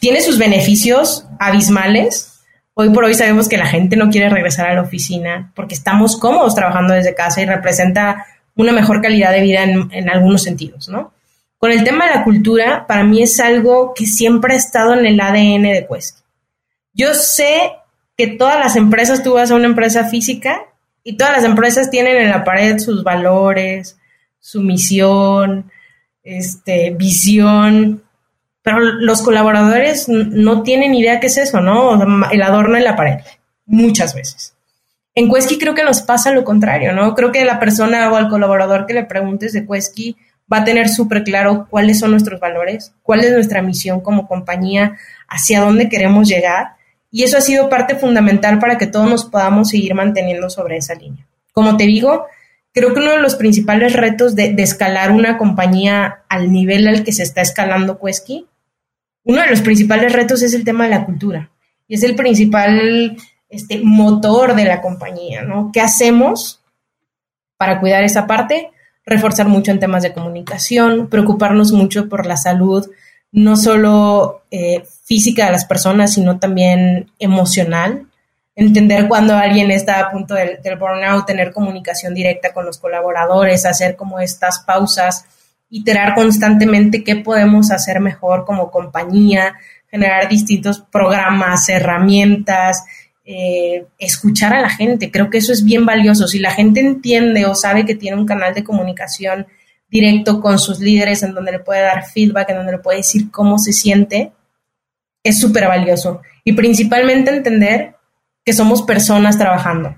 Tiene 0.00 0.20
sus 0.20 0.36
beneficios 0.36 1.24
abismales. 1.38 2.40
Hoy 2.74 2.90
por 2.90 3.04
hoy 3.04 3.14
sabemos 3.14 3.48
que 3.48 3.56
la 3.56 3.66
gente 3.66 3.96
no 3.96 4.10
quiere 4.10 4.28
regresar 4.28 4.68
a 4.68 4.74
la 4.74 4.82
oficina 4.82 5.50
porque 5.56 5.74
estamos 5.76 6.18
cómodos 6.18 6.54
trabajando 6.54 6.92
desde 6.92 7.14
casa 7.14 7.40
y 7.40 7.46
representa 7.46 8.26
una 8.54 8.72
mejor 8.72 9.00
calidad 9.00 9.32
de 9.32 9.40
vida 9.40 9.62
en, 9.62 9.88
en 9.92 10.10
algunos 10.10 10.42
sentidos, 10.42 10.90
¿no? 10.90 11.14
Con 11.58 11.72
el 11.72 11.82
tema 11.82 12.06
de 12.06 12.14
la 12.14 12.24
cultura, 12.24 12.86
para 12.86 13.02
mí 13.04 13.22
es 13.22 13.40
algo 13.40 13.92
que 13.94 14.06
siempre 14.06 14.54
ha 14.54 14.56
estado 14.56 14.94
en 14.94 15.04
el 15.04 15.20
ADN 15.20 15.62
de 15.62 15.86
Quest. 15.90 16.20
Yo 16.92 17.14
sé 17.14 17.72
que 18.16 18.28
todas 18.28 18.58
las 18.58 18.76
empresas, 18.76 19.22
tú 19.22 19.34
vas 19.34 19.50
a 19.50 19.56
una 19.56 19.66
empresa 19.66 20.08
física 20.08 20.66
y 21.02 21.16
todas 21.16 21.32
las 21.32 21.44
empresas 21.44 21.90
tienen 21.90 22.16
en 22.16 22.30
la 22.30 22.44
pared 22.44 22.78
sus 22.78 23.02
valores, 23.02 23.98
su 24.38 24.60
misión, 24.60 25.70
este, 26.22 26.90
visión, 26.90 28.02
pero 28.62 28.80
los 28.80 29.22
colaboradores 29.22 30.08
no 30.08 30.62
tienen 30.62 30.94
idea 30.94 31.20
qué 31.20 31.28
es 31.28 31.38
eso, 31.38 31.60
¿no? 31.60 32.00
El 32.30 32.42
adorno 32.42 32.76
en 32.76 32.84
la 32.84 32.96
pared, 32.96 33.20
muchas 33.66 34.14
veces. 34.14 34.54
En 35.14 35.32
Quesky 35.32 35.58
creo 35.58 35.74
que 35.74 35.84
nos 35.84 36.02
pasa 36.02 36.30
lo 36.30 36.44
contrario, 36.44 36.92
¿no? 36.92 37.14
Creo 37.14 37.32
que 37.32 37.44
la 37.44 37.58
persona 37.58 38.12
o 38.12 38.16
al 38.16 38.28
colaborador 38.28 38.86
que 38.86 38.94
le 38.94 39.04
preguntes 39.04 39.52
de 39.52 39.66
Quesky 39.66 40.16
va 40.52 40.58
a 40.58 40.64
tener 40.64 40.88
súper 40.88 41.24
claro 41.24 41.66
cuáles 41.70 41.98
son 41.98 42.10
nuestros 42.12 42.40
valores, 42.40 42.94
cuál 43.02 43.20
es 43.20 43.32
nuestra 43.32 43.62
misión 43.62 44.00
como 44.00 44.26
compañía, 44.26 44.96
hacia 45.28 45.60
dónde 45.60 45.88
queremos 45.88 46.28
llegar. 46.28 46.76
Y 47.10 47.22
eso 47.22 47.38
ha 47.38 47.42
sido 47.42 47.68
parte 47.68 47.94
fundamental 47.94 48.58
para 48.58 48.78
que 48.78 48.86
todos 48.86 49.08
nos 49.08 49.24
podamos 49.24 49.70
seguir 49.70 49.94
manteniendo 49.94 50.50
sobre 50.50 50.76
esa 50.76 50.94
línea. 50.94 51.26
Como 51.52 51.76
te 51.76 51.84
digo, 51.84 52.26
creo 52.72 52.94
que 52.94 53.00
uno 53.00 53.12
de 53.12 53.20
los 53.20 53.34
principales 53.34 53.92
retos 53.94 54.34
de, 54.34 54.54
escalar 54.58 55.10
una 55.10 55.38
compañía 55.38 56.22
al 56.28 56.52
nivel 56.52 56.86
al 56.88 57.04
que 57.04 57.12
se 57.12 57.22
está 57.22 57.40
escalando 57.40 57.98
Quesky, 57.98 58.46
uno 59.24 59.42
de 59.42 59.50
los 59.50 59.60
principales 59.60 60.12
retos 60.12 60.42
es 60.42 60.54
el 60.54 60.64
tema 60.64 60.84
de 60.84 60.90
la 60.90 61.04
cultura. 61.04 61.50
Y 61.86 61.94
es 61.94 62.02
el 62.02 62.14
principal 62.14 63.16
este, 63.48 63.80
motor 63.82 64.54
de 64.54 64.64
la 64.64 64.80
compañía, 64.80 65.42
¿no? 65.42 65.70
¿Qué 65.72 65.80
hacemos 65.80 66.62
para 67.56 67.80
cuidar 67.80 68.04
esa 68.04 68.26
parte? 68.26 68.70
Reforzar 69.08 69.48
mucho 69.48 69.70
en 69.70 69.80
temas 69.80 70.02
de 70.02 70.12
comunicación, 70.12 71.08
preocuparnos 71.08 71.72
mucho 71.72 72.08
por 72.08 72.26
la 72.26 72.36
salud, 72.36 72.88
no 73.32 73.56
solo 73.56 74.42
eh, 74.50 74.84
física 75.04 75.46
de 75.46 75.52
las 75.52 75.64
personas, 75.64 76.14
sino 76.14 76.38
también 76.38 77.10
emocional. 77.18 78.06
Entender 78.54 79.08
cuando 79.08 79.36
alguien 79.36 79.70
está 79.70 80.00
a 80.00 80.10
punto 80.10 80.34
del, 80.34 80.60
del 80.62 80.78
burnout, 80.78 81.26
tener 81.26 81.52
comunicación 81.52 82.14
directa 82.14 82.52
con 82.52 82.66
los 82.66 82.78
colaboradores, 82.78 83.66
hacer 83.66 83.96
como 83.96 84.20
estas 84.20 84.60
pausas, 84.60 85.24
iterar 85.70 86.14
constantemente 86.14 87.04
qué 87.04 87.16
podemos 87.16 87.70
hacer 87.70 88.00
mejor 88.00 88.44
como 88.44 88.70
compañía, 88.70 89.54
generar 89.90 90.28
distintos 90.28 90.80
programas, 90.80 91.68
herramientas, 91.68 92.84
eh, 93.30 93.84
escuchar 93.98 94.54
a 94.54 94.62
la 94.62 94.70
gente. 94.70 95.10
Creo 95.10 95.28
que 95.28 95.36
eso 95.36 95.52
es 95.52 95.62
bien 95.62 95.84
valioso. 95.84 96.26
Si 96.26 96.38
la 96.38 96.50
gente 96.50 96.80
entiende 96.80 97.44
o 97.44 97.54
sabe 97.54 97.84
que 97.84 97.94
tiene 97.94 98.16
un 98.16 98.24
canal 98.24 98.54
de 98.54 98.64
comunicación 98.64 99.46
directo 99.90 100.40
con 100.40 100.58
sus 100.58 100.80
líderes 100.80 101.22
en 101.22 101.34
donde 101.34 101.52
le 101.52 101.58
puede 101.58 101.82
dar 101.82 102.06
feedback, 102.06 102.48
en 102.48 102.56
donde 102.56 102.72
le 102.72 102.78
puede 102.78 102.98
decir 102.98 103.30
cómo 103.30 103.58
se 103.58 103.74
siente, 103.74 104.32
es 105.22 105.38
súper 105.38 105.68
valioso. 105.68 106.22
Y 106.42 106.54
principalmente 106.54 107.30
entender 107.30 107.96
que 108.46 108.54
somos 108.54 108.80
personas 108.80 109.36
trabajando. 109.36 109.94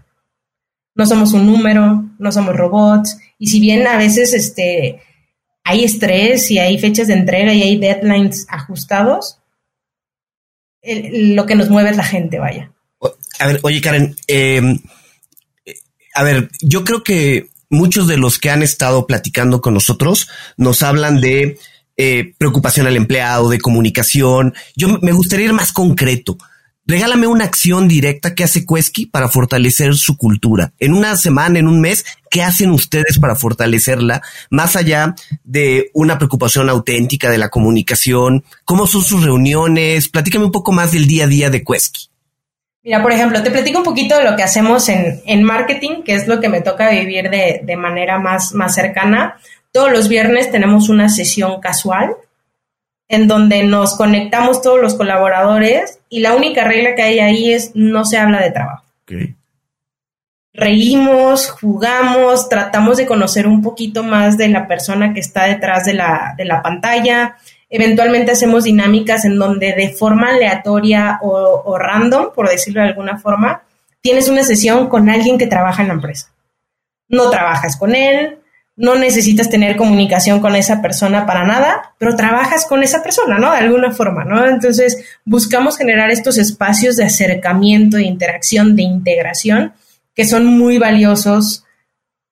No 0.96 1.06
somos 1.06 1.32
un 1.32 1.46
número, 1.46 2.02
no 2.18 2.32
somos 2.32 2.56
robots. 2.56 3.16
Y 3.38 3.46
si 3.46 3.60
bien 3.60 3.86
a 3.86 3.96
veces 3.96 4.34
este, 4.34 5.02
hay 5.62 5.84
estrés 5.84 6.50
y 6.50 6.58
hay 6.58 6.80
fechas 6.80 7.06
de 7.06 7.14
entrega 7.14 7.54
y 7.54 7.62
hay 7.62 7.76
deadlines 7.76 8.48
ajustados, 8.48 9.38
lo 10.82 11.46
que 11.46 11.54
nos 11.54 11.70
mueve 11.70 11.90
es 11.90 11.96
la 11.96 12.02
gente, 12.02 12.40
vaya. 12.40 12.72
A 13.40 13.46
ver, 13.46 13.58
oye 13.62 13.80
Karen, 13.80 14.14
em, 14.28 14.78
a 16.14 16.22
ver, 16.22 16.50
yo 16.60 16.84
creo 16.84 17.02
que 17.02 17.48
muchos 17.70 18.06
de 18.06 18.18
los 18.18 18.38
que 18.38 18.50
han 18.50 18.62
estado 18.62 19.06
platicando 19.06 19.60
con 19.60 19.74
nosotros 19.74 20.28
nos 20.56 20.82
hablan 20.82 21.20
de 21.20 21.58
eh, 21.96 22.34
preocupación 22.38 22.86
al 22.86 22.96
empleado, 22.96 23.48
de 23.48 23.58
comunicación. 23.58 24.54
Yo 24.76 24.98
me 25.00 25.12
gustaría 25.12 25.46
ir 25.46 25.52
más 25.52 25.72
concreto. 25.72 26.36
Regálame 26.86 27.26
una 27.26 27.44
acción 27.44 27.88
directa 27.88 28.34
que 28.34 28.42
hace 28.42 28.66
Quesky 28.66 29.06
para 29.06 29.28
fortalecer 29.28 29.94
su 29.94 30.16
cultura. 30.16 30.72
En 30.78 30.92
una 30.92 31.16
semana, 31.16 31.58
en 31.58 31.68
un 31.68 31.80
mes, 31.80 32.04
¿qué 32.30 32.42
hacen 32.42 32.70
ustedes 32.72 33.18
para 33.18 33.36
fortalecerla? 33.36 34.22
Más 34.50 34.76
allá 34.76 35.14
de 35.44 35.90
una 35.94 36.18
preocupación 36.18 36.68
auténtica 36.68 37.30
de 37.30 37.38
la 37.38 37.48
comunicación, 37.48 38.44
¿cómo 38.64 38.86
son 38.86 39.02
sus 39.02 39.22
reuniones? 39.22 40.08
Platícame 40.08 40.46
un 40.46 40.52
poco 40.52 40.72
más 40.72 40.92
del 40.92 41.06
día 41.06 41.24
a 41.24 41.28
día 41.28 41.48
de 41.48 41.62
Quesky. 41.62 42.09
Mira, 42.82 43.02
por 43.02 43.12
ejemplo, 43.12 43.42
te 43.42 43.50
platico 43.50 43.78
un 43.78 43.84
poquito 43.84 44.16
de 44.16 44.24
lo 44.24 44.36
que 44.36 44.42
hacemos 44.42 44.88
en, 44.88 45.20
en 45.26 45.42
marketing, 45.42 46.02
que 46.02 46.14
es 46.14 46.26
lo 46.26 46.40
que 46.40 46.48
me 46.48 46.62
toca 46.62 46.90
vivir 46.90 47.28
de, 47.28 47.60
de, 47.62 47.76
manera 47.76 48.18
más, 48.18 48.54
más 48.54 48.74
cercana. 48.74 49.36
Todos 49.70 49.92
los 49.92 50.08
viernes 50.08 50.50
tenemos 50.50 50.88
una 50.88 51.10
sesión 51.10 51.60
casual 51.60 52.16
en 53.08 53.28
donde 53.28 53.64
nos 53.64 53.96
conectamos 53.96 54.62
todos 54.62 54.80
los 54.80 54.94
colaboradores 54.94 55.98
y 56.08 56.20
la 56.20 56.34
única 56.34 56.64
regla 56.64 56.94
que 56.94 57.02
hay 57.02 57.18
ahí 57.18 57.52
es 57.52 57.72
no 57.74 58.04
se 58.04 58.16
habla 58.16 58.40
de 58.40 58.50
trabajo. 58.50 58.84
Reímos, 60.52 61.50
jugamos, 61.50 62.48
tratamos 62.48 62.96
de 62.96 63.06
conocer 63.06 63.46
un 63.46 63.62
poquito 63.62 64.02
más 64.02 64.38
de 64.38 64.48
la 64.48 64.66
persona 64.66 65.12
que 65.12 65.20
está 65.20 65.44
detrás 65.44 65.84
de 65.84 65.94
la, 65.94 66.34
de 66.36 66.44
la 66.44 66.62
pantalla 66.62 67.36
Eventualmente 67.70 68.32
hacemos 68.32 68.64
dinámicas 68.64 69.24
en 69.24 69.38
donde 69.38 69.72
de 69.74 69.90
forma 69.90 70.30
aleatoria 70.30 71.20
o, 71.22 71.78
random, 71.78 72.32
por 72.34 72.48
decirlo 72.48 72.82
de 72.82 72.88
alguna 72.88 73.18
forma, 73.18 73.62
tienes 74.00 74.28
una 74.28 74.42
sesión 74.42 74.88
con 74.88 75.08
alguien 75.08 75.38
que 75.38 75.46
trabaja 75.46 75.82
en 75.82 75.88
la 75.88 75.94
empresa. 75.94 76.32
No 77.08 77.30
trabajas 77.30 77.76
con 77.76 77.94
él, 77.94 78.38
no 78.74 78.96
necesitas 78.96 79.48
tener 79.48 79.76
comunicación 79.76 80.40
con 80.40 80.56
esa 80.56 80.82
persona 80.82 81.26
para 81.26 81.44
nada, 81.44 81.94
pero 81.98 82.16
trabajas 82.16 82.66
con 82.66 82.82
esa 82.82 83.02
persona, 83.02 83.38
¿no? 83.38 83.52
De 83.52 83.58
alguna 83.58 83.92
forma, 83.92 84.24
¿no? 84.24 84.44
Entonces, 84.46 85.04
buscamos 85.24 85.76
generar 85.76 86.10
estos 86.10 86.38
espacios 86.38 86.96
de 86.96 87.04
acercamiento, 87.04 87.98
de 87.98 88.04
interacción, 88.04 88.74
de 88.74 88.82
integración, 88.82 89.74
que 90.14 90.24
son 90.24 90.46
muy 90.46 90.78
valiosos 90.78 91.64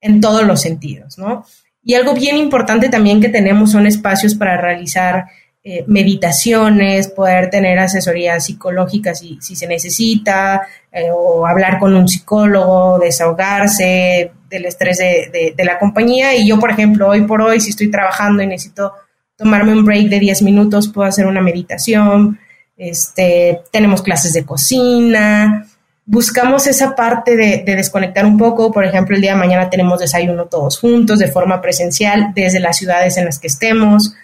en 0.01 0.21
todos 0.21 0.45
los 0.45 0.61
sentidos, 0.61 1.19
¿no? 1.19 1.45
Y 1.89 1.95
algo 1.95 2.13
bien 2.13 2.37
importante 2.37 2.91
también 2.91 3.19
que 3.19 3.31
tenemos 3.31 3.73
son 3.73 3.87
espacios 3.87 4.35
para 4.35 4.61
realizar 4.61 5.25
eh, 5.65 5.85
meditaciones, 5.87 7.09
poder 7.09 7.49
tener 7.49 7.79
asesoría 7.79 8.39
psicológica 8.41 9.15
si, 9.15 9.39
si 9.41 9.57
se 9.57 9.67
necesita, 9.67 10.69
eh, 10.93 11.09
o 11.11 11.47
hablar 11.47 11.79
con 11.79 11.97
un 11.97 12.07
psicólogo, 12.07 12.99
desahogarse 12.99 14.33
del 14.51 14.67
estrés 14.67 14.99
de, 14.99 15.55
de, 15.57 15.65
la 15.65 15.79
compañía. 15.79 16.37
Y 16.37 16.47
yo, 16.47 16.59
por 16.59 16.73
ejemplo, 16.73 17.09
hoy 17.09 17.23
por 17.23 17.41
hoy, 17.41 17.59
si 17.59 17.71
estoy 17.71 17.91
trabajando 17.91 18.43
y 18.43 18.49
necesito 18.49 18.93
tomarme 19.35 19.73
un 19.73 19.87
break 19.87 20.11
de 20.11 20.21
10 20.21 20.43
minutos, 20.43 20.89
puedo 20.89 21.09
hacer 21.09 21.27
una 21.27 21.41
meditación. 21.41 22.39
Este, 22.77 23.63
tenemos 23.73 24.03
clases 24.03 24.35
de 24.35 24.45
cocina, 24.45 25.67
buscamos 26.09 26.67
esa 26.67 26.97
parte 26.97 27.37
de, 27.37 27.63
desconectar 27.67 28.25
un 28.25 28.39
poco. 28.39 28.73
Por 28.73 28.85
ejemplo, 28.85 29.15
el 29.15 29.21
día 29.21 29.35
de 29.35 29.39
mañana 29.39 29.69
tenemos 29.69 30.01
desayuno 30.01 30.47
todos 30.47 30.79
juntos 30.79 31.19
de 31.19 31.31
forma 31.31 31.61
presencial 31.61 32.33
desde 32.35 32.61
las 32.61 32.79
ciudades 32.79 33.19
en 33.19 33.27
las 33.27 33.39
que 33.39 33.47
estemos. 33.47 34.15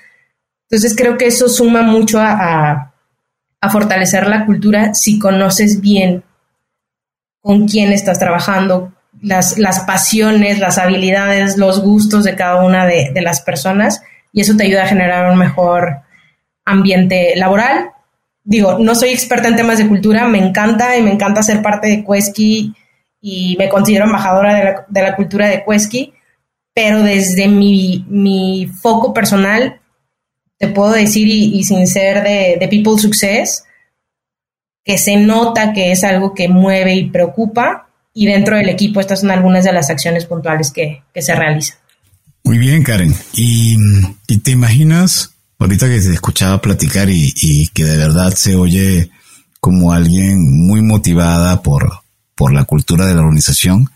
Entonces 0.68 0.96
creo 0.96 1.18
que 1.18 1.26
eso 1.26 1.48
suma 1.48 1.82
mucho 1.82 2.18
a, 2.20 2.90
fortalecer 3.70 4.28
la 4.28 4.44
cultura 4.44 4.92
si 4.92 5.18
conoces 5.18 5.80
bien 5.80 6.22
con 7.40 7.66
quién 7.66 7.92
estás 7.92 8.18
trabajando, 8.18 8.92
las, 9.22 9.56
las 9.56 9.80
pasiones, 9.80 10.58
las 10.58 10.76
habilidades, 10.76 11.56
los 11.56 11.80
gustos 11.80 12.24
de 12.24 12.36
cada 12.36 12.62
una 12.62 12.84
de, 12.86 13.10
de 13.14 13.22
las 13.22 13.40
personas 13.40 14.02
y 14.32 14.42
eso 14.42 14.54
te 14.54 14.64
ayuda 14.64 14.82
a 14.82 14.88
generar 14.88 15.32
un 15.32 15.38
mejor 15.38 16.02
ambiente 16.66 17.32
laboral 17.36 17.93
digo, 18.44 18.78
no 18.78 18.94
soy 18.94 19.08
experta 19.08 19.48
en 19.48 19.56
temas 19.56 19.78
de 19.78 19.88
cultura, 19.88 20.28
me 20.28 20.38
encanta 20.38 20.96
y 20.96 21.02
me 21.02 21.10
encanta 21.10 21.42
ser 21.42 21.62
parte 21.62 21.88
de 21.88 22.04
Quesky 22.04 22.74
y 23.20 23.56
me 23.58 23.70
considero 23.70 24.04
embajadora 24.04 24.86
de 24.88 25.02
la, 25.02 25.16
cultura 25.16 25.48
de 25.48 25.64
Quesky, 25.66 26.12
pero 26.74 27.02
desde 27.02 27.48
mi, 27.48 28.68
foco 28.80 29.14
personal, 29.14 29.80
te 30.58 30.68
puedo 30.68 30.92
decir, 30.92 31.26
y, 31.26 31.64
sin 31.64 31.86
ser 31.86 32.22
de, 32.22 32.58
de, 32.60 32.68
People 32.68 32.98
Success, 32.98 33.64
que 34.84 34.98
se 34.98 35.16
nota 35.16 35.72
que 35.72 35.90
es 35.90 36.04
algo 36.04 36.34
que 36.34 36.48
mueve 36.48 36.94
y 36.94 37.10
preocupa, 37.10 37.88
y 38.12 38.26
dentro 38.26 38.56
del 38.56 38.68
equipo 38.68 39.00
estas 39.00 39.20
son 39.20 39.30
algunas 39.30 39.64
de 39.64 39.72
las 39.72 39.88
acciones 39.88 40.26
puntuales 40.26 40.70
que, 40.70 41.02
se 41.14 41.34
realizan. 41.34 41.78
Muy 42.44 42.58
bien, 42.58 42.82
Karen. 42.82 43.14
¿Y, 43.32 43.76
y 44.28 44.38
te 44.38 44.50
imaginas 44.50 45.33
ahorita 45.58 45.88
que 45.88 46.00
te 46.00 46.12
escuchaba 46.12 46.60
platicar 46.60 47.08
y, 47.10 47.68
que 47.74 47.84
de 47.84 47.96
verdad 47.96 48.32
se 48.34 48.56
oye 48.56 49.10
como 49.60 49.92
alguien 49.92 50.66
muy 50.66 50.82
motivada 50.82 51.62
por, 51.62 52.00
por 52.34 52.52
la 52.52 52.64
cultura 52.64 53.06
de 53.06 53.14
la 53.14 53.22
organización, 53.22 53.88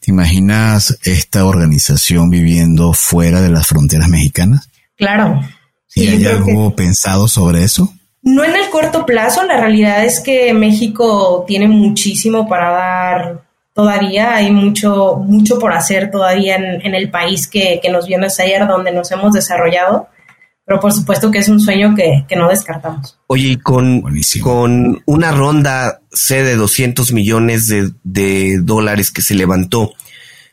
¿te 0.00 0.10
imaginas 0.10 0.98
esta 1.04 1.44
organización 1.44 2.30
viviendo 2.30 2.92
fuera 2.92 3.40
de 3.40 3.50
las 3.50 3.66
fronteras 3.66 4.08
mexicanas? 4.08 4.68
Claro. 4.96 5.40
¿Y 5.94 6.08
hay 6.08 6.26
algo 6.26 6.74
pensado 6.74 7.28
sobre 7.28 7.64
eso? 7.64 7.92
No 8.22 8.42
en 8.42 8.56
el 8.56 8.70
corto 8.70 9.04
plazo, 9.04 9.44
la 9.44 9.58
realidad 9.58 10.04
es 10.04 10.20
que 10.20 10.54
México 10.54 11.44
tiene 11.46 11.68
muchísimo 11.68 12.48
para 12.48 12.70
dar 12.70 13.42
todavía, 13.74 14.36
hay 14.36 14.50
mucho, 14.50 15.16
mucho 15.16 15.58
por 15.58 15.74
hacer 15.74 16.10
todavía 16.10 16.56
en, 16.56 16.94
el 16.94 17.10
país 17.10 17.46
que, 17.46 17.80
que 17.82 17.90
nos 17.90 18.06
vio 18.06 18.18
nacer, 18.18 18.66
donde 18.66 18.92
nos 18.92 19.10
hemos 19.10 19.34
desarrollado 19.34 20.08
pero 20.64 20.80
por 20.80 20.92
supuesto 20.92 21.30
que 21.30 21.38
es 21.38 21.48
un 21.48 21.60
sueño 21.60 21.94
que, 21.94 22.24
no 22.36 22.48
descartamos. 22.48 23.18
Oye, 23.26 23.48
y 23.48 23.56
con, 23.56 24.02
con 24.42 25.02
una 25.06 25.32
ronda 25.32 26.00
C 26.10 26.42
de 26.42 26.56
200 26.56 27.12
millones 27.12 27.68
de, 27.68 27.90
de, 28.02 28.58
dólares 28.62 29.10
que 29.10 29.22
se 29.22 29.34
levantó, 29.34 29.92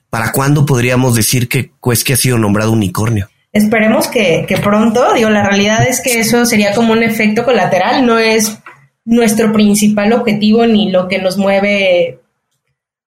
¿para 0.09 0.31
cuándo 0.31 0.65
podríamos 0.65 1.15
decir 1.15 1.47
que 1.47 1.71
Quesky 1.81 2.13
ha 2.13 2.17
sido 2.17 2.37
nombrado 2.37 2.71
unicornio? 2.71 3.29
Esperemos 3.53 4.07
que, 4.07 4.45
que 4.47 4.57
pronto, 4.57 5.13
digo, 5.13 5.29
la 5.29 5.45
realidad 5.47 5.85
es 5.87 6.01
que 6.01 6.19
eso 6.19 6.45
sería 6.45 6.73
como 6.73 6.93
un 6.93 7.03
efecto 7.03 7.43
colateral, 7.43 8.05
no 8.05 8.17
es 8.17 8.57
nuestro 9.03 9.51
principal 9.51 10.13
objetivo 10.13 10.65
ni 10.67 10.91
lo 10.91 11.07
que 11.07 11.19
nos 11.19 11.37
mueve 11.37 12.19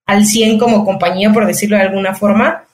al 0.07 0.27
100 0.27 0.59
como 0.59 0.85
compañía, 0.85 1.33
por 1.33 1.47
decirlo 1.47 1.77
de 1.77 1.85
alguna 1.85 2.15
forma. 2.15 2.65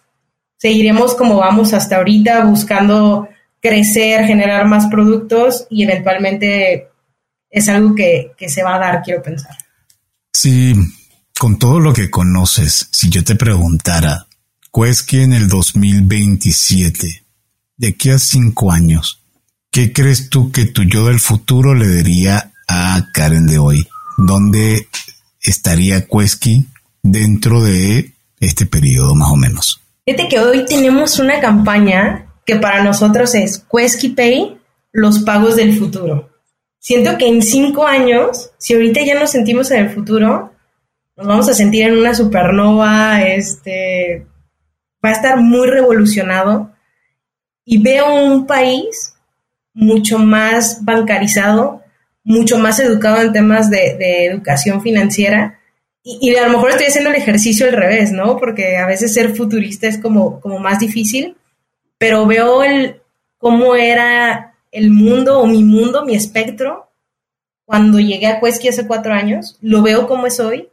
Seguiremos 0.57 1.15
como 1.15 1.37
vamos 1.37 1.73
hasta 1.73 1.97
ahorita, 1.97 2.45
buscando 2.45 3.29
crecer, 3.61 4.25
generar 4.25 4.67
más 4.67 4.87
productos 4.87 5.67
y 5.71 5.85
eventualmente 5.85 6.89
es 7.51 7.69
algo 7.69 7.95
que, 7.95 8.33
se 8.49 8.63
va 8.63 8.77
a 8.77 8.79
dar, 8.79 9.03
quiero 9.03 9.23
pensar. 9.23 9.57
Sí, 10.33 10.75
con 11.39 11.59
todo 11.59 11.81
lo 11.81 11.93
que 11.93 12.11
conoces, 12.11 12.89
si 12.91 13.11
yo 13.11 13.25
te 13.25 13.35
preguntara, 13.35 14.27
Quesky 14.73 15.23
en 15.23 15.33
el 15.33 15.49
2027, 15.49 17.25
de 17.77 17.89
aquí 17.89 18.11
a 18.11 18.19
cinco 18.19 18.71
años, 18.71 19.21
¿qué 19.71 19.93
crees 19.93 20.31
tú 20.31 20.53
que 20.53 20.67
tu 20.67 20.85
yo 20.85 21.07
del 21.07 21.19
futuro 21.19 21.75
le 21.75 21.89
diría 21.89 22.53
a 22.69 23.07
Karen 23.13 23.47
de 23.47 23.59
hoy? 23.59 23.87
¿Dónde 24.17 24.89
estaría 25.43 26.07
Quesky 26.07 26.67
dentro 27.03 27.63
de 27.63 28.13
este 28.39 28.67
periodo 28.67 29.15
más 29.15 29.31
o 29.31 29.37
menos? 29.37 29.81
Fíjate 30.05 30.29
que 30.29 30.39
hoy 30.39 30.65
tenemos 30.67 31.19
una 31.19 31.41
campaña 31.41 32.30
que 32.45 32.57
para 32.57 32.83
nosotros 32.83 33.35
es 33.35 33.65
Quesky 33.71 34.11
Pay, 34.11 34.59
los 34.93 35.21
pagos 35.21 35.57
del 35.57 35.79
futuro. 35.79 36.31
Siento 36.79 37.19
que 37.19 37.29
en 37.29 37.43
cinco 37.43 37.87
años, 37.87 38.51
si 38.59 38.75
ahorita 38.75 39.03
ya 39.03 39.19
nos 39.19 39.31
sentimos 39.31 39.71
en 39.71 39.87
el 39.87 39.91
futuro, 39.91 40.53
nos 41.17 41.27
vamos 41.27 41.49
a 41.49 41.55
sentir 41.55 41.85
en 41.85 41.99
una 41.99 42.15
supernova, 42.15 43.23
este, 43.23 44.27
va 45.05 45.11
a 45.11 45.13
estar 45.13 45.41
muy 45.41 45.69
revolucionado 45.69 46.73
y 47.65 47.83
veo 47.83 48.15
un 48.15 48.47
país 48.47 49.15
mucho 49.75 50.19
más 50.19 50.85
bancarizado, 50.85 51.83
mucho 52.25 52.59
más 52.59 52.81
educado 52.81 53.21
en 53.21 53.33
temas 53.33 53.71
de, 53.71 53.97
de 53.99 54.27
educación 54.27 54.83
financiera 54.83 55.61
y, 56.03 56.35
a 56.35 56.47
lo 56.47 56.53
mejor 56.55 56.71
estoy 56.71 56.87
haciendo 56.87 57.11
el 57.11 57.17
ejercicio 57.17 57.67
al 57.67 57.73
revés, 57.73 58.11
¿no? 58.13 58.39
Porque 58.39 58.77
a 58.77 58.87
veces 58.87 59.13
ser 59.13 59.37
futurista 59.37 59.87
es 59.87 59.99
como, 59.99 60.41
como 60.41 60.59
más 60.59 60.79
difícil, 60.79 61.37
pero 62.01 62.27
veo 62.27 62.63
el, 62.63 63.03
cómo 63.37 63.75
era 63.75 64.55
el 64.73 64.91
mundo 64.91 65.39
o 65.39 65.47
mi 65.47 65.63
mundo, 65.63 66.03
mi 66.03 66.15
espectro, 66.15 66.91
cuando 67.67 68.01
llegué 68.01 68.27
a 68.27 68.41
Quesky 68.41 68.69
hace 68.69 68.87
cuatro 68.87 69.13
años, 69.13 69.59
lo 69.61 69.83
veo 69.83 70.09
como 70.09 70.27
es 70.27 70.41
hoy, 70.41 70.71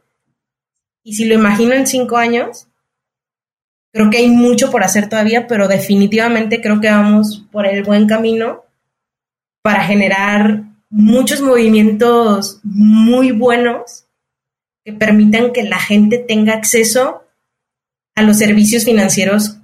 y 1.04 1.12
si 1.12 1.26
lo 1.26 1.34
imagino 1.34 1.74
en 1.74 1.86
cinco 1.86 2.16
años, 2.16 2.66
creo 3.92 4.08
que 4.08 4.16
hay 4.16 4.30
mucho 4.30 4.70
por 4.70 4.82
hacer 4.82 5.10
todavía, 5.10 5.46
pero 5.46 5.68
definitivamente 5.68 6.62
creo 6.62 6.80
que 6.80 6.88
vamos 6.88 7.44
por 7.52 7.66
el 7.66 7.84
buen 7.84 8.06
camino 8.06 8.64
para 9.60 9.84
generar 9.84 10.62
muchos 10.88 11.42
movimientos 11.42 12.60
muy 12.64 13.32
buenos 13.32 14.06
que 14.82 14.94
permitan 14.94 15.52
que 15.52 15.64
la 15.64 15.78
gente 15.78 16.16
tenga 16.16 16.54
acceso 16.54 17.22
a 18.14 18.22
los 18.22 18.38
servicios 18.38 18.86
financieros 18.86 19.57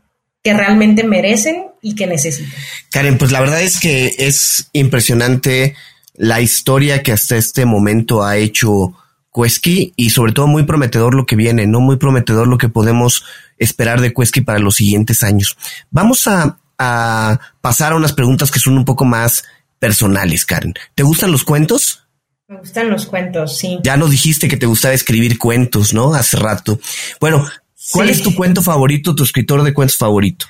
que 0.44 0.52
realmente 0.52 1.04
merecen 1.04 1.64
y 1.80 1.94
que 1.94 2.06
necesitan. 2.06 2.52
Karen, 2.90 3.16
pues 3.16 3.32
la 3.32 3.40
verdad 3.40 3.62
es 3.62 3.80
que 3.80 4.14
es 4.18 4.68
impresionante 4.74 5.74
la 6.12 6.42
historia 6.42 7.02
que 7.02 7.12
hasta 7.12 7.36
este 7.36 7.64
momento 7.64 8.22
ha 8.22 8.36
hecho 8.36 8.94
Quesky 9.34 9.94
y 9.96 10.10
sobre 10.10 10.32
todo 10.32 10.46
muy 10.46 10.64
prometedor 10.64 11.14
lo 11.14 11.24
que 11.24 11.34
viene, 11.34 11.66
no 11.66 11.80
muy 11.80 11.96
prometedor 11.96 12.46
lo 12.46 12.58
que 12.58 12.68
podemos 12.68 13.24
esperar 13.58 14.02
de 14.02 14.12
Quesky 14.12 14.42
para 14.42 14.58
los 14.58 14.76
siguientes 14.76 15.22
años. 15.22 15.56
Vamos 15.90 16.28
a, 16.28 16.58
a 16.78 17.40
pasar 17.62 17.92
a 17.92 17.96
unas 17.96 18.12
preguntas 18.12 18.50
que 18.50 18.60
son 18.60 18.76
un 18.76 18.84
poco 18.84 19.06
más 19.06 19.44
personales, 19.78 20.44
Karen. 20.44 20.74
¿Te 20.94 21.02
gustan 21.02 21.32
los 21.32 21.42
cuentos? 21.42 22.04
Me 22.48 22.58
gustan 22.58 22.90
los 22.90 23.06
cuentos, 23.06 23.56
sí. 23.56 23.78
Ya 23.82 23.96
nos 23.96 24.10
dijiste 24.10 24.46
que 24.46 24.58
te 24.58 24.66
gustaba 24.66 24.92
escribir 24.92 25.38
cuentos, 25.38 25.94
¿no? 25.94 26.14
Hace 26.14 26.36
rato. 26.36 26.78
Bueno, 27.18 27.46
¿cuál 27.92 28.10
es 28.10 28.22
tu 28.22 28.34
cuento 28.34 28.62
favorito, 28.62 29.14
tu 29.14 29.24
escritor 29.24 29.62
de 29.62 29.74
cuentos 29.74 29.96
favorito? 29.96 30.46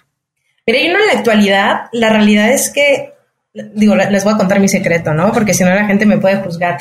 Mira, 0.67 0.81
yo 0.81 0.87
en 0.87 1.07
la 1.07 1.19
actualidad, 1.19 1.81
la 1.93 2.11
realidad 2.11 2.51
es 2.51 2.71
que, 2.71 3.13
digo, 3.75 3.95
les 3.95 4.25
voy 4.25 4.33
a 4.33 4.37
contar 4.37 4.61
mi 4.61 4.69
secreto, 4.69 5.13
¿no? 5.13 5.33
Porque 5.33 5.53
si 5.53 5.63
no 5.63 5.75
la 5.75 5.87
gente 5.87 6.07
me 6.07 6.19
puede 6.19 6.37
juzgar. 6.37 6.79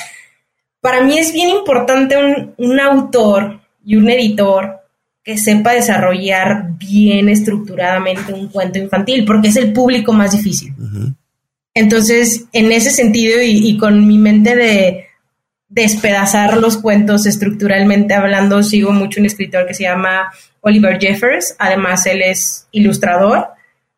Para 0.80 1.02
mí 1.02 1.18
es 1.18 1.34
bien 1.34 1.50
importante 1.50 2.16
un, 2.58 2.80
autor 2.80 3.62
y 3.86 3.96
un 3.96 4.10
editor 4.10 4.82
que 5.24 5.38
sepa 5.38 5.74
desarrollar 5.74 6.78
bien 6.78 7.30
estructuradamente 7.30 8.34
un 8.34 8.50
cuento 8.50 8.80
infantil, 8.80 9.24
porque 9.26 9.48
es 9.50 9.56
el 9.56 9.72
público 9.72 10.12
más 10.12 10.32
difícil. 10.32 10.74
Entonces, 11.74 12.46
en 12.52 12.72
ese 12.72 12.92
sentido 12.92 13.42
y, 13.42 13.78
con 13.78 14.06
mi 14.06 14.18
mente 14.18 14.56
de 14.56 15.03
despedazar 15.74 16.58
los 16.58 16.78
cuentos 16.78 17.26
estructuralmente 17.26 18.14
hablando, 18.14 18.62
sigo 18.62 18.92
mucho 18.92 19.20
un 19.20 19.26
escritor 19.26 19.66
que 19.66 19.74
se 19.74 19.84
llama 19.84 20.32
Oliver 20.62 21.00
Jeffers. 21.00 21.56
Además, 21.58 22.06
él 22.06 22.22
es 22.22 22.68
ilustrador 22.72 23.48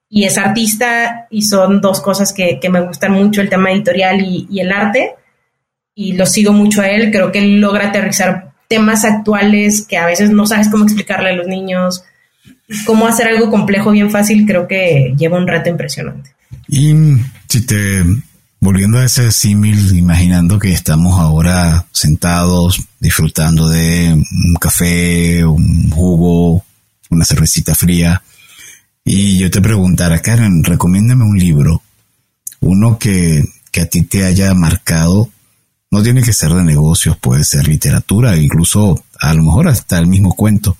y 0.09 0.23
es 0.23 0.37
artista 0.37 1.27
y 1.29 1.41
son 1.41 1.81
dos 1.81 1.99
cosas 1.99 2.31
que, 2.31 2.59
me 2.69 2.81
gustan 2.81 3.11
mucho, 3.11 3.41
el 3.41 3.49
tema 3.49 3.71
editorial 3.71 4.21
y, 4.21 4.47
y, 4.49 4.61
el 4.61 4.71
arte. 4.71 5.15
Y 5.93 6.13
lo 6.13 6.25
sigo 6.25 6.53
mucho 6.53 6.81
a 6.81 6.87
él. 6.87 7.11
Creo 7.11 7.31
que 7.31 7.39
él 7.39 7.59
logra 7.59 7.89
aterrizar 7.89 8.53
temas 8.69 9.03
actuales 9.03 9.85
que 9.85 9.97
a 9.97 10.05
veces 10.05 10.29
no 10.29 10.47
sabes 10.47 10.69
cómo 10.69 10.85
explicarle 10.85 11.29
a 11.29 11.35
los 11.35 11.47
niños. 11.47 12.03
Cómo 12.85 13.05
hacer 13.05 13.27
algo 13.27 13.49
complejo 13.49 13.91
bien 13.91 14.09
fácil, 14.09 14.45
creo 14.45 14.67
que 14.67 15.13
lleva 15.17 15.37
un 15.37 15.47
reto 15.47 15.69
impresionante. 15.69 16.31
Y 16.67 16.95
si 17.47 17.65
te, 17.65 18.03
volviendo 18.65 18.97
a 18.97 19.05
ese 19.05 19.31
símil, 19.31 19.95
imaginando 19.95 20.57
que 20.57 20.73
estamos 20.73 21.19
ahora 21.19 21.85
sentados 21.91 22.81
disfrutando 22.99 23.69
de 23.69 24.11
un 24.11 24.55
café, 24.59 25.45
un 25.45 25.91
jugo, 25.91 26.65
una 27.11 27.25
cervecita 27.25 27.75
fría, 27.75 28.23
y 29.03 29.37
yo 29.37 29.51
te 29.51 29.61
preguntara, 29.61 30.19
Karen, 30.19 30.63
recomiéndame 30.63 31.23
un 31.25 31.37
libro, 31.37 31.83
uno 32.59 32.97
que, 32.97 33.43
que 33.71 33.81
a 33.81 33.85
ti 33.85 34.01
te 34.01 34.25
haya 34.25 34.51
marcado, 34.55 35.29
no 35.91 36.01
tiene 36.01 36.23
que 36.23 36.33
ser 36.33 36.51
de 36.51 36.63
negocios, 36.63 37.17
puede 37.17 37.43
ser 37.43 37.67
literatura, 37.67 38.35
incluso 38.35 39.05
a 39.19 39.31
lo 39.35 39.43
mejor 39.43 39.67
hasta 39.67 39.99
el 39.99 40.07
mismo 40.07 40.33
cuento. 40.33 40.75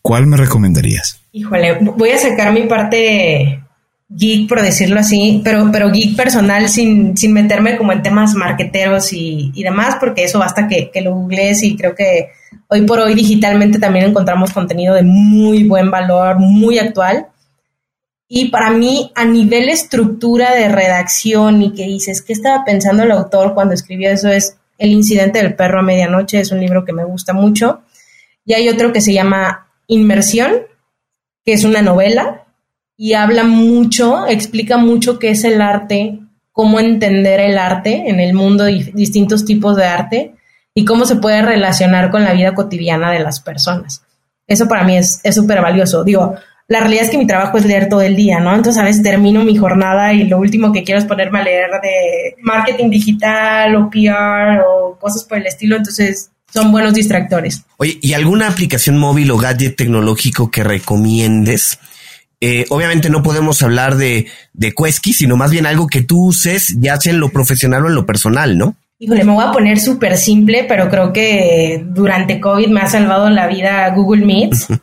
¿Cuál 0.00 0.28
me 0.28 0.36
recomendarías? 0.36 1.20
Híjole, 1.32 1.80
voy 1.80 2.10
a 2.10 2.18
sacar 2.18 2.52
mi 2.52 2.68
parte 2.68 3.60
geek, 4.10 4.48
por 4.48 4.60
decirlo 4.60 4.98
así, 5.00 5.40
pero, 5.44 5.70
pero 5.70 5.90
geek 5.90 6.16
personal 6.16 6.68
sin, 6.68 7.16
sin 7.16 7.32
meterme 7.32 7.76
como 7.76 7.92
en 7.92 8.02
temas 8.02 8.34
marqueteros 8.34 9.12
y, 9.12 9.52
y 9.54 9.62
demás, 9.62 9.96
porque 10.00 10.24
eso 10.24 10.40
basta 10.40 10.66
que, 10.66 10.90
que 10.90 11.00
lo 11.00 11.14
googlees 11.14 11.62
y 11.62 11.76
creo 11.76 11.94
que 11.94 12.30
hoy 12.68 12.82
por 12.82 12.98
hoy 12.98 13.14
digitalmente 13.14 13.78
también 13.78 14.06
encontramos 14.06 14.52
contenido 14.52 14.94
de 14.94 15.02
muy 15.02 15.64
buen 15.64 15.90
valor, 15.90 16.38
muy 16.40 16.78
actual. 16.78 17.28
Y 18.28 18.48
para 18.48 18.70
mí, 18.70 19.10
a 19.14 19.24
nivel 19.24 19.68
estructura 19.68 20.54
de 20.54 20.68
redacción 20.68 21.62
y 21.62 21.72
que 21.72 21.84
dices, 21.84 22.22
¿qué 22.22 22.32
estaba 22.32 22.64
pensando 22.64 23.02
el 23.02 23.10
autor 23.10 23.54
cuando 23.54 23.74
escribió 23.74 24.10
eso? 24.10 24.28
Es 24.28 24.56
El 24.78 24.90
incidente 24.90 25.42
del 25.42 25.54
perro 25.54 25.80
a 25.80 25.82
medianoche, 25.82 26.40
es 26.40 26.52
un 26.52 26.60
libro 26.60 26.84
que 26.84 26.92
me 26.92 27.04
gusta 27.04 27.32
mucho. 27.32 27.82
Y 28.44 28.54
hay 28.54 28.68
otro 28.68 28.92
que 28.92 29.00
se 29.00 29.12
llama 29.12 29.68
Inmersión, 29.88 30.52
que 31.44 31.52
es 31.52 31.64
una 31.64 31.82
novela 31.82 32.46
y 33.02 33.14
habla 33.14 33.44
mucho, 33.44 34.26
explica 34.26 34.76
mucho 34.76 35.18
qué 35.18 35.30
es 35.30 35.44
el 35.44 35.62
arte, 35.62 36.18
cómo 36.52 36.80
entender 36.80 37.40
el 37.40 37.56
arte 37.56 38.10
en 38.10 38.20
el 38.20 38.34
mundo, 38.34 38.66
distintos 38.66 39.46
tipos 39.46 39.74
de 39.74 39.86
arte 39.86 40.34
y 40.74 40.84
cómo 40.84 41.06
se 41.06 41.16
puede 41.16 41.40
relacionar 41.40 42.10
con 42.10 42.24
la 42.24 42.34
vida 42.34 42.54
cotidiana 42.54 43.10
de 43.10 43.20
las 43.20 43.40
personas. 43.40 44.02
Eso 44.46 44.68
para 44.68 44.84
mí 44.84 44.98
es 44.98 45.22
súper 45.34 45.62
valioso. 45.62 46.04
Digo, 46.04 46.34
la 46.68 46.80
realidad 46.80 47.04
es 47.04 47.10
que 47.10 47.16
mi 47.16 47.26
trabajo 47.26 47.56
es 47.56 47.64
leer 47.64 47.88
todo 47.88 48.02
el 48.02 48.16
día, 48.16 48.38
¿no? 48.38 48.54
Entonces 48.54 48.78
a 48.78 48.84
veces 48.84 49.02
termino 49.02 49.44
mi 49.44 49.56
jornada 49.56 50.12
y 50.12 50.24
lo 50.24 50.36
último 50.36 50.70
que 50.70 50.84
quiero 50.84 50.98
es 50.98 51.06
ponerme 51.06 51.38
a 51.38 51.44
leer 51.44 51.70
de 51.82 52.36
marketing 52.42 52.90
digital 52.90 53.76
o 53.76 53.88
PR 53.88 54.60
o 54.68 54.98
cosas 55.00 55.24
por 55.24 55.38
el 55.38 55.46
estilo. 55.46 55.76
Entonces 55.76 56.32
son 56.52 56.70
buenos 56.70 56.92
distractores. 56.92 57.64
Oye, 57.78 57.98
¿y 58.02 58.12
alguna 58.12 58.46
aplicación 58.46 58.98
móvil 58.98 59.30
o 59.30 59.38
gadget 59.38 59.76
tecnológico 59.76 60.50
que 60.50 60.64
recomiendes? 60.64 61.78
Eh, 62.40 62.64
obviamente 62.70 63.10
no 63.10 63.22
podemos 63.22 63.62
hablar 63.62 63.96
de, 63.96 64.26
de 64.54 64.72
Quesky, 64.72 65.12
sino 65.12 65.36
más 65.36 65.50
bien 65.50 65.66
algo 65.66 65.86
que 65.86 66.02
tú 66.02 66.26
uses, 66.26 66.76
ya 66.78 66.96
sea 66.96 67.12
en 67.12 67.20
lo 67.20 67.28
profesional 67.28 67.84
o 67.84 67.88
en 67.88 67.94
lo 67.94 68.06
personal, 68.06 68.56
¿no? 68.56 68.76
Híjole, 68.98 69.24
me 69.24 69.32
voy 69.32 69.44
a 69.44 69.52
poner 69.52 69.80
súper 69.80 70.16
simple, 70.16 70.64
pero 70.68 70.88
creo 70.88 71.12
que 71.12 71.82
durante 71.86 72.40
COVID 72.40 72.68
me 72.68 72.80
ha 72.80 72.86
salvado 72.86 73.30
la 73.30 73.46
vida 73.46 73.88
Google 73.90 74.24
Meets. 74.24 74.68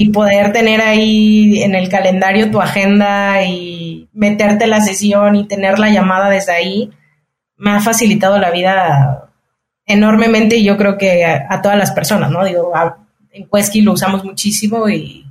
y 0.00 0.10
poder 0.10 0.52
tener 0.52 0.80
ahí 0.80 1.60
en 1.60 1.74
el 1.74 1.88
calendario 1.88 2.52
tu 2.52 2.60
agenda 2.60 3.42
y 3.42 4.08
meterte 4.12 4.68
la 4.68 4.80
sesión 4.80 5.34
y 5.34 5.48
tener 5.48 5.80
la 5.80 5.90
llamada 5.90 6.30
desde 6.30 6.52
ahí, 6.52 6.90
me 7.56 7.72
ha 7.72 7.80
facilitado 7.80 8.38
la 8.38 8.52
vida 8.52 9.32
enormemente 9.86 10.56
y 10.56 10.62
yo 10.62 10.76
creo 10.76 10.96
que 10.98 11.24
a, 11.24 11.60
todas 11.62 11.76
las 11.76 11.90
personas, 11.90 12.30
¿no? 12.30 12.44
Digo, 12.44 12.72
en 13.32 13.48
Quesky 13.52 13.80
lo 13.80 13.94
usamos 13.94 14.24
muchísimo 14.24 14.88
y 14.88 15.26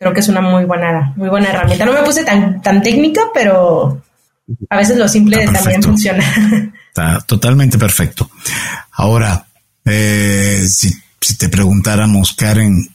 creo 0.00 0.14
que 0.14 0.20
es 0.20 0.28
una 0.28 0.40
muy 0.40 0.64
buena, 0.64 1.12
muy 1.14 1.28
buena 1.28 1.50
herramienta. 1.50 1.84
No 1.84 1.92
me 1.92 2.02
puse 2.02 2.24
tan, 2.24 2.62
tan 2.62 2.82
técnica, 2.82 3.20
pero 3.34 4.02
a 4.70 4.76
veces 4.78 4.96
lo 4.96 5.06
simple 5.06 5.46
también 5.46 5.82
funciona. 5.82 6.24
Está 6.88 7.20
totalmente 7.20 7.76
perfecto. 7.76 8.30
Ahora, 8.92 9.44
eh, 9.84 10.64
si, 10.66 10.90
te 11.36 11.50
preguntáramos, 11.50 12.32
Karen, 12.32 12.88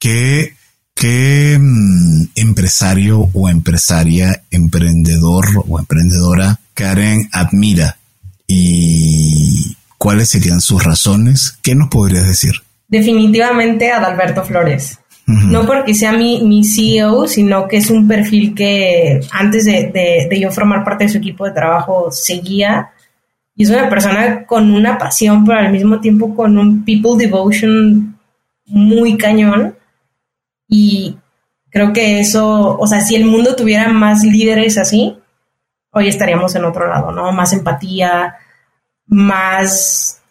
¿qué, 0.00 0.54
qué 0.92 1.56
mm, 1.58 2.30
empresario 2.34 3.30
o 3.32 3.48
empresaria, 3.48 4.42
emprendedor 4.50 5.46
o 5.68 5.78
emprendedora 5.78 6.58
Karen 6.74 7.28
admira 7.32 7.96
y 8.48 9.76
cuáles 9.98 10.30
serían 10.30 10.60
sus 10.60 10.82
razones? 10.82 11.56
¿Qué 11.62 11.76
nos 11.76 11.90
podrías 11.90 12.26
decir? 12.26 12.54
Definitivamente 12.88 13.92
Adalberto 13.92 14.42
Flores. 14.42 14.99
No 15.30 15.66
porque 15.66 15.94
sea 15.94 16.12
mi, 16.12 16.42
mi, 16.42 16.64
CEO, 16.64 17.26
sino 17.26 17.68
que 17.68 17.76
es 17.76 17.90
un 17.90 18.08
perfil 18.08 18.54
que 18.54 19.20
antes 19.30 19.64
de, 19.64 20.28
de, 20.28 20.40
yo 20.40 20.50
formar 20.50 20.84
parte 20.84 21.04
de 21.04 21.10
su 21.10 21.18
equipo 21.18 21.44
de 21.44 21.52
trabajo 21.52 22.10
seguía. 22.10 22.90
Y 23.54 23.64
es 23.64 23.70
una 23.70 23.88
persona 23.88 24.46
con 24.46 24.72
una 24.72 24.98
pasión, 24.98 25.44
pero 25.44 25.58
al 25.58 25.72
mismo 25.72 26.00
tiempo 26.00 26.34
con 26.34 26.56
un 26.58 26.84
people 26.84 27.12
devotion 27.16 28.18
muy 28.66 29.16
cañón. 29.16 29.76
Y 30.68 31.16
creo 31.70 31.92
que 31.92 32.20
eso, 32.20 32.78
o 32.78 32.86
sea, 32.86 33.00
si 33.00 33.16
el 33.16 33.26
mundo 33.26 33.54
tuviera 33.54 33.88
más 33.88 34.24
líderes 34.24 34.78
así, 34.78 35.16
hoy 35.90 36.08
estaríamos 36.08 36.54
en 36.54 36.64
otro 36.64 36.88
lado, 36.88 37.12
¿no? 37.12 37.30
Más 37.32 37.52
empatía, 37.52 38.36
más, 39.06 40.22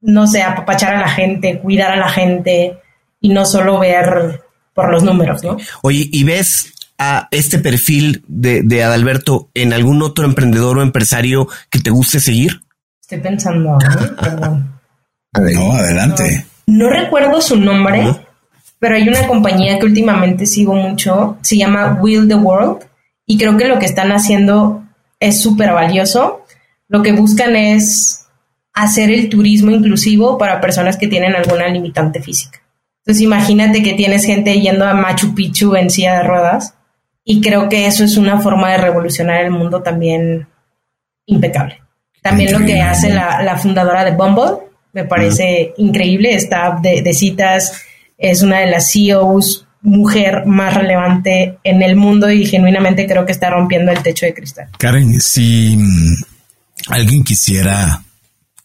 no 0.00 0.26
sé, 0.26 0.42
apapachar 0.42 0.94
a 0.94 1.00
la 1.00 1.08
gente, 1.08 1.58
cuidar 1.58 1.92
a 1.92 1.96
la 1.96 2.08
gente 2.08 2.78
y 3.24 3.30
no 3.30 3.46
solo 3.46 3.78
ver 3.78 4.42
por 4.74 4.92
los 4.92 5.02
números, 5.02 5.42
¿no? 5.42 5.56
Oye, 5.80 6.10
¿y 6.12 6.24
ves 6.24 6.74
a 6.98 7.26
este 7.30 7.58
perfil 7.58 8.22
de, 8.28 8.84
Adalberto 8.84 9.48
en 9.54 9.72
algún 9.72 10.02
otro 10.02 10.26
emprendedor 10.26 10.76
o 10.76 10.82
empresario 10.82 11.48
que 11.70 11.80
te 11.80 11.88
guste 11.88 12.20
seguir? 12.20 12.60
Estoy 13.00 13.20
pensando, 13.20 13.78
perdón. 14.20 14.72
No, 15.54 15.72
adelante. 15.72 16.46
No, 16.66 16.90
recuerdo 16.90 17.40
su 17.40 17.56
nombre, 17.56 18.14
pero 18.78 18.94
hay 18.94 19.08
una 19.08 19.26
compañía 19.26 19.80
que 19.80 19.86
últimamente 19.86 20.46
sigo 20.46 20.74
mucho, 20.74 21.38
se 21.40 21.56
llama 21.56 21.98
Will 22.00 22.28
the 22.28 22.36
World, 22.36 22.84
y 23.26 23.36
creo 23.36 23.56
que 23.56 23.66
lo 23.66 23.80
que 23.80 23.86
están 23.86 24.12
haciendo 24.12 24.84
es 25.18 25.40
súper 25.40 25.72
valioso. 25.72 26.44
Lo 26.86 27.02
que 27.02 27.10
buscan 27.10 27.56
es 27.56 28.26
hacer 28.74 29.10
el 29.10 29.28
turismo 29.28 29.72
inclusivo 29.72 30.38
para 30.38 30.60
personas 30.60 30.96
que 30.98 31.08
tienen 31.08 31.34
alguna 31.34 31.66
limitante 31.66 32.22
física. 32.22 32.60
Entonces 33.04 33.22
imagínate 33.22 33.82
que 33.82 33.92
tienes 33.92 34.24
gente 34.24 34.58
yendo 34.58 34.86
a 34.86 34.94
Machu 34.94 35.34
Picchu 35.34 35.76
en 35.76 35.90
silla 35.90 36.16
de 36.16 36.22
ruedas 36.22 36.74
y 37.22 37.42
creo 37.42 37.68
que 37.68 37.86
eso 37.86 38.02
es 38.02 38.16
una 38.16 38.40
forma 38.40 38.70
de 38.70 38.78
revolucionar 38.78 39.44
el 39.44 39.50
mundo 39.50 39.82
también 39.82 40.48
impecable. 41.26 41.82
También 42.22 42.52
lo 42.58 42.64
que 42.64 42.80
hace 42.80 43.10
la, 43.10 43.58
fundadora 43.58 44.04
de 44.04 44.12
Bumble 44.12 44.68
me 44.94 45.04
parece 45.04 45.74
increíble. 45.76 46.34
Está 46.34 46.78
de, 46.80 47.02
de, 47.02 47.12
citas, 47.12 47.82
es 48.16 48.42
una 48.42 48.60
de 48.60 48.66
las 48.66 48.90
CEOs 48.90 49.66
mujer 49.82 50.46
más 50.46 50.72
relevante 50.72 51.58
en 51.62 51.82
el 51.82 51.94
mundo 51.94 52.30
y 52.30 52.46
genuinamente 52.46 53.06
creo 53.06 53.26
que 53.26 53.32
está 53.32 53.50
rompiendo 53.50 53.92
el 53.92 54.02
techo 54.02 54.24
de 54.24 54.32
cristal. 54.32 54.68
Karen, 54.78 55.20
si 55.20 55.76
mm, 55.76 56.14
alguien 56.88 57.22
quisiera 57.22 58.02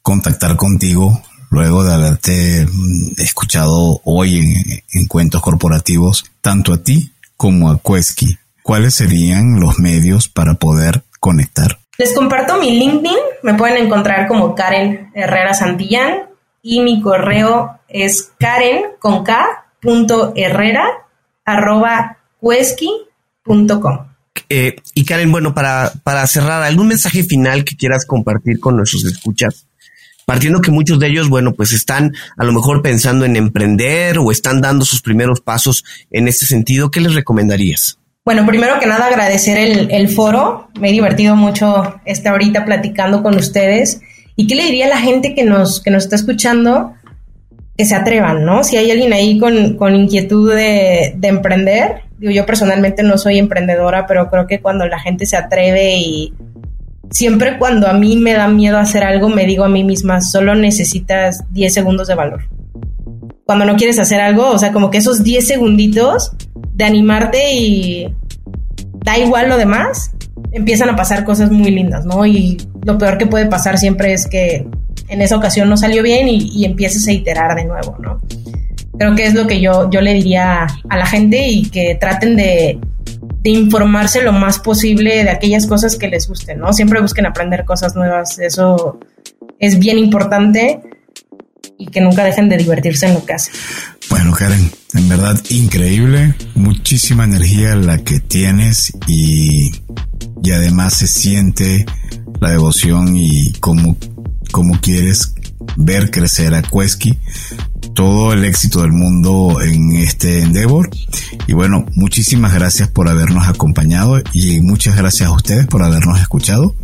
contactar 0.02 0.56
contigo, 0.56 1.22
luego 1.50 1.84
de 1.84 1.94
haberte 1.94 2.66
mm, 2.66 3.22
escuchado 3.22 4.02
hoy 4.04 4.82
en, 4.94 5.06
cuentos 5.08 5.42
corporativos, 5.42 6.26
tanto 6.42 6.74
a 6.74 6.78
ti 6.78 7.14
como 7.38 7.70
a 7.70 7.80
Quesky, 7.80 8.38
¿cuáles 8.64 8.96
serían 8.96 9.60
los 9.60 9.80
medios 9.80 10.28
para 10.28 10.56
poder 10.56 11.04
conectar? 11.20 11.80
Les 11.98 12.14
comparto 12.14 12.58
mi 12.58 12.78
LinkedIn, 12.78 13.18
me 13.44 13.56
pueden 13.56 13.86
encontrar 13.86 14.28
como 14.28 14.56
Karen 14.56 15.12
Herrera 15.14 15.54
Santillán 15.54 16.30
y 16.62 16.82
mi 16.82 17.02
correo 17.02 17.80
es 17.88 18.32
karen 18.40 18.84
con 19.00 19.24
k 19.24 19.66
punto 19.82 20.34
herrera 20.36 20.86
arroba 21.46 22.18
eh, 24.50 24.76
y 24.94 25.06
Karen, 25.06 25.32
bueno, 25.32 25.54
para, 25.54 25.92
para 26.04 26.26
cerrar, 26.28 26.64
¿algún 26.64 26.88
mensaje 26.88 27.24
final 27.24 27.64
que 27.66 27.76
quieras 27.76 28.06
compartir 28.06 28.60
con 28.60 28.78
nuestros 28.78 29.06
escuchas? 29.06 29.66
Partiendo 30.30 30.62
que 30.62 30.70
muchos 30.70 31.00
de 31.00 31.08
ellos, 31.08 31.28
bueno, 31.28 31.56
pues 31.56 31.74
están 31.74 32.14
a 32.38 32.44
lo 32.44 32.54
mejor 32.54 32.84
pensando 32.84 33.26
en 33.26 33.36
emprender 33.36 34.20
o 34.20 34.30
están 34.30 34.62
dando 34.62 34.86
sus 34.86 35.02
primeros 35.02 35.42
pasos 35.42 35.84
en 36.12 36.28
ese 36.28 36.46
sentido, 36.46 36.92
¿qué 36.92 37.02
les 37.02 37.16
recomendarías? 37.16 37.98
Bueno, 38.24 38.46
primero 38.46 38.80
que 38.80 38.86
nada 38.86 39.08
agradecer 39.08 39.58
el, 39.58 40.08
foro, 40.08 40.70
me 40.80 40.90
he 40.90 40.92
divertido 40.92 41.36
mucho 41.36 42.00
estar 42.06 42.34
ahorita 42.34 42.64
platicando 42.64 43.24
con 43.24 43.38
ustedes. 43.38 44.02
¿Y 44.36 44.46
qué 44.46 44.54
le 44.54 44.66
diría 44.66 44.86
a 44.86 44.90
la 44.90 45.00
gente 45.00 45.34
que 45.34 45.44
nos, 45.44 45.82
que 45.82 45.90
nos 45.90 46.04
está 46.04 46.16
escuchando? 46.16 46.94
Que 47.76 47.86
se 47.86 47.96
atrevan, 47.96 48.46
¿no? 48.46 48.64
Si 48.64 48.78
hay 48.78 48.92
alguien 48.92 49.14
ahí 49.14 49.40
con, 49.40 49.96
inquietud 49.96 50.54
de, 50.54 51.16
de 51.18 51.28
emprender, 51.28 52.04
digo, 52.20 52.32
yo 52.32 52.46
personalmente 52.46 53.02
no 53.02 53.18
soy 53.18 53.40
emprendedora, 53.40 54.06
pero 54.06 54.30
creo 54.30 54.46
que 54.46 54.62
cuando 54.62 54.86
la 54.86 55.00
gente 55.00 55.26
se 55.26 55.38
atreve 55.38 55.96
y 55.98 56.34
siempre 57.10 57.58
cuando 57.58 57.88
a 57.88 57.94
mí 57.94 58.16
me 58.18 58.34
da 58.34 58.48
miedo 58.48 58.78
hacer 58.78 59.04
algo, 59.04 59.30
me 59.30 59.46
digo 59.46 59.64
a 59.64 59.70
mí 59.70 59.84
misma, 59.84 60.22
solo 60.22 60.56
necesitas 60.56 61.44
10 61.52 61.74
segundos 61.74 62.08
de 62.08 62.16
valor. 62.16 62.48
Cuando 63.46 63.66
no 63.66 63.76
quieres 63.76 63.98
hacer 64.00 64.22
algo, 64.22 64.50
o 64.52 64.58
sea, 64.60 64.72
como 64.72 64.92
que 64.92 65.00
esos 65.00 65.24
10 65.24 65.48
segunditos 65.48 66.32
de 66.74 66.86
animarte 66.86 67.54
y 67.54 68.14
da 69.04 69.18
igual 69.18 69.50
lo 69.50 69.58
demás, 69.58 70.12
empiezan 70.52 70.90
a 70.90 70.96
pasar 70.96 71.26
cosas 71.26 71.52
muy 71.52 71.72
lindas, 71.72 72.06
¿no? 72.06 72.26
Y 72.26 72.58
lo 72.84 72.98
peor 72.98 73.18
que 73.18 73.26
puede 73.26 73.48
pasar 73.48 73.78
siempre 73.78 74.14
es 74.14 74.28
que 74.28 74.68
en 75.08 75.22
esa 75.22 75.36
ocasión 75.36 75.68
no 75.70 75.78
salió 75.78 76.04
bien 76.04 76.28
y, 76.28 76.64
empieces 76.64 77.08
a 77.08 77.12
iterar 77.12 77.56
de 77.56 77.66
nuevo, 77.66 77.98
¿no? 78.00 78.20
Creo 78.98 79.16
que 79.16 79.26
es 79.26 79.34
lo 79.34 79.48
que 79.48 79.60
yo, 79.60 79.90
yo 79.90 80.02
le 80.02 80.14
diría 80.14 80.68
a 80.90 80.98
la 80.98 81.06
gente 81.06 81.48
y 81.48 81.70
que 81.70 81.98
traten 82.00 82.36
de 82.36 82.80
de 83.42 83.50
informarse 83.52 84.22
lo 84.22 84.34
más 84.34 84.60
posible 84.60 85.24
de 85.24 85.30
aquellas 85.30 85.66
cosas 85.66 85.98
que 85.98 86.08
les 86.08 86.28
gusten, 86.28 86.60
¿no? 86.60 86.74
Siempre 86.74 87.02
busquen 87.02 87.26
aprender 87.26 87.66
cosas 87.66 87.96
nuevas, 87.96 88.38
eso 88.40 89.00
es 89.60 89.80
bien 89.80 89.98
importante 89.98 90.82
y 91.78 91.88
que 91.88 92.02
nunca 92.02 92.24
dejen 92.24 92.50
de 92.50 92.58
divertirse 92.58 93.08
en 93.08 93.14
lo 93.14 93.26
que 93.26 93.34
hacen. 93.34 93.54
Bueno, 94.10 94.34
Karen, 94.34 94.72
en 94.94 95.10
verdad 95.10 95.40
increíble, 95.50 96.36
muchísima 96.56 97.24
energía 97.24 97.76
la 97.76 98.00
que 98.00 98.20
tienes 98.20 98.92
y, 99.08 99.72
y 100.44 100.52
además 100.52 100.96
se 100.96 101.08
siente 101.08 101.86
la 102.42 102.52
devoción 102.52 103.16
y 103.16 103.54
cómo, 103.60 103.96
cómo 104.52 104.80
quieres 104.82 105.34
ver 105.78 106.12
crecer 106.12 106.54
a 106.54 106.62
Quesky 106.62 107.18
todo 107.94 108.34
el 108.34 108.46
éxito 108.46 108.82
del 108.82 108.92
mundo 108.92 109.62
en 109.62 109.96
este 109.96 110.42
endeavor. 110.42 110.90
Y 111.48 111.54
bueno, 111.54 111.86
muchísimas 111.96 112.54
gracias 112.54 112.90
por 112.90 113.10
habernos 113.10 113.48
acompañado 113.48 114.22
y 114.34 114.62
muchas 114.62 114.96
gracias 114.96 115.30
a 115.30 115.34
ustedes 115.34 115.68
por 115.68 115.84
habernos 115.84 116.20
escuchado. 116.20 116.76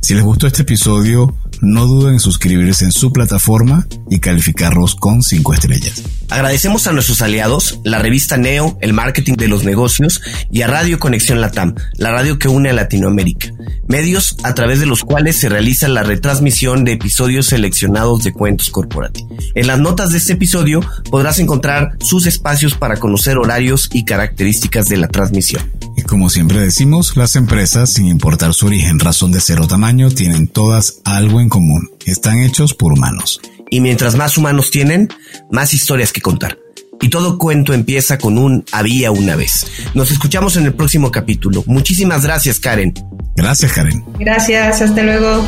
Si 0.00 0.14
les 0.14 0.22
gustó 0.22 0.46
este 0.46 0.62
episodio, 0.62 1.34
no 1.60 1.86
duden 1.86 2.14
en 2.14 2.20
suscribirse 2.20 2.84
en 2.84 2.92
su 2.92 3.12
plataforma 3.12 3.86
y 4.10 4.18
calificarlos 4.18 4.94
con 4.94 5.22
5 5.22 5.54
estrellas. 5.54 6.02
Agradecemos 6.30 6.86
a 6.86 6.92
nuestros 6.92 7.22
aliados, 7.22 7.80
la 7.84 7.98
revista 7.98 8.36
Neo, 8.36 8.78
el 8.80 8.92
marketing 8.92 9.34
de 9.34 9.48
los 9.48 9.64
negocios 9.64 10.20
y 10.50 10.62
a 10.62 10.66
Radio 10.66 10.98
Conexión 10.98 11.40
Latam, 11.40 11.74
la 11.96 12.10
radio 12.10 12.38
que 12.38 12.48
une 12.48 12.70
a 12.70 12.72
Latinoamérica, 12.72 13.52
medios 13.86 14.36
a 14.42 14.54
través 14.54 14.80
de 14.80 14.86
los 14.86 15.02
cuales 15.02 15.36
se 15.36 15.48
realiza 15.48 15.86
la 15.88 16.02
retransmisión 16.02 16.84
de 16.84 16.92
episodios 16.92 17.46
seleccionados 17.46 18.24
de 18.24 18.32
cuentos 18.32 18.70
corporativos. 18.70 19.32
En 19.54 19.66
las 19.66 19.78
notas 19.78 20.10
de 20.10 20.18
este 20.18 20.32
episodio 20.32 20.80
podrás 21.10 21.38
encontrar 21.38 21.96
sus 22.00 22.26
espacios 22.26 22.74
para 22.74 22.96
conocer 22.96 23.38
horarios 23.38 23.88
y 23.92 24.04
características 24.04 24.88
de 24.88 24.96
la 24.96 25.08
transmisión. 25.08 25.70
Y 25.96 26.02
como 26.02 26.28
siempre 26.30 26.60
decimos, 26.60 27.16
las 27.16 27.36
empresas, 27.36 27.92
sin 27.92 28.06
importar 28.06 28.52
su 28.54 28.66
origen, 28.66 28.98
razón 28.98 29.30
de 29.30 29.40
ser 29.40 29.60
o 29.60 29.68
tamaño, 29.68 30.10
tienen 30.10 30.48
todas 30.48 31.00
algo 31.04 31.40
en 31.44 31.48
común. 31.48 31.90
Están 32.06 32.40
hechos 32.40 32.74
por 32.74 32.92
humanos. 32.92 33.40
Y 33.70 33.80
mientras 33.80 34.16
más 34.16 34.36
humanos 34.36 34.70
tienen, 34.70 35.08
más 35.50 35.72
historias 35.72 36.12
que 36.12 36.20
contar. 36.20 36.58
Y 37.00 37.08
todo 37.08 37.38
cuento 37.38 37.72
empieza 37.72 38.18
con 38.18 38.38
un 38.38 38.64
había 38.72 39.10
una 39.10 39.36
vez. 39.36 39.66
Nos 39.94 40.10
escuchamos 40.10 40.56
en 40.56 40.64
el 40.64 40.74
próximo 40.74 41.10
capítulo. 41.10 41.62
Muchísimas 41.66 42.22
gracias, 42.22 42.58
Karen. 42.58 42.94
Gracias, 43.36 43.72
Karen. 43.72 44.04
Gracias, 44.18 44.80
hasta 44.80 45.02
luego. 45.02 45.44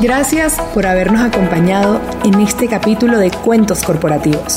Gracias 0.00 0.54
por 0.72 0.86
habernos 0.86 1.20
acompañado 1.20 2.00
en 2.24 2.40
este 2.40 2.66
capítulo 2.68 3.18
de 3.18 3.30
Cuentos 3.30 3.82
Corporativos. 3.82 4.56